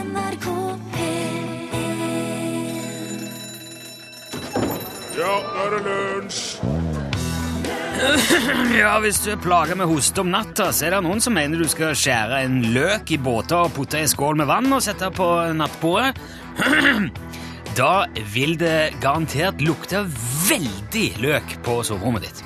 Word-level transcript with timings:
NRK 0.00 0.46
P1 0.94 1.60
Ja, 5.18 5.34
nå 5.44 5.64
er 5.64 5.74
det 5.74 5.80
lunsj! 5.88 6.44
Ja, 8.80 8.94
Hvis 9.04 9.18
du 9.20 9.28
er 9.34 9.40
plaga 9.42 9.74
med 9.76 9.90
hoste 9.90 10.22
om 10.22 10.30
natta, 10.32 10.70
så 10.72 10.86
er 10.86 10.94
det 10.96 11.02
noen 11.04 11.20
som 11.20 11.34
mener 11.36 11.60
du 11.60 11.68
skal 11.68 11.92
skjære 11.98 12.38
en 12.46 12.60
løk 12.72 13.12
i 13.12 13.18
båter 13.20 13.66
og 13.66 13.74
putte 13.76 14.00
i 14.00 14.08
skål 14.08 14.40
med 14.40 14.48
vann 14.48 14.72
og 14.72 14.80
sette 14.84 15.10
på 15.16 15.28
nattbordet. 15.58 16.16
Da 17.78 18.06
vil 18.34 18.56
det 18.58 18.98
garantert 19.00 19.60
lukte 19.62 20.02
veldig 20.48 21.08
løk 21.22 21.52
på 21.64 21.76
soverommet 21.86 22.26
ditt. 22.26 22.42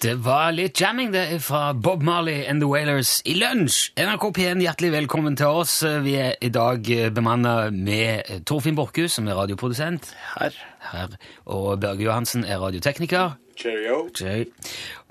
Det 0.00 0.14
var 0.24 0.54
litt 0.56 0.80
jamming 0.80 1.10
det 1.12 1.42
fra 1.44 1.74
Bob 1.76 2.00
Marley 2.00 2.46
and 2.48 2.62
The 2.62 2.68
Wailers 2.70 3.18
i 3.28 3.34
lunsj. 3.36 3.90
NRK 4.00 4.22
P1, 4.32 4.62
hjertelig 4.64 4.94
velkommen 4.94 5.34
til 5.36 5.58
oss. 5.60 5.74
Vi 5.84 6.14
er 6.16 6.38
i 6.40 6.48
dag 6.48 6.88
bemanna 7.12 7.68
med 7.68 8.46
Torfinn 8.48 8.78
Borchhus, 8.78 9.18
som 9.18 9.28
er 9.28 9.36
radioprodusent. 9.36 10.08
Her. 10.38 10.56
Her. 10.94 11.18
Og 11.44 11.82
Børge 11.84 12.06
Johansen 12.06 12.48
er 12.48 12.62
radiotekniker. 12.64 13.36
Cheerio. 13.60 14.06
Cheerio. 14.16 14.48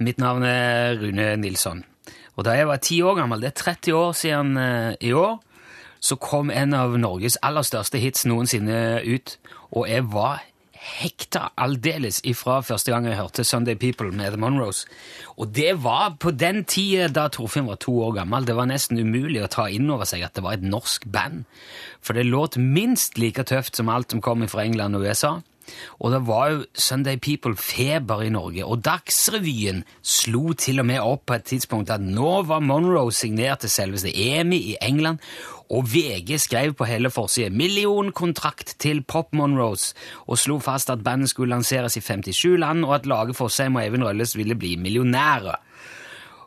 Mitt 0.02 0.18
navn 0.18 0.48
er 0.50 0.98
Rune 0.98 1.36
Nilsson. 1.38 1.86
Og 2.34 2.50
da 2.50 2.58
jeg 2.58 2.72
var 2.72 2.82
ti 2.82 2.98
år 3.06 3.22
gammel, 3.22 3.46
det 3.46 3.54
er 3.54 3.62
30 3.62 3.94
år 3.94 4.18
siden 4.18 4.58
eh, 4.58 4.98
i 5.06 5.14
år, 5.14 5.38
så 6.02 6.18
kom 6.18 6.50
en 6.50 6.74
av 6.74 6.98
Norges 6.98 7.38
aller 7.46 7.62
største 7.62 8.02
hits 8.02 8.26
noensinne 8.26 9.04
ut, 9.06 9.38
og 9.70 9.86
jeg 9.86 10.10
var 10.10 10.49
hekta 10.80 11.50
aldeles 11.60 12.22
ifra 12.28 12.60
første 12.64 12.94
gang 12.94 13.08
jeg 13.10 13.20
hørte 13.20 13.44
Sunday 13.44 13.76
People 13.80 14.12
med 14.16 14.32
The 14.32 14.40
Monroes. 14.40 14.86
Og 15.38 15.52
det 15.56 15.74
var 15.84 16.16
på 16.22 16.32
den 16.32 16.64
tida 16.64 17.10
da 17.12 17.28
Torfinn 17.28 17.68
var 17.68 17.82
to 17.84 17.98
år 18.06 18.16
gammel. 18.22 18.48
Det 18.48 18.56
var 18.56 18.70
nesten 18.72 19.00
umulig 19.00 19.44
å 19.44 19.52
ta 19.52 19.68
inn 19.70 19.90
over 19.92 20.08
seg 20.08 20.24
at 20.26 20.38
det 20.38 20.46
var 20.46 20.58
et 20.58 20.66
norsk 20.66 21.06
band. 21.12 21.44
For 22.02 22.16
det 22.16 22.30
låt 22.30 22.58
minst 22.58 23.20
like 23.20 23.44
tøft 23.44 23.76
som 23.76 23.92
alt 23.92 24.16
som 24.16 24.24
kom 24.24 24.48
fra 24.48 24.64
England 24.64 24.96
og 24.96 25.08
USA. 25.08 25.40
Og 26.00 26.14
det 26.14 26.22
var 26.28 26.50
jo 26.50 26.64
Sunday 26.74 27.20
People-feber 27.22 28.24
i 28.26 28.32
Norge, 28.34 28.66
og 28.66 28.82
Dagsrevyen 28.86 29.84
slo 30.02 30.56
til 30.58 30.82
og 30.82 30.88
med 30.90 31.04
opp 31.04 31.28
på 31.30 31.38
et 31.38 31.46
tidspunkt 31.52 31.92
at 31.94 32.02
nå 32.02 32.40
var 32.50 32.64
Monroe 32.66 33.14
signert 33.14 33.62
til 33.64 33.74
selveste 33.74 34.10
EMI 34.10 34.62
i 34.72 34.78
England, 34.82 35.22
og 35.70 35.86
VG 35.94 36.40
skrev 36.42 36.74
på 36.74 36.84
hele 36.90 37.10
forsiden 37.10 37.58
'Millionkontrakt 37.58 38.76
til 38.80 39.04
Pop 39.04 39.34
Monroes', 39.34 39.94
og 40.28 40.38
slo 40.38 40.60
fast 40.60 40.90
at 40.90 41.04
bandet 41.04 41.30
skulle 41.30 41.50
lanseres 41.50 41.98
i 41.98 42.02
57 42.02 42.58
land, 42.58 42.86
og 42.86 42.96
at 42.96 43.06
Lage 43.06 43.34
Fosheim 43.34 43.76
og 43.76 43.84
Eivind 43.84 44.04
Rølles 44.04 44.38
ville 44.38 44.56
bli 44.56 44.76
millionærer. 44.76 45.56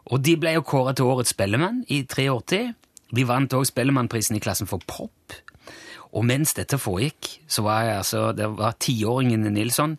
Og 0.04 0.24
de 0.24 0.36
ble 0.36 0.50
jo 0.50 0.60
kåret 0.60 0.96
til 0.96 1.04
Årets 1.04 1.30
Spellemann 1.30 1.84
i 1.88 2.02
83. 2.02 2.74
De 3.16 3.28
vant 3.28 3.54
også 3.54 3.70
Spellemannprisen 3.70 4.36
i 4.36 4.38
klassen 4.38 4.66
for 4.66 4.80
pop. 4.86 5.32
Og 6.12 6.24
mens 6.24 6.54
dette 6.54 6.78
foregikk, 6.78 7.40
så 7.48 7.62
var 7.62 7.82
jeg 7.82 7.96
altså, 7.96 8.32
det 8.32 8.58
var 8.58 8.76
tiåringen 8.80 9.40
Nilsson 9.40 9.98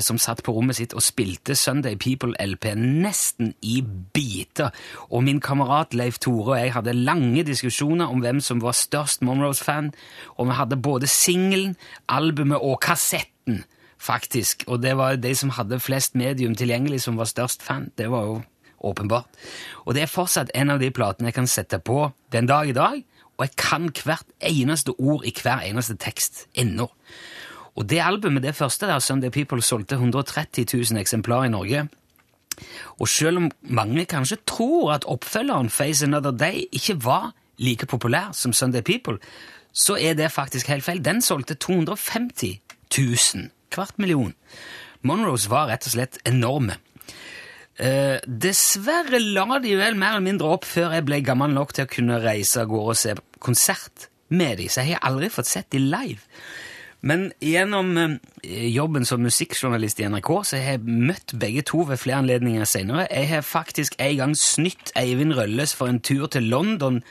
som 0.00 0.18
satt 0.20 0.42
på 0.44 0.52
rommet 0.56 0.78
sitt 0.78 0.94
og 0.96 1.04
spilte 1.04 1.56
Sunday 1.58 1.98
People-LP 2.00 2.70
nesten 2.78 3.52
i 3.60 3.80
biter. 3.84 4.72
Og 5.10 5.24
min 5.26 5.42
kamerat 5.44 5.94
Leif 5.94 6.18
Tore 6.22 6.54
og 6.54 6.58
jeg 6.60 6.72
hadde 6.76 6.96
lange 6.96 7.44
diskusjoner 7.44 8.08
om 8.08 8.22
hvem 8.24 8.40
som 8.40 8.62
var 8.64 8.76
størst 8.78 9.22
Monroes-fan, 9.26 9.92
og 10.36 10.48
vi 10.48 10.58
hadde 10.58 10.80
både 10.80 11.10
singelen, 11.10 11.76
albumet 12.08 12.62
og 12.62 12.80
kassetten, 12.84 13.64
faktisk. 13.98 14.64
Og 14.66 14.82
det 14.82 14.96
var 14.96 15.16
de 15.20 15.34
som 15.36 15.52
hadde 15.56 15.80
flest 15.80 16.14
medium 16.14 16.56
tilgjengelig, 16.56 17.02
som 17.04 17.20
var 17.20 17.28
størst 17.30 17.62
fan. 17.62 17.90
Det 17.98 18.10
var 18.10 18.28
jo 18.28 18.42
åpenbart. 18.84 19.28
Og 19.84 19.94
det 19.94 20.04
er 20.04 20.12
fortsatt 20.12 20.52
en 20.54 20.74
av 20.74 20.80
de 20.82 20.90
platene 20.94 21.30
jeg 21.30 21.38
kan 21.38 21.50
sette 21.50 21.80
på 21.80 22.10
den 22.32 22.48
dag 22.50 22.68
i 22.68 22.76
dag, 22.76 23.00
og 23.34 23.46
jeg 23.48 23.56
kan 23.58 23.88
hvert 24.04 24.28
eneste 24.40 24.94
ord 24.98 25.24
i 25.26 25.32
hver 25.34 25.64
eneste 25.66 25.96
tekst 25.98 26.46
ennå. 26.54 26.86
Og 27.74 27.88
det 27.90 28.00
albumet, 28.02 28.42
det 28.42 28.54
første 28.54 28.86
der, 28.86 28.98
Sunday 28.98 29.30
People, 29.30 29.62
solgte 29.62 29.98
130 29.98 30.66
000 30.74 31.00
eksemplarer 31.00 31.44
i 31.44 31.54
Norge. 31.54 31.88
Og 33.02 33.08
selv 33.08 33.36
om 33.36 33.50
mange 33.62 34.04
kanskje 34.04 34.38
tror 34.46 34.92
at 34.94 35.04
oppfølgeren 35.10 35.70
Face 35.70 36.06
Another 36.06 36.30
Day 36.30 36.64
ikke 36.72 37.04
var 37.04 37.32
like 37.58 37.86
populær 37.86 38.30
som 38.32 38.52
Sunday 38.52 38.82
People, 38.82 39.18
så 39.72 39.96
er 40.00 40.14
det 40.14 40.32
faktisk 40.32 40.66
helt 40.70 40.84
feil. 40.84 41.04
Den 41.04 41.22
solgte 41.22 41.54
250 41.54 42.60
000, 42.98 43.50
kvart 43.70 43.98
million. 43.98 44.34
Monroes 45.02 45.50
var 45.50 45.68
rett 45.68 45.86
og 45.86 45.96
slett 45.96 46.18
enorme. 46.26 46.78
Eh, 47.74 48.20
dessverre 48.26 49.18
la 49.18 49.58
de 49.58 49.74
vel 49.74 49.96
mer 49.98 50.14
eller 50.14 50.22
mindre 50.22 50.52
opp 50.54 50.64
før 50.64 50.94
jeg 50.94 51.06
ble 51.08 51.18
gammel 51.26 51.50
nok 51.50 51.74
til 51.74 51.88
å 51.88 51.90
kunne 51.90 52.20
reise 52.22 52.62
av 52.62 52.70
gårde 52.70 52.92
og 52.94 53.00
se 53.00 53.14
konsert 53.42 54.06
med 54.30 54.60
de, 54.62 54.68
så 54.70 54.84
jeg 54.84 54.94
har 54.94 55.10
aldri 55.10 55.28
fått 55.32 55.50
sett 55.50 55.72
de 55.74 55.82
live. 55.82 56.22
Men 57.04 57.26
gjennom 57.44 57.90
eh, 58.00 58.68
jobben 58.72 59.04
som 59.04 59.20
musikkjournalist 59.20 59.98
i 60.00 60.06
NRK 60.08 60.30
så 60.48 60.56
har 60.56 60.78
jeg 60.78 61.02
møtt 61.10 61.34
begge 61.40 61.64
to 61.68 61.82
ved 61.90 62.00
flere 62.00 62.22
anledninger 62.22 62.64
senere. 62.68 63.04
Jeg 63.10 63.28
har 63.28 63.44
faktisk 63.44 63.98
en 64.00 64.16
gang 64.22 64.32
snytt 64.40 64.92
Eivind 64.96 65.36
Rølles 65.36 65.74
for 65.76 65.92
en 65.92 66.00
tur 66.00 66.30
til 66.32 66.48
London 66.48 67.02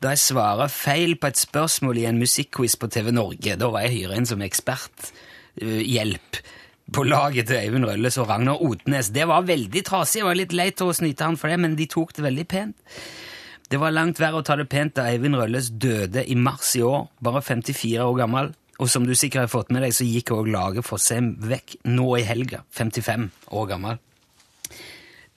da 0.00 0.14
jeg 0.14 0.22
svarer 0.28 0.70
feil 0.70 1.16
på 1.18 1.32
et 1.32 1.40
spørsmål 1.40 1.98
i 1.98 2.06
en 2.12 2.20
musikkquiz 2.22 2.78
på 2.78 2.90
TV 2.94 3.10
Norge. 3.16 3.58
Da 3.58 3.72
var 3.74 3.88
jeg 3.88 3.96
hyra 3.96 4.20
inn 4.20 4.30
som 4.30 4.44
eksperthjelp 4.46 6.40
på 6.94 7.06
laget 7.06 7.50
til 7.50 7.58
Eivind 7.58 7.90
Rølles 7.90 8.20
og 8.22 8.30
Ragnar 8.30 8.62
Otnes. 8.62 9.10
Det 9.14 9.26
var 9.30 9.50
veldig 9.50 9.82
trasig. 9.86 10.22
Jeg 10.22 10.30
var 10.30 10.38
litt 10.38 10.54
lei 10.54 10.70
til 10.70 10.90
å 10.90 10.94
snyte 10.94 11.26
han 11.26 11.38
for 11.38 11.50
det, 11.50 11.58
men 11.62 11.74
de 11.78 11.90
tok 11.90 12.14
det 12.14 12.26
veldig 12.28 12.46
pent. 12.50 12.78
Det 13.70 13.78
var 13.78 13.94
langt 13.94 14.18
verre 14.22 14.40
å 14.40 14.46
ta 14.46 14.56
det 14.58 14.70
pent 14.70 14.96
da 14.98 15.10
Eivind 15.10 15.38
Rølles 15.38 15.74
døde 15.74 16.22
i 16.26 16.38
mars 16.38 16.72
i 16.78 16.86
år, 16.86 17.06
bare 17.22 17.42
54 17.42 18.06
år 18.06 18.18
gammel. 18.22 18.54
Og 18.80 18.88
som 18.88 19.04
du 19.04 19.12
sikkert 19.14 19.44
har 19.44 19.52
fått 19.52 19.72
med 19.74 19.84
deg, 19.84 19.92
så 19.92 20.06
gikk 20.08 20.32
òg 20.32 20.48
laget 20.48 20.86
Fossheim 20.88 21.34
vekk 21.44 21.76
nå 21.92 22.06
i 22.16 22.24
helga, 22.24 22.62
55 22.72 23.28
år 23.52 23.68
gammel. 23.74 24.00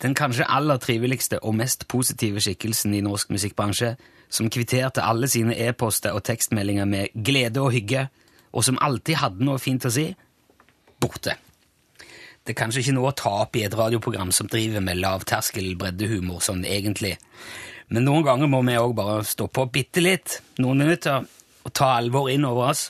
Den 0.03 0.15
kanskje 0.15 0.47
aller 0.51 0.79
triveligste 0.83 1.39
og 1.43 1.55
mest 1.59 1.85
positive 1.91 2.41
skikkelsen 2.43 2.95
i 2.95 3.03
norsk 3.03 3.31
musikkbransje, 3.35 3.93
som 4.33 4.49
kvitterte 4.51 5.03
alle 5.05 5.29
sine 5.31 5.55
e-poster 5.67 6.15
og 6.15 6.23
tekstmeldinger 6.27 6.87
med 6.89 7.13
glede 7.13 7.61
og 7.61 7.71
hygge, 7.75 8.07
og 8.53 8.65
som 8.65 8.79
alltid 8.81 9.19
hadde 9.21 9.45
noe 9.45 9.61
fint 9.61 9.85
å 9.85 9.91
si, 9.93 10.07
borte. 11.01 11.35
Det 12.43 12.51
er 12.51 12.59
kanskje 12.59 12.83
ikke 12.83 12.95
noe 12.97 13.11
å 13.11 13.15
ta 13.17 13.31
opp 13.45 13.55
i 13.55 13.63
et 13.63 13.75
radioprogram 13.77 14.31
som 14.35 14.49
driver 14.51 14.83
med 14.83 14.99
lavterskel 14.99 15.75
breddehumor 15.79 16.43
sånn 16.43 16.65
egentlig, 16.67 17.15
men 17.93 18.07
noen 18.07 18.25
ganger 18.25 18.49
må 18.51 18.63
vi 18.67 18.75
òg 18.79 18.95
bare 18.97 19.21
stoppe 19.27 19.63
opp 19.63 19.73
bitte 19.75 20.03
litt, 20.03 20.39
noen 20.63 20.83
minutter, 20.83 21.23
og 21.63 21.71
ta 21.75 21.93
alvor 21.99 22.31
inn 22.31 22.47
over 22.47 22.71
oss. 22.73 22.89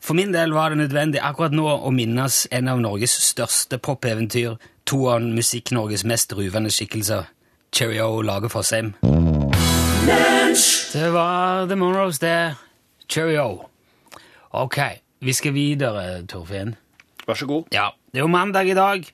For 0.00 0.16
min 0.16 0.32
del 0.32 0.54
var 0.56 0.72
det 0.72 0.80
nødvendig 0.80 1.20
akkurat 1.22 1.52
nå 1.52 1.66
å 1.68 1.90
minnes 1.92 2.46
en 2.56 2.70
av 2.72 2.80
Norges 2.80 3.12
største 3.20 3.76
popeventyr, 3.78 4.56
to 4.88 5.04
av 5.12 5.20
Musikk-Norges 5.22 6.06
mest 6.08 6.32
ruvende 6.34 6.72
skikkelser, 6.72 7.28
Cheerio 7.70 8.22
Lage 8.24 8.48
Fossheim. 8.50 8.94
Det 10.90 11.10
var 11.12 11.68
The 11.68 11.76
Monroes, 11.76 12.18
det. 12.18 12.56
Cheerio. 13.06 13.66
Ok, 14.56 14.78
vi 15.20 15.36
skal 15.36 15.54
videre, 15.54 16.24
Torfinn. 16.26 16.74
Vær 17.28 17.38
så 17.38 17.46
god. 17.46 17.68
Ja, 17.76 17.90
det 18.10 18.22
er 18.22 18.24
jo 18.24 18.32
mandag 18.32 18.72
i 18.72 18.74
dag. 18.74 19.04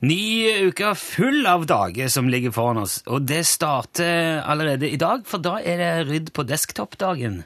Ny 0.00 0.70
uke 0.70 0.94
full 0.96 1.44
av 1.46 1.68
dager 1.68 2.08
som 2.08 2.32
ligger 2.32 2.54
foran 2.56 2.80
oss, 2.80 3.02
og 3.06 3.28
det 3.28 3.44
starter 3.46 4.40
allerede 4.40 4.88
i 4.88 4.98
dag, 4.98 5.22
for 5.28 5.44
da 5.44 5.58
er 5.60 5.78
det 5.84 5.92
rydd 6.08 6.32
på 6.34 6.48
desktop-dagen. 6.48 7.42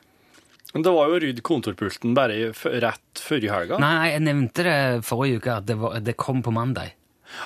Men 0.74 0.82
det 0.82 0.90
var 0.90 1.12
jo 1.12 1.22
rydd 1.22 1.40
kontorpulten 1.46 2.16
bare 2.18 2.50
rett 2.82 3.22
før 3.22 3.46
i 3.46 3.50
helga. 3.52 3.78
Nei, 3.82 4.10
jeg 4.10 4.24
nevnte 4.26 4.66
det 4.66 4.78
forrige 5.06 5.38
uke, 5.38 5.58
at 5.62 5.68
det, 5.70 5.78
var, 5.78 6.00
det 6.02 6.16
kom 6.18 6.42
på 6.42 6.54
mandag. 6.54 6.96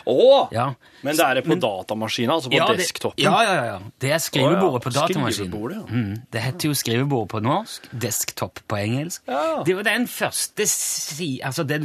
Å! 0.08 0.48
Ja. 0.52 0.70
Men 1.04 1.16
det 1.16 1.26
er 1.26 1.40
på 1.44 1.56
datamaskinen, 1.60 2.32
altså 2.34 2.50
på 2.52 2.58
ja, 2.58 2.66
det, 2.72 2.82
desktopen? 2.82 3.20
ja, 3.22 3.36
ja, 3.44 3.66
ja. 3.68 3.76
Det 4.00 4.10
er 4.16 4.22
skrivebordet 4.22 4.82
på 4.84 4.92
datamaskinen. 4.94 5.36
Skrivebordet, 5.36 5.78
ja. 5.78 5.84
Mm, 5.92 6.16
det 6.34 6.44
heter 6.44 6.70
jo 6.70 6.78
skrivebord 6.80 7.28
på 7.32 7.42
norsk, 7.44 7.88
desktop 7.92 8.62
på 8.69 8.80
engelsk. 8.80 9.25
Ja. 9.28 9.62
Det 9.66 9.76
var 9.78 9.88
den 9.88 10.08
første 10.10 10.69
si... 10.72 11.31
Altså, 11.44 11.64
det, 11.69 11.82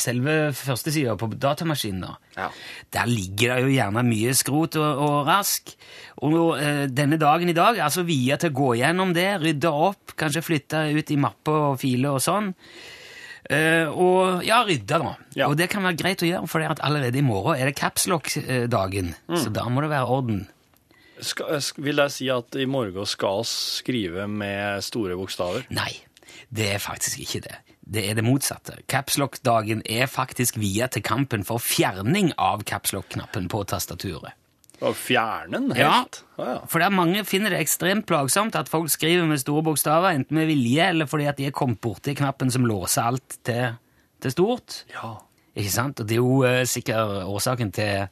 selve 0.00 0.34
første 0.56 0.92
sida 0.94 1.16
på 1.20 1.28
datamaskinen, 1.36 2.04
da. 2.06 2.14
Ja. 2.36 2.46
Der 2.96 3.10
ligger 3.10 3.58
det 3.58 3.66
jo 3.66 3.74
gjerne 3.74 4.04
mye 4.06 4.32
skrot 4.36 4.78
og, 4.80 5.02
og 5.04 5.28
rask. 5.28 5.74
Og 6.24 6.38
eh, 6.56 6.86
denne 6.88 7.18
dagen 7.20 7.52
i 7.52 7.56
dag 7.56 7.80
altså 7.84 8.06
via 8.08 8.38
til 8.40 8.54
å 8.54 8.58
gå 8.60 8.70
gjennom 8.80 9.12
det, 9.16 9.28
rydde 9.42 9.74
opp, 9.88 10.14
kanskje 10.20 10.44
flytte 10.46 10.86
ut 10.96 11.12
i 11.12 11.20
mapper 11.20 11.66
og 11.72 11.80
filer 11.82 12.16
og 12.16 12.24
sånn. 12.24 12.54
Eh, 13.50 13.88
og 13.90 14.44
ja, 14.46 14.62
rydde, 14.64 15.00
da. 15.02 15.12
Ja. 15.36 15.50
Og 15.50 15.58
det 15.60 15.68
kan 15.72 15.84
være 15.84 15.98
greit 15.98 16.24
å 16.24 16.28
gjøre, 16.28 16.48
for 16.50 16.64
allerede 16.64 17.20
i 17.20 17.26
morgen 17.26 17.60
er 17.60 17.68
det 17.68 17.76
capslock-dagen. 17.80 19.14
Mm. 19.28 19.40
Så 19.42 19.52
da 19.52 19.66
må 19.68 19.84
det 19.84 19.92
være 19.92 20.20
orden. 20.20 20.44
Skal, 21.20 21.58
vil 21.84 22.00
jeg 22.00 22.14
si 22.14 22.30
at 22.32 22.56
i 22.56 22.68
morgen 22.70 23.08
skal 23.08 23.42
vi 23.42 23.50
skrive 23.50 24.24
med 24.30 24.80
store 24.86 25.18
bokstaver? 25.20 25.66
Nei, 25.76 25.92
det 26.48 26.76
er 26.78 26.80
faktisk 26.80 27.20
ikke 27.26 27.44
det. 27.50 27.58
Det 27.80 28.04
er 28.06 28.18
det 28.18 28.24
motsatte. 28.26 28.76
Capslock-dagen 28.90 29.82
er 29.88 30.10
faktisk 30.10 30.60
via 30.60 30.86
til 30.92 31.02
kampen 31.02 31.46
for 31.48 31.62
fjerning 31.62 32.30
av 32.38 32.62
capslock-knappen 32.68 33.48
på 33.50 33.64
tastaturet. 33.70 34.36
Og 34.80 34.94
fjerne 34.96 35.58
den 35.58 35.72
helt? 35.76 36.22
Ja, 36.38 36.44
ja. 36.54 36.60
For 36.70 36.84
mange 36.94 37.24
finner 37.28 37.52
det 37.52 37.60
ekstremt 37.60 38.06
plagsomt 38.08 38.56
at 38.56 38.70
folk 38.72 38.88
skriver 38.92 39.26
med 39.28 39.42
store 39.42 39.64
bokstaver, 39.66 40.14
enten 40.16 40.38
med 40.38 40.48
vilje 40.48 40.86
eller 40.94 41.08
fordi 41.10 41.26
at 41.28 41.36
de 41.40 41.50
er 41.50 41.56
kommet 41.56 41.82
borti 41.84 42.14
knappen 42.16 42.52
som 42.52 42.64
låser 42.68 43.10
alt 43.10 43.40
til, 43.44 43.76
til 44.22 44.36
stort. 44.36 44.84
ja. 44.94 45.18
Ikke 45.58 45.72
sant? 45.74 46.00
Og 46.00 46.06
det 46.08 46.14
er 46.14 46.22
jo 46.22 46.44
uh, 46.46 46.62
sikkert 46.64 47.24
årsaken 47.26 47.72
til 47.74 48.06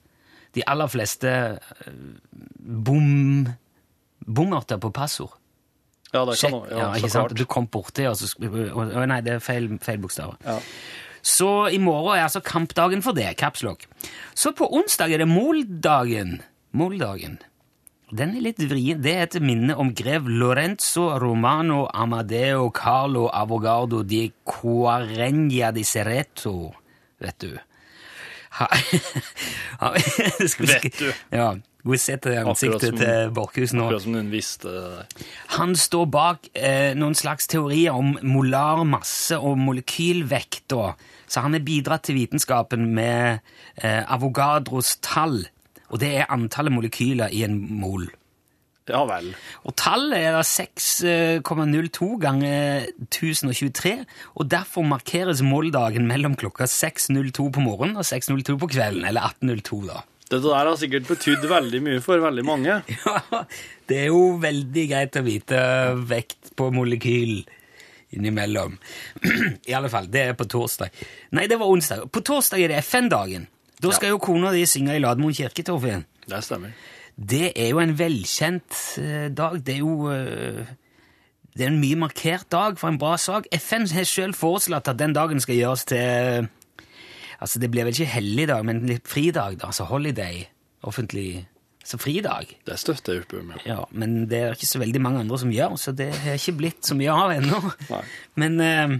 de 0.57 0.65
aller 0.67 0.91
fleste 0.91 1.31
uh, 1.87 1.93
bom... 2.85 3.47
bommerter 4.27 4.77
på 4.83 4.91
passord. 4.91 5.38
Ja, 6.15 6.25
det 6.25 6.39
kan 6.41 6.53
også- 6.53 6.71
ja, 6.71 6.79
ja, 6.79 6.93
ikke 6.95 7.11
klart. 7.11 7.35
Du 7.37 7.45
kom 7.45 7.67
borti, 7.69 8.07
og 8.09 8.17
så 8.17 8.25
sk- 8.31 8.49
å, 8.73 9.07
Nei, 9.07 9.21
det 9.21 9.33
er 9.35 9.41
feil, 9.41 9.69
feil 9.79 9.99
bokstaver. 9.99 10.37
Ja. 10.45 10.59
Så 11.23 11.69
i 11.75 11.79
morgen 11.79 12.17
er 12.17 12.25
altså 12.25 12.41
kampdagen 12.43 13.03
for 13.03 13.13
det, 13.13 13.37
Kapslokk. 13.37 13.85
Så 14.35 14.53
på 14.57 14.69
onsdag 14.73 15.13
er 15.13 15.19
det 15.19 15.29
måldagen. 15.29 16.41
Måldagen. 16.73 17.39
Den 18.15 18.37
er 18.37 18.41
litt 18.41 18.57
vrien. 18.59 19.03
Det 19.03 19.13
er 19.15 19.23
et 19.27 19.43
minne 19.43 19.77
om 19.77 19.93
grev 19.93 20.25
Lorenzo 20.29 21.19
Romano 21.19 21.89
Amadeo 21.93 22.71
Carlo 22.71 23.29
Avogado 23.29 24.03
di 24.03 24.33
Cuarenia 24.47 25.71
di 25.73 25.83
Sereto, 25.85 26.73
vet 27.21 27.39
du. 27.39 27.59
Ha, 28.51 28.67
ha, 29.81 29.91
Vet 30.59 30.99
du. 30.99 31.13
Ja. 31.31 31.51
Skal 31.79 31.93
vi 31.93 31.99
se 32.03 32.17
til 32.17 32.33
ansiktet 32.43 32.89
som- 32.91 32.99
til 32.99 33.31
Borchhus 33.37 33.73
nå. 33.73 33.85
Akkurat 33.87 34.03
som 34.03 34.15
hun 34.15 34.31
visste 34.33 34.69
det. 34.69 35.27
Han 35.59 35.77
står 35.77 36.07
bak 36.11 36.49
eh, 36.55 36.95
noen 36.95 37.15
slags 37.15 37.47
teorier 37.47 37.95
om 37.95 38.19
molar 38.23 38.85
masse 38.85 39.39
og 39.39 39.57
molekylvekt. 39.59 40.75
Så 41.29 41.41
han 41.45 41.53
har 41.55 41.61
bidratt 41.61 42.03
til 42.09 42.17
vitenskapen 42.19 42.89
med 42.95 43.41
eh, 43.83 44.03
Avogadros 44.13 44.97
tall. 45.01 45.45
Og 45.91 46.01
det 46.01 46.17
er 46.19 46.27
antallet 46.35 46.73
molekyler 46.75 47.31
i 47.33 47.45
en 47.45 47.57
mol. 47.81 48.09
Ja 48.89 49.05
vel. 49.05 49.35
Og 49.69 49.75
tallet 49.77 50.17
er 50.19 50.33
da 50.33 50.41
6,02 50.43 52.19
ganger 52.21 52.87
1023, 53.11 54.05
og 54.35 54.49
derfor 54.51 54.83
markeres 54.89 55.43
måldagen 55.45 56.07
mellom 56.09 56.37
klokka 56.41 56.65
6.02 56.65 57.51
på 57.53 57.61
morgenen 57.65 57.97
og 58.01 58.05
6.02 58.09 58.57
på 58.59 58.69
kvelden, 58.73 59.05
eller 59.09 59.21
18.02 59.43 59.87
da. 59.91 60.03
Dette 60.29 60.45
der 60.45 60.69
har 60.69 60.77
sikkert 60.77 61.07
betydd 61.09 61.45
veldig 61.49 61.81
mye 61.85 62.01
for 62.05 62.21
veldig 62.23 62.45
mange. 62.47 62.81
Ja, 63.07 63.45
det 63.89 64.03
er 64.03 64.11
jo 64.11 64.35
veldig 64.43 64.85
greit 64.91 65.17
å 65.17 65.25
vite 65.25 65.61
vekt 66.11 66.51
på 66.59 66.69
molekyl 66.75 67.39
innimellom. 68.13 68.77
I 69.71 69.77
alle 69.77 69.89
fall, 69.93 70.11
det 70.13 70.27
er 70.31 70.37
på 70.37 70.45
torsdag. 70.49 70.93
Nei, 71.37 71.47
det 71.49 71.57
var 71.61 71.73
onsdag. 71.73 72.05
På 72.13 72.21
torsdag 72.25 72.65
er 72.65 72.75
det 72.75 72.83
FN-dagen. 72.85 73.49
Da 73.81 73.93
skal 73.95 74.13
jo 74.13 74.21
kona 74.21 74.53
di 74.53 74.65
synge 74.69 74.97
i 74.97 75.01
Lademoen 75.03 75.37
kirke, 75.37 75.65
Torfinn. 75.65 76.05
Det 76.29 76.43
stemmer. 76.45 76.75
Det 77.19 77.53
er 77.55 77.73
jo 77.73 77.81
en 77.83 77.95
velkjent 77.99 78.83
eh, 79.03 79.27
dag. 79.35 79.59
Det 79.65 79.79
er 79.79 79.83
jo 79.83 80.11
eh, 80.13 80.77
Det 81.57 81.65
er 81.67 81.73
en 81.73 81.81
mye 81.81 81.99
markert 81.99 82.47
dag 82.53 82.77
for 82.79 82.93
en 82.93 82.99
bra 83.01 83.17
sak. 83.19 83.49
FN 83.59 83.89
har 83.91 84.07
selv 84.07 84.37
foreslått 84.39 84.91
at 84.93 84.99
den 85.01 85.17
dagen 85.17 85.41
skal 85.43 85.59
gjøres 85.59 85.85
til 85.91 86.49
Altså, 87.39 87.61
det 87.63 87.71
blir 87.71 87.87
vel 87.87 87.95
ikke 87.95 88.11
helligdag, 88.11 88.65
men 88.67 88.83
litt 88.89 89.07
fridag, 89.09 89.61
da. 89.61 89.71
Altså 89.71 89.87
holiday. 89.91 90.47
Offentlig 90.87 91.47
Så 91.89 91.97
fridag. 91.97 92.51
Det 92.67 92.75
støtter 92.77 93.15
jeg 93.15 93.23
opp 93.25 93.31
om. 93.39 93.53
Ja. 93.55 93.61
Ja, 93.65 93.85
men 93.97 94.27
det 94.29 94.41
er 94.45 94.57
ikke 94.57 94.67
så 94.69 94.81
veldig 94.83 95.01
mange 95.01 95.23
andre 95.23 95.39
som 95.41 95.53
gjør, 95.55 95.77
så 95.81 95.95
det 95.97 96.11
har 96.21 96.37
ikke 96.37 96.59
blitt 96.59 96.85
så 96.85 96.97
mye 96.99 97.15
av 97.15 97.33
ennå. 97.39 97.61
Nei. 97.89 98.03
Men 98.43 98.59
uh, 98.61 98.99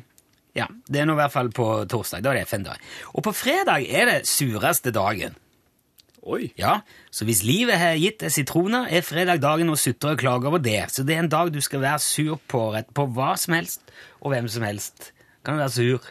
ja, 0.57 0.65
det 0.89 1.03
er 1.03 1.11
nå 1.11 1.13
i 1.19 1.21
hvert 1.21 1.35
fall 1.35 1.51
på 1.53 1.67
torsdag. 1.91 2.25
Da 2.25 2.33
er 2.33 2.41
det 2.41 2.47
FN-dag. 2.49 2.81
Og 3.13 3.27
på 3.27 3.35
fredag 3.37 3.85
er 3.85 4.09
det 4.09 4.17
sureste 4.31 4.95
dagen. 4.95 5.37
Oi. 6.29 6.51
Ja, 6.59 6.81
Så 7.11 7.25
hvis 7.29 7.43
livet 7.47 7.79
har 7.81 7.95
gitt 7.97 8.21
deg 8.21 8.33
sitroner, 8.35 8.89
er 8.91 9.05
fredag 9.07 9.41
dagen 9.41 9.71
å 9.73 9.77
sutre 9.79 10.13
og 10.17 10.21
klage 10.21 10.49
over 10.51 10.61
det. 10.61 10.81
Så 10.93 11.05
det 11.07 11.15
er 11.17 11.23
en 11.25 11.31
dag 11.33 11.53
du 11.55 11.61
skal 11.65 11.85
være 11.85 12.03
sur 12.05 12.41
på 12.49 12.63
på 12.95 13.07
hva 13.17 13.35
som 13.37 13.55
helst 13.57 13.85
og 14.21 14.33
hvem 14.33 14.49
som 14.49 14.65
helst. 14.67 15.13
Kan 15.45 15.57
du 15.57 15.63
være 15.63 15.77
sur. 15.77 16.09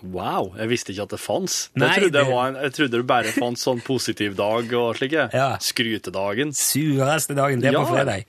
Wow, 0.00 0.54
jeg 0.56 0.70
visste 0.70 0.92
ikke 0.94 1.04
at 1.04 1.12
det 1.12 1.20
fantes. 1.20 1.56
Nei, 1.76 1.90
Jeg 1.92 2.02
trodde, 2.06 2.22
det 2.24 2.40
en, 2.48 2.54
jeg 2.64 2.72
trodde 2.78 2.96
det 2.96 3.06
bare 3.10 3.32
fantes 3.34 3.64
sånn 3.66 3.82
positiv 3.84 4.36
dag 4.38 4.72
og 4.78 4.94
slike. 4.96 5.26
Ja. 5.36 5.50
Skrytedagen. 5.60 6.54
Sureste 6.56 7.36
dagen, 7.36 7.60
det 7.60 7.68
er 7.72 7.76
på 7.76 7.84
Ja. 7.84 7.92
fredag. 7.92 8.24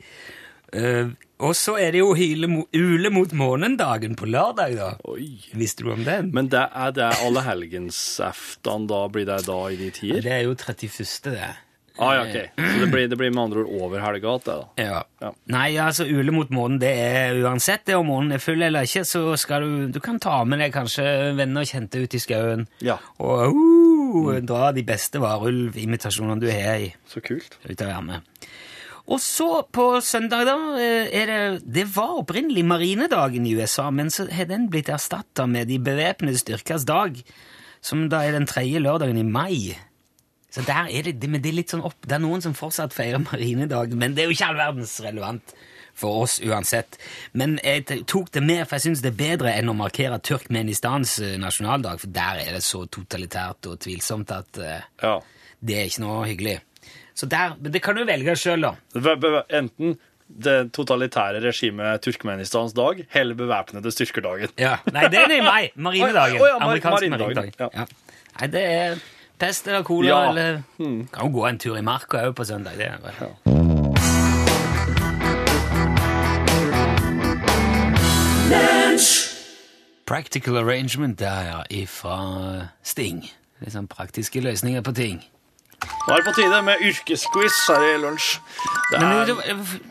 Uh, 0.71 1.11
og 1.43 1.55
så 1.57 1.73
er 1.81 1.91
det 1.91 1.99
jo 1.99 2.13
hyle 2.15 2.47
mo 2.47 2.61
ule 2.75 3.09
mot 3.11 3.31
månen-dagen 3.35 4.13
på 4.19 4.27
lørdag, 4.29 4.75
da. 4.77 4.91
Oi. 5.09 5.39
Visste 5.57 5.83
du 5.83 5.89
om 5.91 6.03
den? 6.05 6.29
Men 6.35 6.47
det 6.53 6.61
er 6.69 6.91
det 6.95 7.07
allehelgensaften, 7.25 8.85
da 8.87 9.01
blir 9.11 9.25
det 9.27 9.39
da 9.47 9.57
i 9.71 9.75
de 9.79 9.89
tider? 9.95 10.21
Det 10.21 10.31
er 10.35 10.43
jo 10.45 10.53
31., 10.55 11.31
det. 11.31 11.49
Ah, 12.01 12.15
ja, 12.17 12.21
ok. 12.25 12.55
Så 12.57 12.79
det 12.81 12.87
blir, 12.89 13.07
det 13.11 13.17
blir 13.19 13.29
med 13.29 13.43
andre 13.43 13.61
ord 13.61 13.83
over 13.85 14.01
helga 14.01 14.31
igjen, 14.31 14.41
da. 14.47 14.55
Ja. 14.81 15.01
Ja. 15.21 15.29
Nei, 15.53 15.67
altså 15.77 16.07
ule 16.09 16.33
mot 16.33 16.49
månen, 16.49 16.79
det 16.81 16.89
er 16.97 17.37
uansett 17.43 17.83
det 17.85 17.93
om 17.99 18.09
månen 18.09 18.33
er 18.33 18.41
full 18.41 18.63
eller 18.65 18.87
ikke, 18.89 19.03
så 19.05 19.21
skal 19.37 19.61
du 19.61 19.91
Du 19.93 19.99
kan 20.01 20.17
ta 20.19 20.39
med 20.43 20.63
deg 20.63 20.73
kanskje 20.73 21.05
venner 21.37 21.61
og 21.61 21.69
kjente 21.69 22.01
ut 22.01 22.15
i 22.17 22.21
skauen. 22.23 22.65
Ja. 22.81 22.97
Og 23.21 23.53
uh, 23.53 24.39
dra 24.41 24.71
de 24.73 24.83
beste 24.87 25.21
varulvimitasjonene 25.21 26.41
du 26.41 26.49
har 26.49 26.81
i 26.87 26.89
Så 27.05 27.21
kult. 27.21 27.59
ut 27.69 27.81
av 27.85 27.93
ermet. 27.99 28.49
Og 29.11 29.19
så 29.21 29.61
på 29.73 29.85
søndag, 30.05 30.45
da, 30.47 30.55
eh, 30.79 31.09
er 31.21 31.25
det 31.27 31.61
Det 31.65 31.85
var 31.95 32.17
opprinnelig 32.21 32.63
marinedagen 32.65 33.45
i 33.45 33.53
USA, 33.57 33.89
men 33.91 34.09
så 34.09 34.27
har 34.31 34.45
den 34.45 34.69
blitt 34.69 34.89
erstatta 34.89 35.45
med 35.49 35.67
De 35.67 35.77
bevæpnede 35.79 36.37
styrkers 36.37 36.85
dag, 36.85 37.17
som 37.81 38.09
da 38.09 38.21
er 38.23 38.31
den 38.31 38.45
tredje 38.47 38.79
lørdagen 38.79 39.17
i 39.17 39.23
mai. 39.23 39.75
Så 40.51 40.61
der 40.67 40.89
er 40.91 41.05
det, 41.07 41.29
men 41.31 41.39
det 41.41 41.49
er 41.53 41.59
litt 41.61 41.71
sånn 41.71 41.83
opp, 41.87 41.95
det 42.03 42.17
er 42.17 42.23
noen 42.23 42.41
som 42.43 42.53
fortsatt 42.57 42.91
feirer 42.95 43.21
marinedag, 43.23 43.93
men 43.95 44.15
det 44.17 44.25
er 44.25 44.31
jo 44.31 44.35
ikke 44.35 44.49
all 44.51 44.57
verdens 44.59 44.97
relevant 45.03 45.53
for 46.01 46.23
oss 46.25 46.37
uansett. 46.43 46.97
Men 47.37 47.57
jeg 47.63 47.85
tok 48.09 48.31
det 48.35 48.41
med, 48.43 48.65
for 48.67 48.75
jeg 48.77 48.85
syns 48.89 49.01
det 49.03 49.11
er 49.13 49.17
bedre 49.21 49.53
enn 49.59 49.71
å 49.71 49.75
markere 49.77 50.17
Turkmenistans 50.23 51.17
eh, 51.23 51.37
nasjonaldag, 51.39 51.99
for 52.03 52.11
der 52.15 52.41
er 52.45 52.51
det 52.57 52.63
så 52.67 52.83
totalitært 52.87 53.67
og 53.71 53.79
tvilsomt 53.83 54.31
at 54.35 54.59
uh, 54.63 54.77
Ja. 55.03 55.13
det 55.59 55.77
er 55.79 55.89
ikke 55.91 56.03
noe 56.03 56.25
hyggelig. 56.27 56.57
Så 57.15 57.27
der, 57.31 57.55
men 57.59 57.71
det 57.75 57.81
kan 57.83 57.95
du 57.99 58.03
velge 58.07 58.35
sjøl, 58.39 58.63
da. 58.67 59.43
Enten 59.51 59.97
det 60.31 60.57
totalitære 60.75 61.41
regimet 61.43 62.01
Turkmenistans 62.05 62.71
dag, 62.73 63.01
eller 63.13 63.35
bevæpnede 63.35 63.91
styrkerdagen. 63.91 64.53
Ja. 64.59 64.77
Nei, 64.95 65.07
det 65.11 65.19
er 65.25 65.33
i 65.35 65.41
meg. 65.43 65.73
Marinedagen. 65.75 66.39
Oh, 66.39 66.47
ja, 66.47 66.55
mar- 66.59 66.69
Amerikansk 66.69 66.95
marinedagen, 66.95 67.35
marinedag. 67.35 67.59
ja. 67.59 67.83
Ja. 67.83 68.21
Nei, 68.39 68.47
det 68.55 68.63
er 68.63 69.01
pest 69.41 69.67
eller 69.67 69.83
cola, 69.83 70.07
Ja. 70.09 70.29
eller 70.29 70.61
Kan 71.13 71.25
jo 71.25 71.31
gå 71.39 71.47
en 71.49 71.59
tur 71.59 71.77
i 71.77 71.81
marka 71.81 72.17
òg 72.27 72.35
på 72.37 72.43
søndag. 72.45 72.77
Det 72.77 72.87
er 72.87 72.97
vel. 73.01 74.31
Practical 80.05 80.57
arrangement 80.57 81.19
der, 81.19 81.41
ja, 81.41 81.61
ifra 81.69 82.67
Sting. 82.83 83.23
Litt 83.61 83.75
sånn 83.75 83.87
praktiske 83.87 84.41
løsninger 84.41 84.81
på 84.81 84.93
ting. 84.97 85.21
Nå 85.81 86.13
er 86.13 86.21
det 86.21 86.25
på 86.25 86.33
tide 86.37 86.61
med 86.65 86.81
yrkesquiz 86.85 87.57
her 87.69 87.85
i 87.85 87.97
lunsj. 88.01 88.35
Det 88.91 88.99
Men 88.99 89.07
er 89.07 89.25
det, 89.25 89.35
det, 89.37 89.81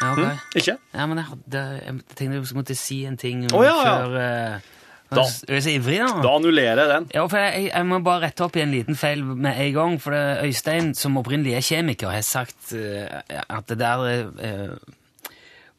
ja, 0.00 0.10
ok. 0.12 0.56
Ikke? 0.56 0.76
Ja, 0.94 1.06
men 1.06 1.20
jeg, 1.20 1.26
hadde, 1.28 1.62
jeg 1.84 1.94
tenkte 2.16 2.40
jeg 2.40 2.56
måtte 2.56 2.76
si 2.76 3.04
en 3.04 3.16
ting 3.20 3.44
oh, 3.52 3.64
ja, 3.64 3.74
ja. 3.84 3.94
før 3.94 4.16
uh, 4.16 4.68
Da- 5.10 5.26
Er 5.48 5.58
jeg 5.58 5.62
så 5.66 5.72
ivrig, 5.74 5.98
da? 5.98 6.22
Da 6.22 6.34
annullerer 6.38 6.80
jeg 6.84 6.88
den. 6.94 7.08
Ja, 7.14 7.26
for 7.26 7.38
jeg, 7.42 7.70
jeg 7.72 7.86
må 7.90 7.98
bare 8.06 8.26
rette 8.28 8.44
opp 8.46 8.56
i 8.56 8.62
en 8.62 8.70
liten 8.74 8.96
feil 8.98 9.24
med 9.26 9.58
en 9.58 9.72
gang. 9.74 9.96
For 10.02 10.14
det, 10.14 10.22
Øystein, 10.46 10.92
som 10.94 11.18
opprinnelig 11.18 11.56
er 11.58 11.66
kjemiker, 11.66 12.12
har 12.14 12.22
sagt 12.26 12.74
uh, 12.76 13.20
at 13.42 13.66
det 13.72 13.78
der 13.80 14.04
uh, 14.06 14.76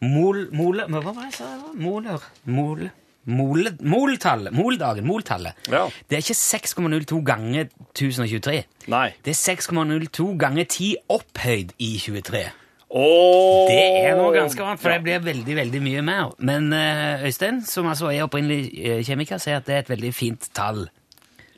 Mol... 0.02 0.48
Mole... 0.52 0.88
Hva 0.90 1.04
var 1.06 1.14
det 1.22 1.30
jeg 1.30 1.38
sa? 1.40 1.52
Moler... 1.78 2.24
Mol... 2.50 2.88
mol, 3.30 3.68
moltallet. 3.86 4.54
Moldagen. 4.58 5.06
Moltallet. 5.06 5.54
Ja. 5.70 5.86
Det 6.10 6.18
er 6.18 6.24
ikke 6.26 6.40
6,02 6.42 7.22
ganger 7.28 7.70
1023. 7.94 8.64
Nei. 8.92 9.06
Det 9.24 9.36
er 9.36 9.40
6,02 9.56 10.32
ganger 10.42 10.66
10 10.66 10.96
opphøyd 11.14 11.76
i 11.78 11.92
23. 12.02 12.48
Åh! 12.92 13.68
Det 13.70 13.84
er 14.04 14.18
noe 14.20 14.32
ganske 14.36 14.64
annet, 14.66 14.82
for 14.84 14.92
det 14.92 15.02
blir 15.06 15.22
veldig 15.24 15.58
veldig 15.62 15.82
mye 15.84 16.02
mer. 16.04 16.34
Men 16.44 16.72
eh, 16.76 17.24
Øystein, 17.30 17.62
som 17.68 17.88
altså 17.88 18.10
er 18.12 18.26
opprinnelig 18.26 18.66
eh, 18.76 19.04
kjemiker, 19.08 19.40
sier 19.40 19.62
at 19.62 19.70
det 19.70 19.78
er 19.78 19.86
et 19.86 19.94
veldig 19.94 20.12
fint 20.16 20.50
tall. 20.58 20.90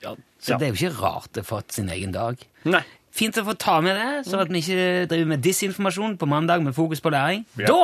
Ja. 0.03 0.13
Så 0.43 0.59
det 0.59 0.67
er 0.67 0.75
jo 0.75 0.77
ikke 0.77 0.99
rart 0.99 1.31
det 1.33 1.41
har 1.45 1.49
fått 1.49 1.73
sin 1.73 1.89
egen 1.93 2.13
dag. 2.13 2.37
Nei. 2.69 2.83
Fint 3.13 3.37
å 3.37 3.43
få 3.45 3.53
ta 3.61 3.79
med 3.85 3.97
det, 3.97 4.11
så 4.25 4.39
at 4.41 4.49
vi 4.49 4.61
ikke 4.61 5.07
driver 5.09 5.29
med 5.35 5.43
disinformasjon 5.45 6.15
på 6.21 6.29
mandag 6.29 6.63
med 6.65 6.73
fokus 6.73 7.01
på 7.01 7.11
læring. 7.13 7.43
Ja. 7.61 7.69
Da, 7.69 7.81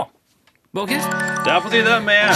Borchhus, 0.73 1.05
Det 1.45 1.49
er 1.53 1.61
på 1.65 1.69
tide 1.73 1.95
med 2.05 2.29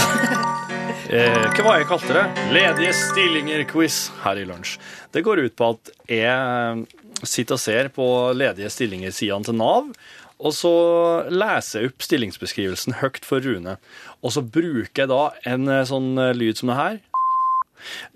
eh, 1.14 1.44
Hva 1.54 1.64
var 1.66 1.76
jeg 1.78 1.86
kalte 1.90 2.16
det? 2.16 2.24
Ledige 2.54 2.94
stillinger-quiz 2.98 3.98
her 4.24 4.40
i 4.42 4.46
lunsj. 4.48 4.76
Det 5.14 5.22
går 5.26 5.44
ut 5.46 5.54
på 5.58 5.68
at 5.76 5.92
jeg 6.10 6.26
eh, 6.26 6.82
sitter 7.22 7.54
og 7.58 7.62
ser 7.62 7.90
på 7.94 8.06
ledige 8.34 8.70
stillinger-sidene 8.74 9.46
til 9.46 9.58
Nav, 9.58 9.90
og 10.40 10.52
så 10.52 10.72
leser 11.30 11.80
jeg 11.84 11.90
opp 11.92 12.02
stillingsbeskrivelsen 12.04 12.98
høyt 13.00 13.24
for 13.24 13.40
Rune. 13.44 13.76
Og 14.22 14.32
så 14.34 14.42
bruker 14.42 15.04
jeg 15.04 15.08
da 15.12 15.22
en 15.54 15.68
eh, 15.68 15.84
sånn 15.88 16.16
eh, 16.18 16.32
lyd 16.36 16.56
som 16.60 16.68
det 16.72 16.76
her. 16.80 16.98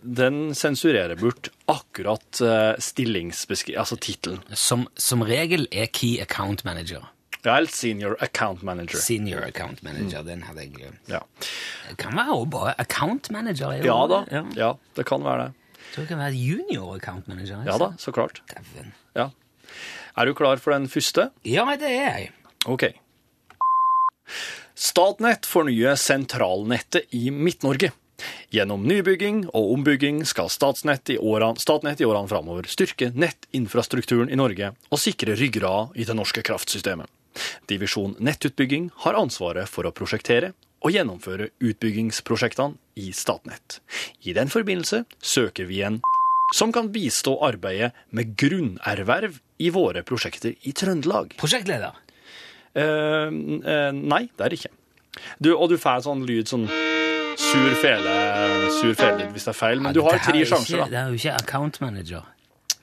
Den 0.01 0.55
sensurerer 0.57 1.19
bort 1.21 1.51
akkurat 1.69 2.41
stillingsbeskrivelsen. 2.81 3.81
Altså 3.83 3.99
tittelen. 4.01 4.41
Som, 4.57 4.87
som 4.97 5.23
regel 5.29 5.67
er 5.71 5.91
Key 5.93 6.19
Account 6.25 6.65
Manager. 6.65 7.05
Ja, 7.45 7.55
eller 7.59 7.71
Senior 7.71 8.17
Account 8.25 8.63
Manager. 8.67 8.99
Senior 8.99 9.45
Account 9.47 9.83
Manager, 9.87 10.25
den 10.27 10.43
hadde 10.43 10.65
jeg 10.65 10.73
glemt. 10.75 10.99
Ja, 11.13 11.21
Det 11.89 11.97
kan 12.01 12.17
være 12.19 12.35
jo 12.35 12.45
bare 12.51 12.75
Account 12.83 13.31
Manager. 13.31 13.71
er 13.73 13.79
jo- 13.83 13.85
ja 13.93 13.99
da. 14.11 14.19
Ja. 14.33 14.43
Ja, 14.57 14.73
det 14.97 15.07
kan 15.07 15.23
være 15.25 15.45
det. 15.45 15.53
Jeg 15.79 15.93
tror 15.95 16.03
det 16.03 16.09
kan 16.09 16.19
være 16.19 16.35
Junior 16.35 16.97
Account 16.97 17.29
Manager. 17.29 17.61
ikke 17.63 17.71
Ja 17.73 17.79
da, 17.79 17.93
så 17.99 18.13
klart. 18.13 18.41
Dæven. 18.51 18.93
Ja. 19.17 19.29
Er 20.19 20.27
du 20.27 20.35
klar 20.35 20.59
for 20.59 20.75
den 20.75 20.89
første? 20.91 21.29
Ja, 21.47 21.63
det 21.79 21.93
er 21.95 22.03
jeg. 22.03 22.31
Ok. 22.67 22.89
Statnett 24.75 25.47
fornyer 25.47 25.95
sentralnettet 25.95 27.07
i 27.15 27.29
Midt-Norge. 27.31 27.93
Gjennom 28.51 28.83
nybygging 28.89 29.45
og 29.53 29.73
ombygging 29.77 30.25
skal 30.27 30.51
Statnett 30.51 31.13
i 31.15 31.21
årene, 31.23 31.61
Statnett 31.63 32.03
i 32.03 32.09
årene 32.09 32.31
framover 32.31 32.67
styrke 32.67 33.13
nettinfrastrukturen 33.15 34.33
i 34.33 34.39
Norge 34.41 34.73
og 34.91 34.99
sikre 34.99 35.39
ryggrad 35.39 35.95
i 35.95 36.07
det 36.09 36.19
norske 36.19 36.43
kraftsystemet. 36.43 37.07
Divisjon 37.71 38.17
nettutbygging 38.19 38.91
har 39.05 39.19
ansvaret 39.21 39.71
for 39.71 39.87
å 39.87 39.95
prosjektere 39.95 40.51
og 40.83 40.95
gjennomføre 40.95 41.53
utbyggingsprosjektene 41.63 42.75
i 42.99 43.13
Statnett. 43.15 43.79
I 44.27 44.35
den 44.35 44.51
forbindelse 44.51 45.05
søker 45.23 45.71
vi 45.71 45.85
en 45.87 46.03
som 46.57 46.73
kan 46.75 46.89
bistå 46.91 47.37
arbeidet 47.45 47.93
med 48.11 48.35
grunnerverv 48.41 49.39
i 49.59 49.71
våre 49.75 50.03
prosjekter 50.07 50.55
i 50.69 50.73
Trøndelag. 50.77 51.35
Prosjektleder. 51.41 51.97
Eh, 52.79 52.83
eh, 52.85 53.91
nei, 53.97 54.23
det 54.37 54.45
er 54.45 54.53
det 54.55 54.61
ikke. 54.61 54.75
Du, 55.43 55.51
og 55.57 55.69
du 55.73 55.77
får 55.81 56.05
sånn 56.07 56.23
lyd 56.29 56.47
sånn 56.51 56.69
sur 57.39 57.75
fele, 57.81 58.13
sur 58.81 58.95
fele 58.99 59.27
hvis 59.33 59.47
det 59.49 59.53
er 59.55 59.59
feil, 59.59 59.81
men 59.83 59.95
du 59.95 60.03
har 60.07 60.19
tre 60.23 60.41
er 60.43 60.47
sjanser, 60.47 60.77
ikke- 60.77 60.85
da. 60.85 60.91
Det 60.93 60.99
er 60.99 61.09
jo 61.09 61.19
ikke 61.19 61.35
Account 61.43 61.81
Manager. 61.81 62.23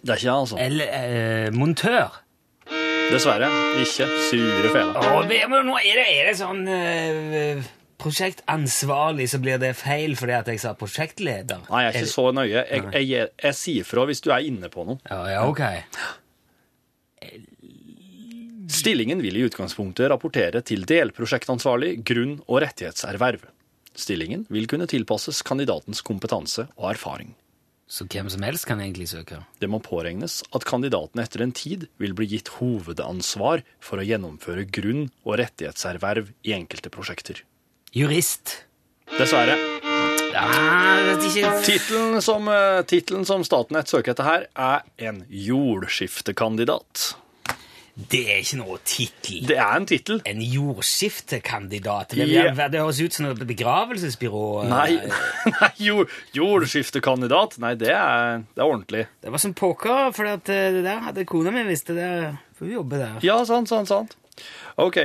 Det 0.01 0.09
er 0.13 0.19
ikke 0.21 0.35
altså. 0.35 0.59
Eller 0.59 0.87
eh, 0.91 1.49
montør. 1.51 2.21
Dessverre. 3.11 3.47
Ikke 3.81 4.07
sure 4.29 4.69
fele. 4.73 4.93
Å, 4.97 5.23
men 5.49 5.67
nå 5.67 5.75
er 5.77 5.99
det, 6.01 6.05
er 6.09 6.29
det 6.31 6.37
sånn 6.39 6.63
eh, 6.67 7.61
prosjektansvarlig, 8.01 9.27
så 9.29 9.39
blir 9.41 9.59
det 9.61 9.73
feil 9.77 10.15
fordi 10.19 10.35
at 10.37 10.49
jeg 10.51 10.61
sa 10.63 10.73
prosjektleder. 10.77 11.65
Nei, 11.69 11.83
jeg 11.85 11.93
er 11.93 11.99
ikke 12.01 12.11
så 12.11 12.27
nøye. 12.35 12.49
Jeg, 12.51 12.83
jeg, 12.91 13.07
jeg, 13.09 13.29
jeg 13.45 13.57
sier 13.61 13.87
fra 13.87 14.05
hvis 14.09 14.21
du 14.25 14.31
er 14.33 14.45
inne 14.49 14.69
på 14.73 14.85
noe. 14.89 14.99
Ja, 15.09 15.21
ja, 15.35 15.45
ok. 15.47 15.63
Stillingen 18.71 19.21
vil 19.21 19.37
i 19.37 19.45
utgangspunktet 19.45 20.09
rapportere 20.09 20.61
til 20.65 20.85
delprosjektansvarlig 20.89 21.99
grunn- 22.07 22.39
og 22.47 22.63
rettighetserverv. 22.65 23.45
Stillingen 23.95 24.43
vil 24.51 24.67
kunne 24.67 24.87
tilpasses 24.89 25.43
kandidatens 25.45 26.01
kompetanse 26.05 26.67
og 26.75 26.89
erfaring. 26.91 27.35
Så 27.87 28.07
hvem 28.09 28.29
som 28.33 28.41
helst 28.41 28.65
kan 28.65 28.81
egentlig 28.81 29.11
søke. 29.11 29.43
Det 29.61 29.69
må 29.69 29.77
påregnes 29.85 30.39
at 30.57 30.65
kandidaten 30.65 31.21
etter 31.21 31.45
en 31.45 31.53
tid 31.53 31.85
vil 32.01 32.15
bli 32.17 32.27
gitt 32.33 32.49
hovedansvar 32.57 33.61
for 33.79 34.01
å 34.01 34.07
gjennomføre 34.07 34.65
grunn- 34.65 35.11
og 35.23 35.37
rettighetserverv 35.43 36.33
i 36.43 36.57
enkelte 36.57 36.89
prosjekter. 36.89 37.43
Jurist. 37.93 38.65
Dessverre. 39.19 39.74
Ja. 40.35 41.61
Tittelen 41.65 42.21
som, 42.21 42.47
eh, 42.47 43.23
som 43.25 43.43
Statnett 43.43 43.91
søker 43.91 44.13
etter 44.13 44.23
her, 44.27 44.47
er 44.55 44.81
en 45.09 45.23
jordskiftekandidat. 45.29 47.15
Det 47.95 48.25
er 48.27 48.41
ikke 48.43 48.57
noe 48.59 48.77
tittel. 48.83 49.45
Det 49.47 49.55
er 49.55 49.77
en 49.77 49.85
tittel. 49.87 50.17
En 50.27 50.41
jordskiftekandidat. 50.43 52.11
Det, 52.11 52.27
yeah. 52.27 52.57
det 52.71 52.81
høres 52.81 52.99
ut 52.99 53.15
som 53.15 53.29
et 53.29 53.43
begravelsesbyrå. 53.47 54.65
Nei, 54.67 54.97
nei 55.53 55.71
jord, 55.79 56.11
jordskiftekandidat. 56.35 57.55
Nei, 57.63 57.71
det 57.79 57.93
er, 57.95 58.43
det 58.51 58.63
er 58.63 58.67
ordentlig. 58.67 59.05
Det 59.23 59.31
var 59.31 59.43
som 59.43 59.55
pokker, 59.55 60.11
for 60.15 60.27
eh, 60.27 60.41
det 60.43 60.83
der 60.83 61.05
hadde 61.07 61.27
kona 61.29 61.55
mi 61.55 61.63
visst 61.69 61.93
det. 61.95 62.09
For 62.59 62.67
hun 62.67 62.81
jobber 62.81 63.05
der. 63.05 63.21
Ja, 63.23 63.39
sant, 63.47 63.71
sant, 63.71 63.87
sant. 63.91 64.17
Ok. 64.75 64.99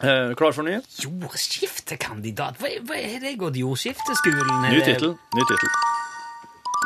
Eh, 0.00 0.34
klar 0.34 0.52
for 0.56 0.64
ny? 0.64 0.78
Jordskiftekandidat? 1.02 2.56
Hva, 2.60 2.70
hva 2.88 2.96
er 2.96 3.18
det 3.20 3.34
gått 3.40 3.58
jordskifteskolen? 3.60 4.62
Ny 4.72 4.80
tittel. 4.86 5.12
Ny 5.36 5.42
tittel. 5.50 5.68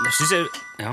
Jeg 0.04 0.12
synes 0.18 0.33
jeg... 0.35 0.44
Ja. 0.83 0.90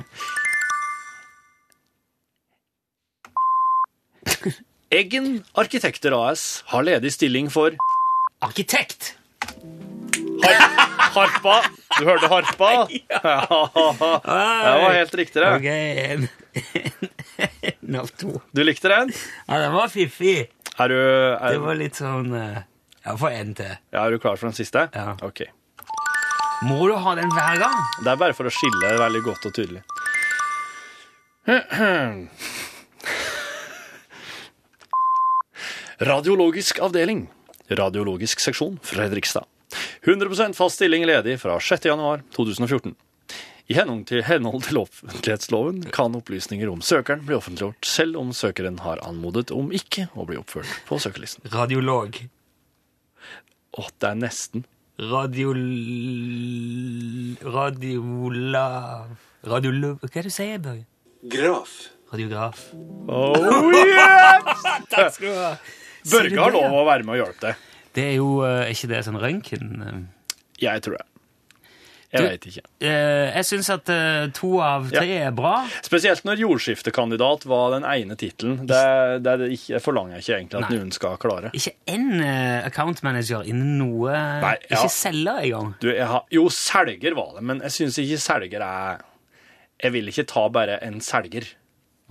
Eggen 5.02 5.42
Arkitekter 5.58 6.14
AS 6.14 6.64
har 6.70 6.86
ledig 6.86 7.12
stilling 7.16 7.50
for 7.50 7.74
Arkitekt! 8.46 9.16
har 10.42 10.58
Harpa. 11.12 11.56
Du 12.00 12.06
hørte 12.06 12.28
Harpa? 12.32 12.70
Ja. 13.10 13.42
Det 14.22 14.84
var 14.84 14.94
helt 14.94 15.16
riktig, 15.16 15.42
det. 15.42 15.50
Ok, 15.58 15.66
en, 15.66 16.30
en 17.90 17.96
av 18.02 18.08
to. 18.18 18.42
Du 18.52 18.64
likte 18.64 18.90
den? 18.94 19.12
Ja, 19.48 19.58
den 19.66 19.74
var 19.74 19.88
fiffig. 19.92 20.50
Er 20.80 20.88
du, 20.88 20.96
Det 20.96 21.56
er, 21.56 21.60
var 21.60 21.76
litt 21.80 21.96
sånn... 22.00 22.32
eh, 22.38 22.62
Ja, 23.06 23.16
få 23.18 23.28
en 23.34 23.54
til. 23.58 23.72
ja, 23.92 24.06
er 24.06 24.12
du 24.14 24.20
klar 24.22 24.38
for 24.38 24.48
den 24.50 24.56
siste? 24.58 24.88
Ja. 24.96 25.16
Ok. 25.26 25.42
Må 26.68 26.86
du 26.88 26.94
ha 26.96 27.16
den 27.18 27.30
hver 27.34 27.58
gang? 27.58 27.78
Det 28.06 28.12
er 28.14 28.20
bare 28.22 28.34
for 28.38 28.46
å 28.46 28.54
skille 28.54 28.92
veldig 29.02 29.24
godt 29.26 29.46
og 29.50 29.54
tydelig. 29.58 29.82
Radiologisk 36.02 36.80
avdeling. 36.82 37.28
Radiologisk 37.70 38.40
seksjon, 38.42 38.80
Fredrikstad. 38.84 39.46
100 40.04 40.54
fast 40.58 40.76
stilling 40.80 41.06
ledig 41.06 41.38
fra 41.40 41.60
6. 41.62 41.86
januar 43.72 43.72
2014. 43.72 43.74
I 43.74 43.76
henhold 43.78 44.06
til, 44.10 44.24
henhold 44.28 44.64
til 44.68 44.78
offentlighetsloven 44.82 45.82
kan 45.96 46.16
opplysninger 46.18 46.70
om 46.72 46.82
søkeren 46.84 47.24
bli 47.28 47.36
offentliggjort 47.38 47.88
selv 47.88 48.18
om 48.20 48.32
søkeren 48.36 48.80
har 48.84 49.00
anmodet 49.08 49.52
om 49.56 49.72
ikke 49.76 50.08
å 50.20 50.26
bli 50.28 50.38
oppført 50.40 50.70
på 50.90 51.00
søkerlisten. 51.00 51.48
Radiolog. 51.54 52.20
Å, 53.80 53.86
det 54.02 54.10
er 54.12 54.18
nesten. 54.20 54.66
Radiol... 55.02 55.62
Radiola... 57.42 58.66
Radiolo... 59.48 59.96
Hva 60.02 60.10
er 60.12 60.18
det 60.20 60.30
du 60.30 60.36
sier, 60.36 60.60
Børge? 60.62 60.86
Graf. 61.32 61.72
Radiograf. 62.12 62.66
Oh, 63.08 63.72
yes! 63.88 64.66
Takk 64.92 65.14
skal 65.16 65.28
du 65.28 65.38
ha. 65.40 65.52
Børge 66.12 66.42
har 66.42 66.54
lov 66.58 66.76
å 66.82 66.84
være 66.90 67.06
med 67.08 67.16
og 67.16 67.22
hjelpe 67.24 67.46
deg. 67.48 67.68
Det 67.96 68.04
er 68.08 68.14
jo 68.18 68.28
eh, 68.48 68.62
Er 68.66 68.74
ikke 68.76 68.90
det 68.92 69.02
sånn 69.08 69.20
røntgen? 69.22 69.72
eh? 69.86 69.98
Jeg 70.62 70.84
tror 70.86 70.98
det. 71.00 71.06
Jeg 72.12 72.26
veit 72.28 72.46
ikke. 72.50 72.62
Eh, 72.84 73.30
jeg 73.38 73.46
syns 73.48 73.70
at 73.72 73.90
eh, 73.94 74.26
to 74.36 74.50
av 74.60 74.90
tre 74.92 75.14
er 75.16 75.32
bra. 75.36 75.54
Spesielt 75.86 76.26
når 76.28 76.42
jordskiftekandidat 76.44 77.46
var 77.48 77.72
den 77.78 77.86
ene 77.88 78.18
tittelen. 78.20 78.58
Det, 78.68 78.82
det, 79.24 79.36
det 79.48 79.80
forlanger 79.84 80.18
jeg 80.18 80.26
ikke 80.26 80.36
egentlig 80.42 80.60
at 80.60 80.66
Nei. 80.68 80.80
noen 80.82 80.92
skal 80.96 81.16
klare. 81.22 81.52
Ikke 81.56 81.72
én 81.94 82.10
uh, 82.20 82.66
account 82.68 83.00
manager 83.08 83.48
innen 83.48 83.78
noe 83.80 84.12
Nei, 84.12 84.58
ja. 84.66 84.82
Ikke 84.82 84.92
selger 84.92 85.40
engang. 85.46 85.72
Du, 85.80 85.88
har, 85.96 86.26
jo, 86.36 86.44
selger 86.52 87.16
var 87.16 87.32
det, 87.38 87.46
men 87.48 87.64
jeg 87.70 87.78
syns 87.78 88.02
ikke 88.04 88.20
selger 88.26 88.66
er 88.68 89.06
Jeg 89.86 89.96
vil 89.96 90.12
ikke 90.12 90.28
ta 90.34 90.44
bare 90.52 90.82
en 90.84 91.00
selger. 91.06 91.48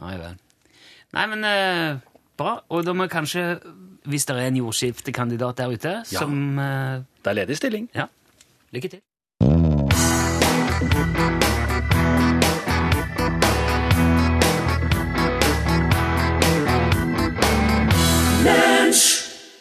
Nei 0.01 0.15
vel. 0.23 0.41
Nei, 1.13 1.27
men 1.35 1.45
uh, 1.45 2.01
bra. 2.41 2.57
Og 2.73 2.89
da 2.89 2.97
må 2.97 3.05
jeg 3.05 3.13
kanskje, 3.19 3.45
hvis 4.09 4.25
det 4.31 4.39
er 4.39 4.49
en 4.49 4.63
jordskiftekandidat 4.63 5.61
der 5.61 5.77
ute, 5.77 5.95
Ja. 6.09 6.25
som 6.25 6.57
uh, 6.57 7.05
Det 7.21 7.35
er 7.35 7.41
ledig 7.43 7.61
stilling. 7.61 7.91
Ja. 7.93 8.09
Lykke 8.73 8.97
til. 8.97 9.05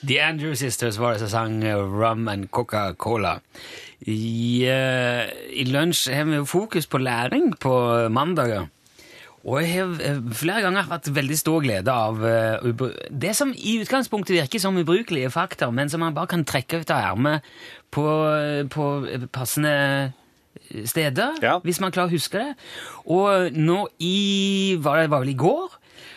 The 0.10 0.18
Andrew 0.26 0.56
Sisters 0.58 0.98
var 0.98 1.14
det 1.14 1.20
som 1.22 1.30
sang 1.30 1.60
Rum 1.70 2.28
and 2.28 2.48
Coca-Cola. 2.50 3.36
I, 4.10 4.66
uh, 4.66 5.30
I 5.54 5.66
lunsj 5.70 6.10
har 6.16 6.26
vi 6.26 6.40
jo 6.40 6.48
fokus 6.50 6.88
på 6.90 6.98
læring 6.98 7.52
på 7.62 7.74
mandager. 8.10 8.66
Og 9.46 9.62
jeg 9.62 9.70
har 9.72 9.92
eh, 10.04 10.18
flere 10.36 10.62
ganger 10.66 10.90
hatt 10.90 11.08
veldig 11.16 11.38
stor 11.38 11.62
glede 11.64 11.94
av 11.94 12.18
uh, 12.26 12.90
det 13.10 13.36
som 13.38 13.54
i 13.54 13.78
utgangspunktet 13.84 14.34
virker 14.36 14.60
som 14.60 14.78
ubrukelige 14.82 15.30
fakta, 15.32 15.70
men 15.72 15.90
som 15.90 16.02
man 16.04 16.18
bare 16.18 16.34
kan 16.34 16.44
trekke 16.46 16.82
ut 16.82 16.92
av 16.92 17.14
ermet 17.14 17.46
på, 17.94 18.04
på 18.74 18.90
passende 19.32 19.76
steder, 20.86 21.36
Ja. 21.42 21.60
hvis 21.64 21.80
man 21.80 21.92
klarer 21.92 22.10
å 22.10 22.16
huske 22.18 22.38
det. 22.40 22.56
Og 23.06 23.54
nå 23.54 23.88
i 24.00 24.76
var 24.80 25.02
det 25.02 25.10
var 25.10 25.20
vel 25.24 25.30
i 25.34 25.38
går, 25.40 25.70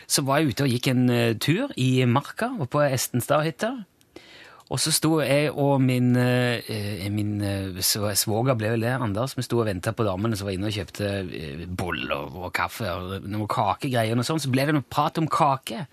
så 0.06 0.22
var 0.24 0.38
jeg 0.38 0.48
ute 0.52 0.64
og 0.64 0.68
gikk 0.70 0.88
en 0.92 1.10
eh, 1.10 1.34
tur 1.40 1.70
i 1.76 2.04
marka 2.04 2.50
oppe 2.58 2.68
på 2.78 2.82
Estenstadhytta. 2.92 3.84
Og 4.72 4.80
så 4.80 4.88
sto 4.94 5.18
jeg 5.20 5.50
og 5.52 5.82
min, 5.84 6.14
eh, 6.16 7.04
min 7.12 7.32
eh, 7.44 7.80
svoger, 7.84 8.56
ble 8.56 8.70
vel 8.72 8.84
det, 8.86 8.94
Anders, 9.04 9.34
vi 9.36 9.44
sto 9.44 9.58
og 9.60 9.66
venta 9.68 9.92
på 9.92 10.06
damene 10.06 10.38
som 10.38 10.48
var 10.48 10.54
inne 10.56 10.70
og 10.70 10.76
kjøpte 10.78 11.10
eh, 11.28 11.64
boller 11.68 12.38
og 12.40 12.48
kaffe 12.56 12.88
og 12.88 13.26
noen 13.28 13.50
kakegreier. 13.52 14.16
og 14.16 14.24
sånn, 14.24 14.40
Så 14.40 14.52
ble 14.52 14.64
det 14.68 14.76
noe 14.78 14.88
prat 14.88 15.20
om 15.20 15.28
kake. 15.28 15.84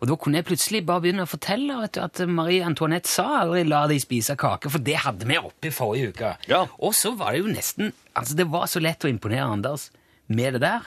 Og 0.00 0.10
da 0.10 0.18
kunne 0.18 0.42
jeg 0.42 0.48
plutselig 0.50 0.82
bare 0.88 1.04
begynne 1.04 1.28
å 1.28 1.30
fortelle 1.30 1.78
du, 1.94 2.00
at 2.02 2.24
Marie 2.26 2.64
Antoinette 2.66 3.10
sa 3.10 3.44
aldri 3.44 3.62
'la 3.62 3.86
de 3.86 4.00
spise 4.02 4.34
kake', 4.34 4.70
for 4.70 4.82
det 4.82 4.98
hadde 5.06 5.30
vi 5.30 5.38
oppe 5.38 5.70
i 5.70 5.74
forrige 5.74 6.10
uke. 6.10 6.36
Ja. 6.50 6.66
Og 6.80 6.94
så 6.94 7.14
var 7.14 7.32
det 7.32 7.44
jo 7.44 7.54
nesten 7.54 7.92
Altså, 8.14 8.36
det 8.36 8.46
var 8.46 8.66
så 8.70 8.78
lett 8.78 9.02
å 9.02 9.10
imponere 9.10 9.42
Anders 9.50 9.90
med 10.28 10.54
det 10.54 10.60
der. 10.62 10.86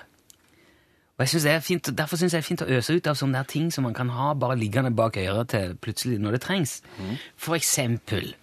Og 1.17 1.23
jeg 1.25 1.29
synes 1.29 1.45
det 1.47 1.51
er 1.51 1.63
fint, 1.65 1.87
Derfor 1.97 2.19
syns 2.19 2.33
jeg 2.33 2.41
det 2.41 2.45
er 2.45 2.47
fint 2.47 2.61
å 2.61 2.69
øse 2.77 2.93
ut 2.93 3.07
av 3.09 3.15
sånne 3.17 3.39
der 3.39 3.47
ting 3.49 3.71
som 3.73 3.87
man 3.87 3.95
kan 3.97 4.11
ha 4.13 4.33
bare 4.37 4.57
liggende 4.59 4.91
bak 4.93 5.17
øret 5.17 5.49
til 5.49 5.73
plutselig 5.81 6.19
når 6.21 6.37
det 6.37 6.41
trengs. 6.45 6.75
For 7.41 7.57
eksempel, 7.57 8.35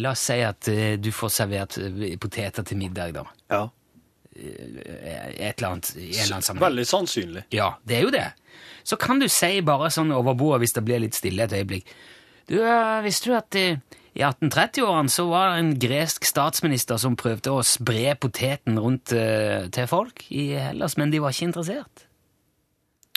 la 0.00 0.14
oss 0.16 0.24
si 0.30 0.38
at 0.44 0.70
uh, 0.72 0.94
du 0.96 1.10
får 1.12 1.34
servert 1.36 1.76
uh, 1.76 2.06
poteter 2.20 2.64
til 2.64 2.80
middag, 2.80 3.12
da. 3.18 3.26
Ja. 3.52 3.66
Et 4.38 5.58
eller 5.58 5.68
annet, 5.68 5.92
i 5.98 6.12
en 6.14 6.22
eller 6.22 6.38
annen 6.38 6.46
sammenheng. 6.46 6.64
Veldig 6.68 6.86
sannsynlig. 6.86 7.44
Ja, 7.52 7.72
det 7.84 7.98
er 7.98 8.06
jo 8.06 8.14
det. 8.14 8.26
Så 8.88 8.96
kan 8.96 9.20
du 9.20 9.28
si 9.28 9.58
bare 9.66 9.90
sånn 9.92 10.14
over 10.14 10.38
bordet 10.38 10.62
hvis 10.62 10.76
det 10.78 10.84
blir 10.86 11.02
litt 11.02 11.18
stille 11.18 11.44
et 11.44 11.56
øyeblikk. 11.58 11.90
Du, 12.48 12.56
visste 13.04 13.28
du 13.28 13.34
at 13.36 13.58
i 14.18 14.24
1830-årene 14.26 15.12
så 15.14 15.28
var 15.30 15.52
det 15.52 15.58
en 15.62 15.72
gresk 15.78 16.26
statsminister 16.26 16.98
som 16.98 17.14
prøvde 17.18 17.52
å 17.54 17.62
spre 17.62 18.16
poteten 18.18 18.80
rundt 18.82 19.12
eh, 19.14 19.68
til 19.74 19.86
folk 19.86 20.24
i 20.34 20.50
Hellas, 20.58 20.96
men 20.98 21.12
de 21.12 21.20
var 21.22 21.34
ikke 21.34 21.52
interessert. 21.52 22.02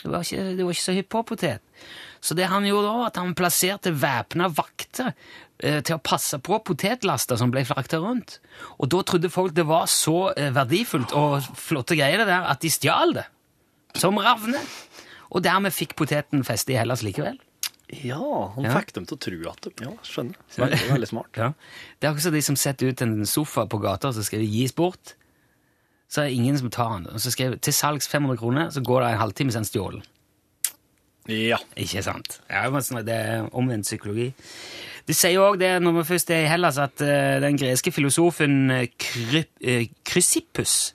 Det 0.02 0.10
var 0.10 0.22
ikke, 0.22 0.44
det 0.54 0.62
var 0.62 0.76
ikke 0.76 0.84
så 0.84 0.94
hypp 0.94 1.10
på 1.10 1.24
potet. 1.32 1.82
Så 2.22 2.38
det 2.38 2.46
han 2.50 2.66
gjorde 2.66 2.86
da, 2.86 3.08
at 3.08 3.18
han 3.18 3.34
plasserte 3.38 3.90
væpna 3.98 4.46
vakter 4.54 5.10
eh, 5.58 5.80
til 5.82 5.98
å 5.98 6.02
passe 6.06 6.38
på 6.38 6.62
potetlaster 6.70 7.38
som 7.38 7.50
ble 7.50 7.64
frakta 7.66 7.98
rundt. 8.02 8.38
Og 8.78 8.90
da 8.94 9.02
trodde 9.02 9.30
folk 9.34 9.58
det 9.58 9.66
var 9.66 9.90
så 9.90 10.30
eh, 10.36 10.54
verdifullt 10.54 11.14
og 11.18 11.42
flotte 11.58 11.98
greier 11.98 12.22
det 12.22 12.30
der 12.30 12.46
at 12.46 12.62
de 12.62 12.70
stjal 12.70 13.18
det. 13.18 13.26
Som 13.98 14.22
ravner. 14.22 14.62
Og 15.34 15.42
dermed 15.42 15.74
fikk 15.74 15.96
poteten 15.98 16.46
feste 16.46 16.74
i 16.74 16.78
Hellas 16.78 17.02
likevel. 17.02 17.42
Ja, 17.92 18.52
han 18.54 18.64
Ja. 18.64 18.72
fikk 18.78 18.92
dem 18.96 19.04
til 19.06 19.16
å 19.18 19.20
tro 19.20 19.50
at 19.50 19.60
det, 19.66 19.72
Ja, 19.84 19.90
skjønner. 20.02 20.36
Veldig, 20.56 20.78
veldig 20.90 21.08
smart. 21.10 21.36
Ja. 21.36 21.50
Det 22.00 22.06
er 22.08 22.12
akkurat 22.12 22.22
som 22.28 22.32
de 22.32 22.42
som 22.42 22.56
setter 22.56 22.88
ut 22.88 23.02
en 23.04 23.26
sofa 23.28 23.66
på 23.68 23.80
gata 23.82 24.08
og 24.08 24.14
så 24.16 24.24
skriver 24.24 24.48
'gis 24.48 24.72
bort'. 24.72 25.14
Så 26.08 26.22
er 26.22 26.28
det 26.28 26.36
ingen 26.36 26.58
som 26.58 26.70
tar 26.70 26.98
den. 26.98 27.06
Og 27.12 27.20
så 27.20 27.30
skriver 27.32 27.56
'til 27.60 27.72
salgs 27.72 28.08
500 28.08 28.36
kroner', 28.40 28.70
så 28.72 28.80
går 28.84 29.00
det 29.02 29.12
en 29.12 29.18
halvtime, 29.20 29.52
så 29.52 29.64
stjålen. 29.64 30.02
Ja. 31.28 31.56
Ikke 31.76 32.02
sant? 32.02 32.40
Ja, 32.50 32.64
sånn- 32.70 33.04
det 33.04 33.14
er 33.14 33.48
omvendt 33.52 33.84
psykologi. 33.86 34.32
De 35.06 35.12
sier 35.14 35.38
òg 35.38 35.58
det, 35.58 35.80
når 35.82 35.92
vi 36.02 36.14
først 36.14 36.30
er 36.30 36.44
i 36.44 36.48
Hellas, 36.48 36.78
at 36.78 37.00
eh, 37.00 37.40
den 37.40 37.56
greske 37.58 37.90
filosofen 37.92 38.70
uh, 38.70 38.86
Chrysippus 40.06 40.94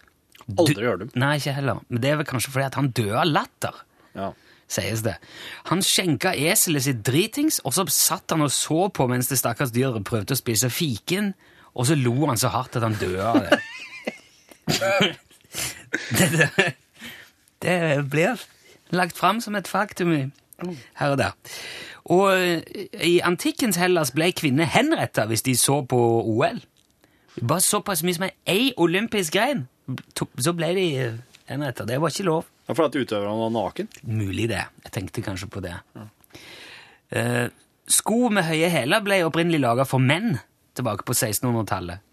Aldri 0.58 0.86
hørt 0.86 1.00
dem. 1.00 1.10
Nei, 1.20 1.38
ikke 1.40 1.54
heller. 1.58 1.82
Men 1.90 2.02
det 2.02 2.10
er 2.12 2.16
vel 2.22 2.26
kanskje 2.26 2.52
fordi 2.54 2.66
at 2.66 2.76
han 2.80 2.92
døde 2.96 3.18
av 3.20 3.26
latter, 3.28 3.74
Ja. 4.16 4.32
Sies 4.68 5.04
det. 5.06 5.16
Han 5.72 5.84
skjenka 5.86 6.34
eselet 6.36 6.86
sitt 6.88 7.04
dritings, 7.08 7.62
og 7.64 7.76
så 7.76 7.86
satt 7.92 8.36
han 8.36 8.44
og 8.46 8.52
så 8.52 8.88
på 8.94 9.08
mens 9.10 9.32
det 9.32 9.40
stakkars 9.40 9.74
dyret 9.76 10.06
prøvde 10.08 10.36
å 10.36 10.40
spise 10.40 10.72
fiken, 10.74 11.34
og 11.78 11.88
så 11.88 11.98
lo 12.00 12.16
han 12.26 12.40
så 12.40 12.52
hardt 12.52 12.76
at 12.80 12.86
han 12.86 12.98
døde 13.00 13.24
av 13.24 13.40
det. 13.46 13.60
det, 16.18 16.28
det, 16.36 16.70
det 17.64 17.78
blir 18.12 18.42
lagt 18.90 19.18
fram 19.18 19.40
som 19.42 19.56
et 19.56 19.68
faktum 19.68 20.14
her 20.98 21.14
og 21.14 21.18
der. 21.22 21.36
Og 22.08 22.32
eh, 22.40 22.88
i 23.04 23.20
antikkens 23.26 23.78
Hellas 23.80 24.14
ble 24.16 24.32
kvinner 24.36 24.70
henretta 24.72 25.28
hvis 25.28 25.46
de 25.46 25.56
så 25.60 25.82
på 25.86 26.00
OL. 26.24 26.62
Bare 27.38 27.62
såpass 27.62 28.04
mye 28.04 28.18
som 28.18 28.30
ei 28.50 28.72
olympisk 28.82 29.36
grein, 29.36 29.68
så 30.16 30.54
ble 30.58 30.72
de 30.78 30.86
eh, 30.98 31.18
henretta. 31.52 31.86
Det 31.86 32.00
var 32.02 32.14
ikke 32.14 32.30
lov. 32.30 32.48
Ja, 32.68 32.76
For 32.76 32.90
at 32.90 32.96
utøverne 33.00 33.38
var 33.40 33.54
naken? 33.56 33.88
Mulig 34.04 34.50
det. 34.52 34.64
Jeg 34.84 34.94
tenkte 34.98 35.24
kanskje 35.24 35.48
på 35.52 35.62
det. 35.64 35.76
Eh, 37.16 37.48
sko 37.88 38.28
med 38.34 38.44
høye 38.50 38.68
hæler 38.74 39.04
ble 39.06 39.22
opprinnelig 39.24 39.62
laga 39.64 39.86
for 39.88 40.04
menn 40.04 40.36
tilbake 40.76 41.08
på 41.08 41.16
1600-tallet. 41.16 42.04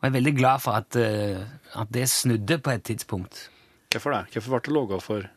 Og 0.00 0.06
jeg 0.08 0.10
er 0.10 0.16
veldig 0.16 0.32
glad 0.38 0.62
for 0.64 0.80
at, 0.80 0.96
eh, 0.98 1.44
at 1.78 1.92
det 1.92 2.08
snudde 2.10 2.58
på 2.58 2.72
et 2.72 2.82
tidspunkt. 2.88 3.44
Hvorfor 3.92 4.16
det? 4.16 4.22
Hvorfor 4.32 4.56
ble 4.56 4.60
det 4.64 4.74
laga 4.74 5.00
for 5.04 5.28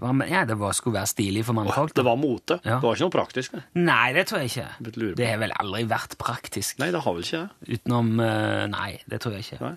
var, 0.00 0.26
ja, 0.26 0.44
det 0.48 0.56
var, 0.56 0.72
skulle 0.72 0.96
være 0.96 1.06
stilig 1.10 1.44
for 1.44 1.52
mannfolk. 1.52 1.92
Det 1.94 2.04
var 2.06 2.16
mote? 2.16 2.56
Ja. 2.64 2.78
Det 2.80 2.86
var 2.86 2.96
ikke 2.96 3.04
noe 3.04 3.12
praktisk? 3.12 3.52
det. 3.52 3.62
Nei, 3.74 4.12
det 4.16 4.24
tror 4.30 4.40
jeg 4.40 4.50
ikke. 4.54 5.12
Det 5.18 5.26
har 5.28 5.36
vel 5.42 5.52
aldri 5.52 5.82
vært 5.90 6.16
praktisk. 6.16 6.78
Nei, 6.80 6.88
det 6.94 7.02
har 7.04 7.14
vel 7.18 7.26
ikke 7.26 7.42
det. 7.42 7.76
Utenom 7.76 8.08
eh, 8.24 8.64
Nei, 8.72 8.90
det 9.12 9.20
tror 9.20 9.36
jeg 9.36 9.44
ikke. 9.44 9.60
Nei. 9.60 9.76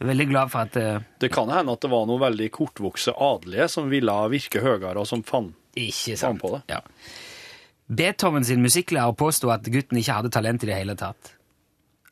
Veldig 0.00 0.26
glad 0.30 0.48
for 0.52 0.64
at 0.64 0.76
uh, 0.80 1.02
Det 1.20 1.28
kan 1.32 1.50
hende 1.52 1.74
at 1.76 1.82
det 1.84 1.90
var 1.92 2.06
noen 2.08 2.22
veldig 2.22 2.46
kortvokse 2.56 3.12
adelige 3.12 3.66
som 3.68 3.90
ville 3.92 4.14
virke 4.32 4.62
høyere, 4.64 4.96
og 4.96 5.06
som 5.08 5.22
fant 5.26 5.52
Ikke 5.76 6.16
sant. 6.16 6.40
på 6.40 6.54
det. 6.54 6.62
Ja. 6.72 6.80
Beethoven 7.90 8.46
sin 8.46 8.62
musikklærer 8.62 9.12
påstod 9.18 9.52
at 9.58 9.68
gutten 9.68 9.98
ikke 10.00 10.16
hadde 10.16 10.30
talent 10.32 10.64
i 10.64 10.70
det 10.70 10.78
hele 10.78 10.96
tatt. 10.96 11.34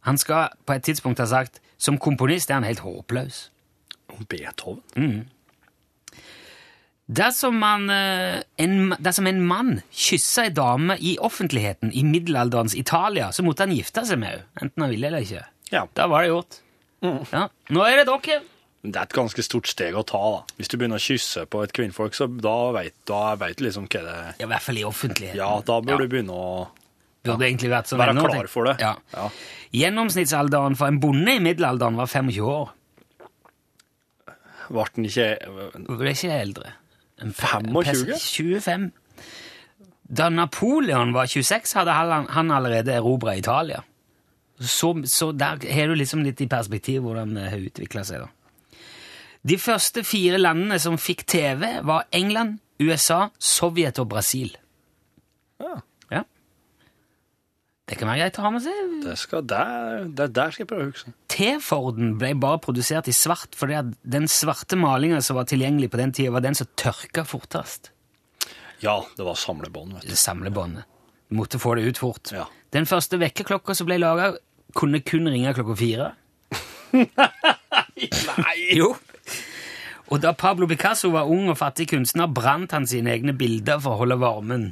Han 0.04 0.18
skal 0.18 0.52
på 0.66 0.76
et 0.76 0.84
tidspunkt 0.84 1.22
ha 1.22 1.26
sagt 1.30 1.62
som 1.78 1.98
komponist 2.02 2.50
er 2.50 2.58
han 2.58 2.66
helt 2.66 2.82
håpløs. 2.84 3.50
om 4.08 4.24
Beethoven. 4.28 5.28
Dersom, 7.08 7.54
man, 7.60 7.88
eh, 7.90 8.42
en, 8.60 8.94
dersom 9.00 9.26
en 9.30 9.40
mann 9.46 9.80
kyssa 9.92 10.44
ei 10.48 10.52
dame 10.52 10.96
i 11.00 11.16
offentligheten 11.20 11.92
i 11.92 12.02
middelalderens 12.04 12.74
Italia, 12.76 13.30
så 13.32 13.44
måtte 13.46 13.64
han 13.64 13.72
gifte 13.72 14.04
seg 14.04 14.18
med 14.20 14.28
henne, 14.28 14.48
enten 14.60 14.84
han 14.84 14.90
ville 14.92 15.06
eller 15.08 15.24
ikke. 15.24 15.44
Ja. 15.72 15.86
Da 15.96 16.08
var 16.08 16.24
det 16.24 16.32
gjort. 16.34 16.58
Ja. 17.02 17.48
Nå 17.70 17.84
er 17.86 18.00
det 18.00 18.06
dere. 18.08 18.40
Det 18.88 18.94
er 18.96 19.02
et 19.08 19.12
ganske 19.14 19.42
stort 19.42 19.66
steg 19.66 19.94
å 19.98 20.04
ta. 20.06 20.18
da. 20.18 20.54
Hvis 20.56 20.68
du 20.70 20.76
begynner 20.78 20.98
å 21.00 21.02
kysse 21.02 21.44
på 21.50 21.62
et 21.64 21.72
kvinnfolk, 21.74 22.14
så 22.14 22.28
da 22.30 22.70
vet, 22.72 22.94
du 23.58 23.64
liksom 23.66 23.88
hva 23.90 24.02
det. 24.06 24.18
Ja, 24.38 24.46
I 24.46 24.50
hvert 24.52 24.62
fall 24.62 24.78
i 24.78 24.84
offentligheten. 24.86 25.36
Ja, 25.36 25.60
da 25.66 25.80
bør 25.80 25.90
Ja. 25.90 25.98
du 25.98 26.08
begynne 26.08 26.30
å 26.34 26.68
Burde 27.24 27.44
egentlig 27.44 27.68
vært 27.70 27.88
sånn 27.90 27.98
være 27.98 28.14
ennå, 28.14 28.24
klar 28.30 28.46
for 28.48 28.64
det. 28.64 28.76
Ja. 28.80 28.94
Ja. 29.12 29.28
Gjennomsnittsalderen 29.74 30.76
for 30.78 30.86
en 30.86 31.00
bonde 31.00 31.34
i 31.34 31.40
middelalderen 31.42 31.96
var 31.98 32.06
25 32.06 32.40
år. 32.46 32.70
Ble 34.68 34.84
den 34.94 35.04
ikke 35.08 35.26
Du 35.86 35.96
ble 35.96 36.12
ikke 36.14 36.30
eldre. 36.40 36.72
En 37.20 37.32
25? 37.32 38.14
25. 38.20 38.92
Da 40.08 40.28
Napoleon 40.30 41.12
var 41.12 41.26
26, 41.26 41.74
hadde 41.74 41.92
han, 41.92 42.26
han 42.32 42.50
allerede 42.54 42.94
erobra 42.94 43.34
Italia. 43.36 43.82
Så, 44.58 44.90
så 45.06 45.30
der 45.32 45.62
har 45.70 45.90
du 45.90 45.94
liksom 45.94 46.24
litt 46.26 46.40
i 46.42 46.48
perspektiv 46.50 47.04
hvordan 47.06 47.36
det 47.36 47.50
har 47.52 47.66
utvikla 47.68 48.04
seg. 48.06 48.24
da. 48.24 48.78
De 49.46 49.58
første 49.60 50.02
fire 50.06 50.40
landene 50.40 50.80
som 50.82 50.98
fikk 50.98 51.22
TV, 51.30 51.62
var 51.86 52.08
England, 52.14 52.58
USA, 52.82 53.28
Sovjet 53.38 54.00
og 54.02 54.08
Brasil. 54.10 54.50
Ja. 55.62 55.78
Ja. 56.10 56.24
Det 57.88 57.96
kan 58.00 58.10
være 58.10 58.24
greit 58.24 58.40
å 58.40 58.44
ha 58.44 58.50
med 58.54 58.64
seg. 58.66 58.96
Det 59.06 59.14
skal, 59.20 59.46
der, 59.48 60.08
der, 60.18 60.32
der 60.34 60.54
skal 60.54 60.64
jeg 60.64 60.70
prøve 60.72 60.88
å 60.88 60.90
huske. 60.90 61.14
T-Forden 61.32 62.16
ble 62.20 62.34
bare 62.40 62.60
produsert 62.62 63.08
i 63.10 63.14
svart 63.16 63.54
fordi 63.58 63.78
at 63.78 63.94
den 64.02 64.28
svarte 64.30 64.78
malinga 64.78 65.22
som 65.24 65.38
var 65.38 65.48
tilgjengelig 65.50 65.92
på 65.94 66.02
den 66.02 66.14
tida, 66.16 66.34
var 66.34 66.44
den 66.44 66.58
som 66.58 66.68
tørka 66.78 67.24
fortest. 67.28 67.92
Ja, 68.82 69.00
det 69.16 69.24
var 69.26 69.38
samlebånd, 69.38 69.96
vet 69.96 70.10
du. 70.10 70.18
Samlebåndet. 70.18 70.86
Måtte 71.34 71.58
få 71.60 71.74
det 71.76 71.88
ut 71.88 71.98
fort. 72.00 72.30
Ja. 72.32 72.46
Den 72.72 72.86
første 72.88 73.18
vekkerklokka 73.20 73.74
som 73.76 73.88
ble 73.88 73.98
laga, 74.00 74.32
kunne 74.76 75.00
kun 75.00 75.28
ringe 75.28 75.54
klokka 75.56 75.76
fire. 75.78 76.10
Nei! 76.92 78.56
Jo. 78.76 78.94
Og 80.08 80.22
da 80.22 80.32
Pablo 80.32 80.66
Picasso 80.66 81.10
var 81.12 81.28
ung 81.28 81.50
og 81.52 81.58
fattig 81.60 81.90
kunstner, 81.90 82.30
brant 82.32 82.72
han 82.72 82.88
sine 82.88 83.12
egne 83.12 83.34
bilder 83.36 83.80
for 83.84 83.96
å 83.96 84.02
holde 84.04 84.16
varmen. 84.20 84.70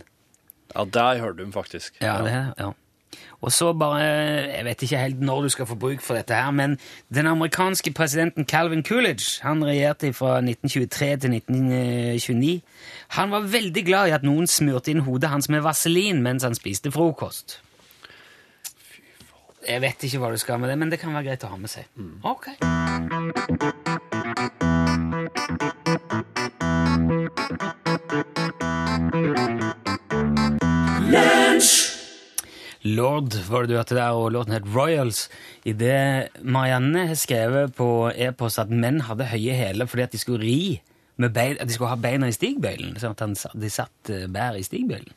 Ja, 0.72 0.84
der 0.84 1.20
hørte 1.22 1.44
hun 1.44 1.52
faktisk. 1.52 2.00
Ja, 2.00 2.18
det, 2.24 2.36
ja. 2.58 2.72
Og 3.40 3.52
så 3.52 3.72
bare 3.72 4.00
Jeg 4.00 4.64
vet 4.64 4.82
ikke 4.82 4.98
helt 4.98 5.20
når 5.20 5.42
du 5.42 5.48
skal 5.52 5.68
få 5.68 5.76
bruk 5.78 6.00
for 6.00 6.16
dette 6.16 6.34
her, 6.34 6.50
men 6.50 6.78
den 7.14 7.26
amerikanske 7.26 7.92
presidenten 7.92 8.44
Calvin 8.44 8.84
Coolidge, 8.84 9.42
han 9.42 9.64
regjerte 9.64 10.12
fra 10.12 10.38
1923 10.40 11.06
til 11.16 11.36
1929, 11.36 12.62
han 13.08 13.30
var 13.30 13.40
veldig 13.52 13.84
glad 13.86 14.08
i 14.08 14.16
at 14.16 14.24
noen 14.26 14.48
smurte 14.50 14.90
inn 14.90 15.04
hodet 15.06 15.30
hans 15.30 15.48
med 15.52 15.64
vaselin 15.64 16.22
mens 16.24 16.44
han 16.44 16.56
spiste 16.56 16.92
frokost. 16.92 17.60
Jeg 19.66 19.82
vet 19.82 20.04
ikke 20.06 20.20
hva 20.22 20.28
du 20.30 20.38
skal 20.38 20.60
med 20.62 20.70
det, 20.70 20.76
men 20.78 20.90
det 20.92 21.00
kan 21.02 21.14
være 21.16 21.26
greit 21.26 21.44
å 21.46 21.50
ha 21.50 21.56
med 21.58 21.70
seg. 21.72 21.88
Ok. 22.22 22.52
Lord 32.86 33.34
var 33.48 33.66
det 33.66 33.72
du 33.72 33.76
hørte 33.80 33.98
der, 33.98 34.14
og 34.14 34.30
låten 34.36 34.54
het 34.54 34.70
Royals. 34.70 35.26
I 35.66 35.74
det 35.74 36.30
Marianne 36.46 37.08
har 37.10 37.18
skrevet 37.18 37.74
på 37.74 38.12
e-post 38.14 38.62
at 38.62 38.70
menn 38.70 39.02
hadde 39.08 39.26
høye 39.32 39.58
hæler 39.58 39.90
fordi 39.90 40.06
at 40.06 40.14
de 40.14 40.22
skulle 40.22 40.46
ri 40.46 40.80
med 41.18 41.34
bein, 41.34 41.58
at 41.58 41.66
de 41.66 41.74
skulle 41.74 41.90
ha 41.90 41.98
beina 41.98 42.30
i 42.30 42.36
stigbøylen. 42.36 42.94
Sånn 43.02 43.18
at 43.18 43.54
de 43.58 43.70
satt 43.72 43.98
bær 44.06 44.28
bedre 44.30 44.62
i 44.62 44.68
stigbøylen. 44.68 45.10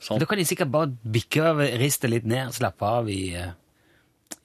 Ja. 0.00 0.06
Sånn. 0.06 0.20
Da 0.22 0.26
kan 0.28 0.40
de 0.40 0.46
sikkert 0.48 0.72
bare 0.72 0.88
bikke 1.12 1.44
over, 1.50 1.68
riste 1.80 2.08
litt 2.08 2.24
ned, 2.28 2.54
slappe 2.56 2.88
av 2.88 3.08
i, 3.12 3.34
eh, 3.36 3.52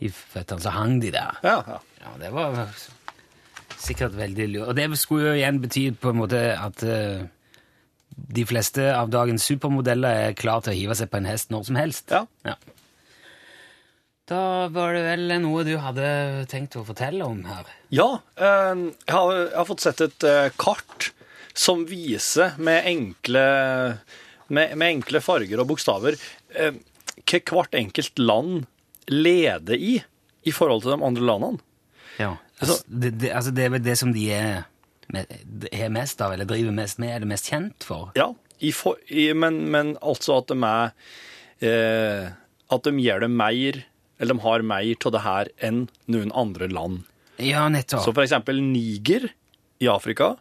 i 0.03 0.11
føttene, 0.11 0.59
så 0.59 0.73
hang 0.75 0.99
de 0.99 1.13
der. 1.15 1.39
Ja, 1.45 1.61
ja. 1.63 1.79
Ja, 2.05 2.11
det 2.21 2.31
var 2.35 2.59
sikkert 3.81 4.13
veldig 4.17 4.47
lurt. 4.51 4.67
Og 4.69 4.75
det 4.77 4.89
skulle 4.99 5.31
jo 5.31 5.39
igjen 5.39 5.61
bety 5.63 5.87
på 5.97 6.11
en 6.11 6.19
måte 6.19 6.41
at 6.53 6.83
uh, 6.85 7.23
de 8.15 8.45
fleste 8.45 8.85
av 8.93 9.09
dagens 9.13 9.45
supermodeller 9.47 10.29
er 10.29 10.37
klar 10.37 10.61
til 10.63 10.75
å 10.75 10.77
hive 10.77 10.97
seg 10.99 11.09
på 11.09 11.19
en 11.21 11.29
hest 11.29 11.49
når 11.53 11.65
som 11.69 11.79
helst. 11.79 12.13
Ja. 12.13 12.55
Da 14.29 14.41
var 14.73 14.93
det 14.93 15.03
vel 15.05 15.33
noe 15.41 15.65
du 15.65 15.75
hadde 15.81 16.45
tenkt 16.51 16.77
å 16.77 16.85
fortelle 16.85 17.25
om 17.25 17.43
her. 17.45 17.67
Ja, 17.93 18.07
eh, 18.37 18.71
jeg 18.73 19.13
har, 19.13 19.33
jeg 19.37 19.57
har 19.57 19.67
fått 19.69 19.85
sett 19.85 20.01
et 20.05 20.29
kart 20.61 21.11
som 21.55 21.85
viser 21.87 22.57
med 22.57 22.87
enkle, 22.89 23.43
med, 24.47 24.75
med 24.77 24.97
enkle 24.97 25.21
farger 25.23 25.61
og 25.61 25.69
bokstaver 25.71 26.17
eh, 26.57 26.75
hva 27.25 27.39
hvert 27.49 27.77
enkelt 27.77 28.19
land 28.21 28.65
leder 29.09 29.79
i 29.79 29.95
i 30.45 30.53
forhold 30.53 30.83
til 30.83 30.93
de 30.93 31.05
andre 31.05 31.25
landene. 31.25 31.61
Ja. 32.21 32.35
Altså, 32.61 32.79
det, 32.87 33.15
det, 33.19 33.31
altså, 33.33 33.51
det 33.51 33.65
er 33.65 33.71
vel 33.73 33.83
det 33.83 33.97
som 33.99 34.13
de 34.15 34.25
er, 34.31 34.65
er 35.15 35.93
mest 35.93 36.21
av, 36.23 36.35
eller 36.35 36.47
driver 36.47 36.75
mest 36.75 37.01
med, 37.01 37.11
er 37.11 37.23
det 37.23 37.29
mest 37.29 37.49
kjent 37.51 37.87
for. 37.87 38.11
Ja, 38.17 38.29
i 38.63 38.71
for, 38.75 38.99
i, 39.09 39.31
men, 39.35 39.65
men 39.73 39.95
altså 39.99 40.39
at 40.39 40.51
de 40.51 40.55
er 40.63 40.93
eh, 41.65 42.29
At 42.71 42.87
de 42.87 42.93
gjør 43.03 43.25
det 43.25 43.31
mer, 43.33 43.81
eller 44.17 44.37
de 44.37 44.45
har 44.45 44.63
mer 44.65 45.07
av 45.09 45.11
det 45.13 45.23
her 45.25 45.51
enn 45.67 45.81
noen 46.11 46.31
andre 46.33 46.69
land. 46.71 47.03
Ja, 47.41 47.67
nettopp. 47.69 48.05
Så 48.05 48.13
for 48.15 48.23
eksempel 48.23 48.61
Niger 48.63 49.27
i 49.83 49.89
Afrika, 49.91 50.35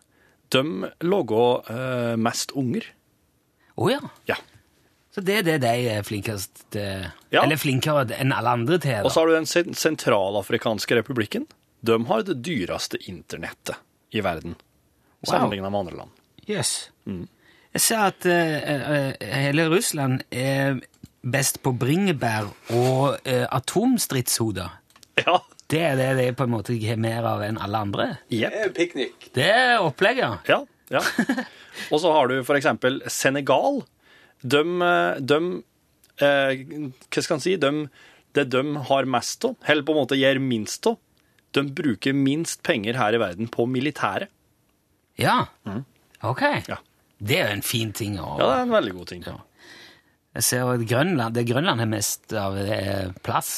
de 0.54 0.92
lager 1.02 1.72
eh, 1.72 2.14
mest 2.20 2.54
unger. 2.54 2.86
Å 3.76 3.90
ja. 3.90 4.00
Ja. 4.30 4.36
Så 5.14 5.22
det 5.22 5.36
er 5.40 5.44
det 5.46 5.58
de 5.62 5.72
er 5.92 6.02
flinkest 6.06 6.64
til. 6.74 7.04
Ja. 7.30 7.44
Eller 7.44 7.58
flinkere 7.60 8.06
enn 8.18 8.32
alle 8.34 8.50
andre 8.58 8.78
til. 8.82 9.00
Og 9.06 9.12
så 9.14 9.22
har 9.22 9.30
du 9.30 9.34
den 9.36 9.46
sen- 9.46 9.74
sentralafrikanske 9.78 10.96
republikken. 10.98 11.46
De 11.86 11.98
har 12.08 12.22
det 12.26 12.38
dyreste 12.46 12.98
internettet 13.10 13.76
i 14.14 14.22
verden, 14.24 14.54
sammenlignet 15.26 15.70
med 15.70 15.80
andre 15.84 15.96
land. 16.02 16.10
Jøss. 16.48 16.90
Mm. 17.06 17.26
Jeg 17.74 17.82
ser 17.82 18.02
at 18.08 18.26
uh, 18.30 18.68
uh, 18.90 19.26
hele 19.44 19.66
Russland 19.72 20.22
er 20.30 20.78
best 21.24 21.58
på 21.64 21.72
bringebær 21.78 22.50
og 22.76 23.16
uh, 23.26 23.46
atomstridshoder. 23.50 24.70
Ja, 25.24 25.38
Det 25.70 25.80
er 25.80 25.96
det 25.96 26.08
de 26.18 26.26
på 26.36 26.44
en 26.44 26.52
måte 26.52 26.74
har 26.86 26.98
mer 27.00 27.24
av 27.26 27.42
enn 27.46 27.56
alle 27.58 27.78
andre. 27.86 28.06
Yep. 28.30 28.50
Det 28.52 28.62
er 28.64 28.72
Piknik. 28.76 29.28
Det 29.34 29.46
er 29.50 29.78
opplegget. 29.82 30.44
Ja, 30.50 30.60
ja. 30.92 31.00
Og 31.90 32.00
så 32.02 32.12
har 32.14 32.30
du 32.30 32.38
eksempel 32.56 33.00
Senegal. 33.10 33.82
De, 34.42 34.60
eh, 34.88 35.20
de 35.20 35.38
eh, 36.22 36.64
Hva 37.08 37.24
skal 37.24 37.38
en 37.38 37.44
si? 37.44 37.56
De, 37.60 37.72
det 38.34 38.48
de 38.52 38.62
har 38.90 39.10
mest 39.10 39.46
av, 39.48 39.56
eller 39.64 39.86
på 39.86 39.94
en 39.94 40.02
måte 40.02 40.18
gjør 40.18 40.42
minst 40.42 40.86
av, 40.90 40.98
de 41.54 41.62
bruker 41.70 42.16
minst 42.18 42.64
penger 42.66 42.98
her 42.98 43.14
i 43.14 43.20
verden 43.22 43.50
på 43.50 43.66
militæret. 43.70 44.32
Ja. 45.20 45.44
Ok. 46.20 46.42
Mm. 46.42 46.64
Ja. 46.66 46.80
Det 47.24 47.36
er 47.38 47.46
jo 47.46 47.58
en 47.60 47.62
fin 47.66 47.92
ting 47.94 48.16
å 48.18 48.34
Ja, 48.40 48.48
det 48.48 48.56
er 48.56 48.64
en 48.64 48.74
veldig 48.74 48.94
god 48.96 49.12
ting. 49.12 49.22
Jeg 50.34 50.42
ser 50.42 50.66
at 50.66 50.82
Grønland, 50.90 51.36
det 51.36 51.46
Grønland 51.46 51.80
har 51.80 51.88
mest 51.88 52.34
av, 52.34 52.58
det 52.58 52.74
er 52.74 53.14
plass. 53.22 53.52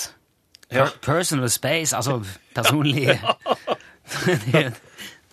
Ja. 0.68 0.90
Personal 1.00 1.48
space, 1.50 1.96
altså 1.96 2.20
personlig 2.54 3.14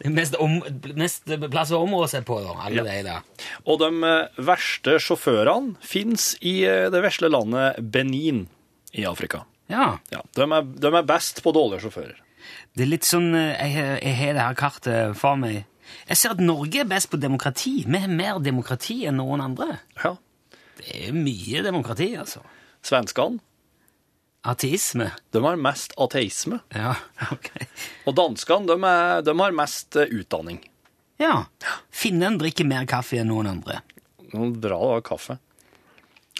Mest, 0.03 0.35
om, 0.35 0.57
mest 0.99 1.29
plass 1.51 1.71
å 1.71 1.79
områ 1.85 2.07
seg 2.11 2.25
på, 2.27 2.35
da, 2.43 2.57
alle 2.65 2.83
de 2.83 2.97
der. 3.05 3.45
Og 3.63 3.79
de 3.79 3.89
eh, 4.09 4.41
verste 4.43 4.97
sjåførene 4.99 5.77
fins 5.83 6.33
i 6.43 6.57
eh, 6.67 6.89
det 6.91 7.03
vesle 7.05 7.29
landet 7.31 7.79
Benin 7.93 8.45
i 8.91 9.05
Afrika. 9.07 9.45
Ja. 9.71 9.93
Ja, 10.11 10.19
de, 10.35 10.47
er, 10.47 10.67
de 10.83 10.91
er 10.91 11.07
best 11.07 11.39
på 11.45 11.53
dårlige 11.55 11.85
sjåfører. 11.85 12.19
Det 12.75 12.83
er 12.83 12.91
litt 12.91 13.07
sånn 13.07 13.31
eh, 13.37 13.55
Jeg, 13.71 13.87
jeg 14.03 14.17
har 14.19 14.35
det 14.35 14.47
her 14.49 14.59
kartet 14.59 15.15
for 15.19 15.39
meg. 15.39 15.63
Jeg 16.09 16.19
ser 16.19 16.35
at 16.35 16.43
Norge 16.43 16.83
er 16.83 16.89
best 16.89 17.11
på 17.11 17.21
demokrati. 17.21 17.77
Vi 17.87 18.03
har 18.03 18.11
mer 18.11 18.43
demokrati 18.43 19.03
enn 19.07 19.21
noen 19.21 19.43
andre. 19.45 19.77
Ja. 20.03 20.15
Det 20.79 21.07
er 21.07 21.15
mye 21.15 21.63
demokrati, 21.63 22.11
altså. 22.19 22.43
Svenskene 22.83 23.39
Ateisme. 24.43 25.11
de 25.31 25.39
har 25.43 25.55
mest 25.55 25.93
ateisme. 25.97 26.59
Ja, 26.75 26.95
ok. 27.35 27.49
Og 28.09 28.15
danskene 28.17 28.67
de, 28.67 28.75
er, 28.89 29.23
de 29.23 29.35
har 29.39 29.55
mest 29.55 29.95
eh, 29.95 30.11
utdanning. 30.11 30.59
Ja. 31.21 31.45
Finnen 31.93 32.37
drikker 32.41 32.67
mer 32.67 32.87
kaffe 32.89 33.21
enn 33.21 33.31
noen 33.31 33.47
andre. 33.47 33.79
Noe 34.33 34.51
Bra 34.51 34.79
da, 34.81 34.99
kaffe. 35.05 35.37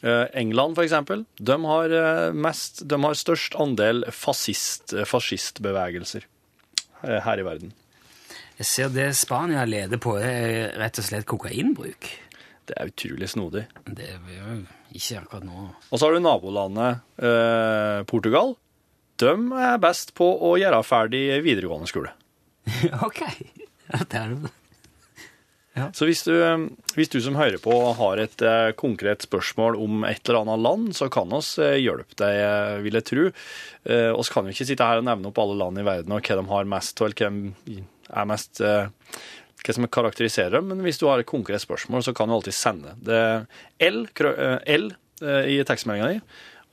Eh, 0.04 0.26
England, 0.42 0.76
for 0.76 0.84
eksempel, 0.84 1.24
de 1.40 1.56
har, 1.64 1.96
eh, 1.96 2.34
mest, 2.36 2.84
de 2.90 3.00
har 3.06 3.16
størst 3.16 3.56
andel 3.56 4.04
fascist, 4.12 4.92
eh, 4.92 5.08
fascistbevegelser 5.08 6.26
eh, 7.04 7.22
her 7.24 7.40
i 7.40 7.48
verden. 7.48 7.72
Jeg 8.60 8.68
ser 8.68 8.92
det 8.94 9.08
Spania 9.18 9.64
leder 9.66 9.98
på, 10.02 10.18
er 10.20 10.76
rett 10.78 11.00
og 11.00 11.08
slett 11.08 11.26
kokainbruk. 11.30 12.10
Det 12.70 12.76
er 12.80 12.92
utrolig 12.92 13.30
snodig. 13.32 13.66
Det 13.86 14.08
er 14.08 14.20
jo 14.38 14.58
ikke 14.96 15.20
akkurat 15.20 15.46
nå. 15.48 15.68
Og 15.90 16.00
så 16.00 16.08
har 16.08 16.16
du 16.16 16.24
nabolandet 16.24 17.04
eh, 17.20 18.02
Portugal. 18.10 18.56
De 19.22 19.34
er 19.68 19.80
best 19.84 20.14
på 20.18 20.28
å 20.48 20.56
gjøre 20.60 20.84
ferdig 20.88 21.26
videregående 21.46 21.90
skole. 21.92 22.14
ok. 23.08 23.24
Ja, 23.92 24.04
det 24.04 24.20
er 24.20 24.36
det. 24.36 24.54
Så 25.98 26.06
hvis 26.06 26.22
du, 26.22 26.34
eh, 26.38 26.68
hvis 26.94 27.10
du 27.10 27.18
som 27.26 27.38
hører 27.38 27.58
på 27.62 27.74
har 27.98 28.22
et 28.22 28.42
eh, 28.46 28.72
konkret 28.78 29.26
spørsmål 29.26 29.80
om 29.82 30.04
et 30.06 30.22
eller 30.28 30.44
annet 30.44 30.62
land, 30.62 30.92
så 30.94 31.10
kan 31.14 31.34
oss 31.34 31.56
eh, 31.58 31.80
hjelpe 31.82 32.16
deg, 32.22 32.84
vil 32.86 33.00
jeg 33.00 33.08
tro. 33.10 33.30
Eh, 33.90 34.10
oss 34.14 34.30
kan 34.34 34.46
jo 34.46 34.54
ikke 34.54 34.70
sitte 34.70 34.86
her 34.86 35.02
og 35.02 35.08
nevne 35.10 35.32
opp 35.32 35.42
alle 35.42 35.58
land 35.60 35.82
i 35.82 35.88
verden 35.88 36.14
og 36.14 36.22
hva 36.22 36.38
de 36.38 36.46
har 36.54 36.70
mest, 36.78 37.02
og 37.02 37.18
hva 37.18 37.32
de 37.66 37.82
er 38.14 38.30
mest 38.30 38.62
eh, 38.62 38.86
hva 39.64 39.74
som 39.78 39.88
karakteriserer 39.88 40.58
dem, 40.60 40.68
men 40.74 40.82
hvis 40.86 41.00
du 41.00 41.06
har 41.08 41.20
et 41.22 41.30
konkret 41.30 41.62
spørsmål, 41.64 42.04
så 42.04 42.14
kan 42.16 42.28
du 42.28 42.36
alltid 42.36 42.54
sende 42.58 42.96
det 43.04 43.22
L, 43.80 44.04
krø- 44.16 44.36
eh, 44.38 44.58
L 44.78 44.90
eh, 45.24 45.54
i 45.56 45.60
tekstmeldinga 45.68 46.10
di, 46.14 46.20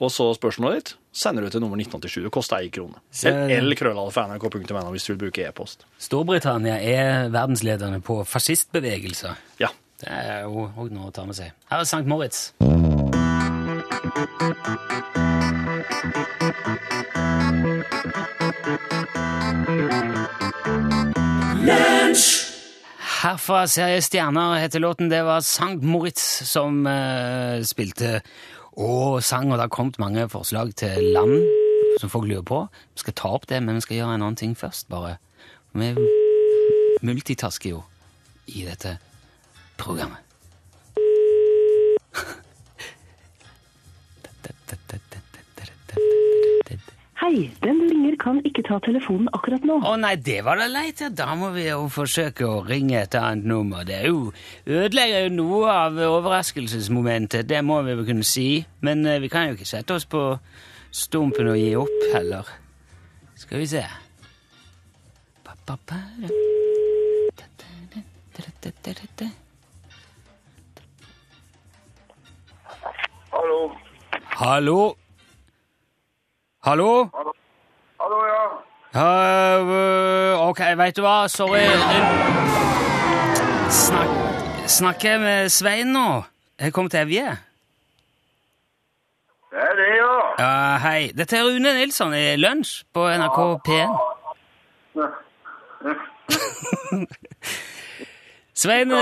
og 0.01 0.11
så 0.11 0.31
spørsmålet 0.35 0.81
ditt 0.81 0.95
sender 1.13 1.45
du 1.45 1.51
til 1.53 1.61
nummer 1.61 1.77
1987. 1.77 2.23
Det 2.25 2.33
koster 2.33 2.57
én 2.65 2.71
krone. 2.73 2.99
Så- 3.13 3.29
L 3.61 3.75
krøllalfa.nrk.no 3.77 4.91
hvis 4.95 5.07
du 5.07 5.13
vil 5.15 5.23
bruke 5.27 5.47
e-post. 5.49 5.85
Storbritannia 5.99 6.79
er 6.81 7.29
verdensledende 7.31 8.01
på 8.03 8.23
fascistbevegelser. 8.27 9.37
Ja. 9.61 9.69
Det 10.01 10.09
er 10.09 10.43
jo 10.49 10.71
òg 10.81 10.91
noe 10.97 11.11
å 11.11 11.13
ta 11.13 11.27
med 11.29 11.37
seg. 11.37 11.53
Her 11.69 11.83
er 11.83 11.85
St. 11.85 12.07
Moritz. 12.09 12.53
Herfra 23.21 23.67
ser 23.69 23.91
jeg 23.93 24.05
stjerner, 24.07 24.55
heter 24.63 24.81
låten. 24.81 25.11
Det 25.13 25.19
var 25.27 25.43
Sankt 25.45 25.83
Moritz 25.85 26.23
som 26.49 26.87
eh, 26.89 27.61
spilte 27.69 28.23
og 28.81 29.19
sang, 29.21 29.51
og 29.51 29.59
det 29.59 29.67
har 29.67 29.75
kommet 29.75 29.99
mange 30.01 30.25
forslag 30.33 30.73
til 30.81 31.11
land 31.13 31.35
som 32.01 32.09
folk 32.09 32.25
lurer 32.31 32.47
på. 32.49 32.63
Vi 32.95 33.03
skal 33.03 33.17
ta 33.21 33.29
opp 33.37 33.45
det, 33.51 33.59
men 33.61 33.77
vi 33.77 33.85
skal 33.85 33.99
gjøre 33.99 34.15
en 34.15 34.23
annen 34.23 34.41
ting 34.41 34.55
først, 34.57 34.89
bare. 34.89 35.19
Vi 35.77 35.93
multitasker 37.05 37.75
jo 37.75 37.83
i 38.49 38.65
dette 38.65 38.97
programmet. 39.77 40.25
Hei, 47.21 47.51
den 47.61 47.77
du 47.77 47.85
ringer 47.85 48.15
kan 48.17 48.39
ikke 48.49 48.63
ta 48.65 48.79
telefonen 48.81 49.29
akkurat 49.37 49.65
nå. 49.69 49.75
Å 49.85 49.93
nei, 50.01 50.15
det 50.25 50.39
var 50.47 50.57
da 50.57 50.71
leit. 50.73 51.03
ja. 51.05 51.11
Da 51.13 51.35
må 51.37 51.51
vi 51.53 51.67
jo 51.67 51.83
forsøke 51.93 52.47
å 52.49 52.63
ringe 52.65 52.97
et 53.03 53.15
annet 53.19 53.45
nummer. 53.45 53.85
Det 53.85 53.99
er 53.99 54.07
jo 54.09 54.33
ødelegger 54.65 55.27
jo 55.27 55.35
noe 55.35 55.69
av 55.69 56.01
overraskelsesmomentet, 56.01 57.45
det 57.51 57.61
må 57.61 57.83
vi 57.85 57.93
vel 57.99 58.09
kunne 58.09 58.25
si. 58.25 58.65
Men 58.81 59.05
eh, 59.05 59.21
vi 59.21 59.29
kan 59.29 59.51
jo 59.51 59.59
ikke 59.59 59.69
sette 59.69 59.99
oss 59.99 60.09
på 60.09 60.23
stumpen 60.97 61.51
og 61.53 61.61
gi 61.61 61.75
opp 61.77 62.07
heller. 62.15 62.49
Skal 63.37 63.61
vi 63.61 63.69
se 63.69 63.85
Ba, 65.45 65.53
ba, 65.67 65.77
ba, 65.77 66.01
da. 66.25 66.29
Hallo. 74.41 74.97
Hallo? 76.63 77.09
Hallo? 77.15 77.33
Hallo, 78.01 78.17
ja. 78.27 78.43
Øh, 79.63 80.49
ok, 80.49 80.61
vet 80.77 80.97
du 80.97 81.01
hva, 81.03 81.29
sorry. 81.29 81.63
Snak, 83.71 84.09
snakker 84.69 85.11
jeg 85.11 85.21
med 85.21 85.49
Svein 85.49 85.87
nå? 85.97 86.23
Jeg 86.61 86.73
kom 86.77 86.89
til 86.93 87.01
Evje. 87.01 87.39
Det 89.51 89.59
er 89.59 89.75
det, 89.79 89.89
ja. 89.97 90.13
Ja, 90.43 90.77
hei. 90.85 91.13
Dette 91.17 91.37
er 91.39 91.49
Rune 91.49 91.73
Nilsson 91.79 92.13
i 92.15 92.37
Lunsj 92.37 92.85
på 92.93 93.09
NRK 93.09 93.41
P1. 93.69 93.89
Svein, 98.61 98.93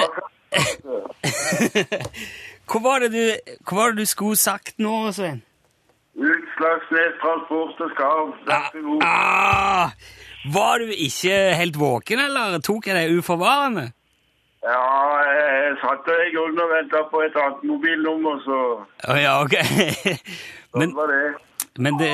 Hva 2.69 2.79
var 2.85 2.99
det 3.03 3.11
du, 3.13 3.23
hva 3.67 3.75
var 3.81 3.91
det 3.91 3.99
du 4.05 4.07
skulle 4.07 4.37
sagt 4.39 4.79
nå, 4.79 5.11
Svein? 5.13 5.43
Utslagsnes 6.59 7.15
Transport 7.23 7.81
og 7.81 7.91
Skarv. 7.95 8.33
Vær. 8.47 8.71
Ah, 9.07 9.91
var 10.55 10.79
du 10.83 10.91
ikke 10.91 11.55
helt 11.55 11.79
våken, 11.79 12.19
eller 12.19 12.59
tok 12.65 12.87
jeg 12.89 12.97
deg 12.99 13.19
uforvarende? 13.19 13.93
Ja, 14.67 15.23
jeg 15.23 15.77
satt 15.85 16.09
i 16.11 16.33
grunnen 16.35 16.59
og 16.65 16.73
venta 16.73 17.05
på 17.13 17.23
et 17.23 17.37
annet 17.39 17.63
mobilnummer, 17.63 18.41
så 18.43 18.59
oh, 18.83 19.19
ja, 19.21 19.37
ok. 19.45 19.55
sånn 20.75 20.83
Men, 20.83 20.95
var 20.99 21.07
det. 21.15 21.23
men 21.79 21.99
det, 22.01 22.11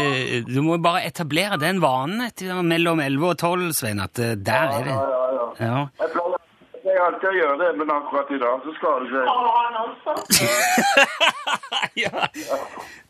du 0.51 0.61
må 0.63 0.77
bare 0.85 1.07
etablere 1.09 1.57
den 1.63 1.81
vanen 1.81 2.21
etter 2.29 2.61
mellom 2.61 3.01
11 3.01 3.29
og 3.31 3.37
12, 3.41 3.73
Svein, 3.81 4.05
at 4.05 4.21
eh, 4.21 4.37
der 4.37 4.77
er 4.77 4.85
det. 4.85 4.93
Ja, 4.93 5.09
ja, 5.09 5.25
ja. 5.39 5.49
Ja. 5.65 5.79
Jeg 6.05 6.13
pleier 6.13 6.35
jeg 6.85 7.01
alltid 7.07 7.29
å 7.31 7.39
gjøre 7.39 7.57
det, 7.63 7.71
men 7.81 7.89
akkurat 7.97 8.29
i 8.29 8.43
dag 8.45 8.57
så 8.67 8.71
skal 8.77 8.95
det 9.01 9.09
seg. 9.15 9.25
ja. 12.05 12.29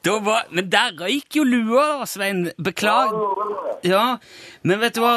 Var, 0.04 0.46
men 0.50 0.68
der 0.72 0.92
røyk 1.00 1.36
jo 1.36 1.44
lua, 1.44 2.04
Svein. 2.06 2.50
Beklager. 2.64 3.80
Ja, 3.84 4.16
men 4.62 4.80
vet 4.80 4.96
du 4.96 5.00
hva 5.04 5.14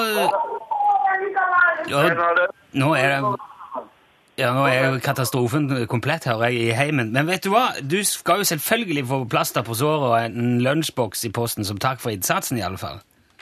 ja, 1.88 2.02
Nå 2.76 2.94
er 2.96 3.14
det 3.14 3.20
ja, 4.38 4.52
nå 4.54 4.68
er 4.70 4.84
jo 4.86 4.98
katastrofen 5.02 5.66
komplett, 5.90 6.28
hører 6.30 6.52
jeg, 6.54 6.68
i 6.68 6.76
heimen. 6.78 7.10
Men 7.10 7.26
vet 7.26 7.48
du 7.48 7.50
hva? 7.50 7.72
Du 7.82 7.98
skal 8.06 8.44
jo 8.44 8.46
selvfølgelig 8.46 9.08
få 9.10 9.24
plaster 9.26 9.66
på 9.66 9.74
såret 9.74 10.06
og 10.06 10.18
en 10.20 10.60
lunsjboks 10.62 11.26
i 11.26 11.32
posten 11.34 11.66
som 11.66 11.80
takk 11.82 12.04
for 12.04 12.14
innsatsen, 12.14 12.60
i 12.60 12.66
alle 12.68 12.78
fall. 12.78 13.00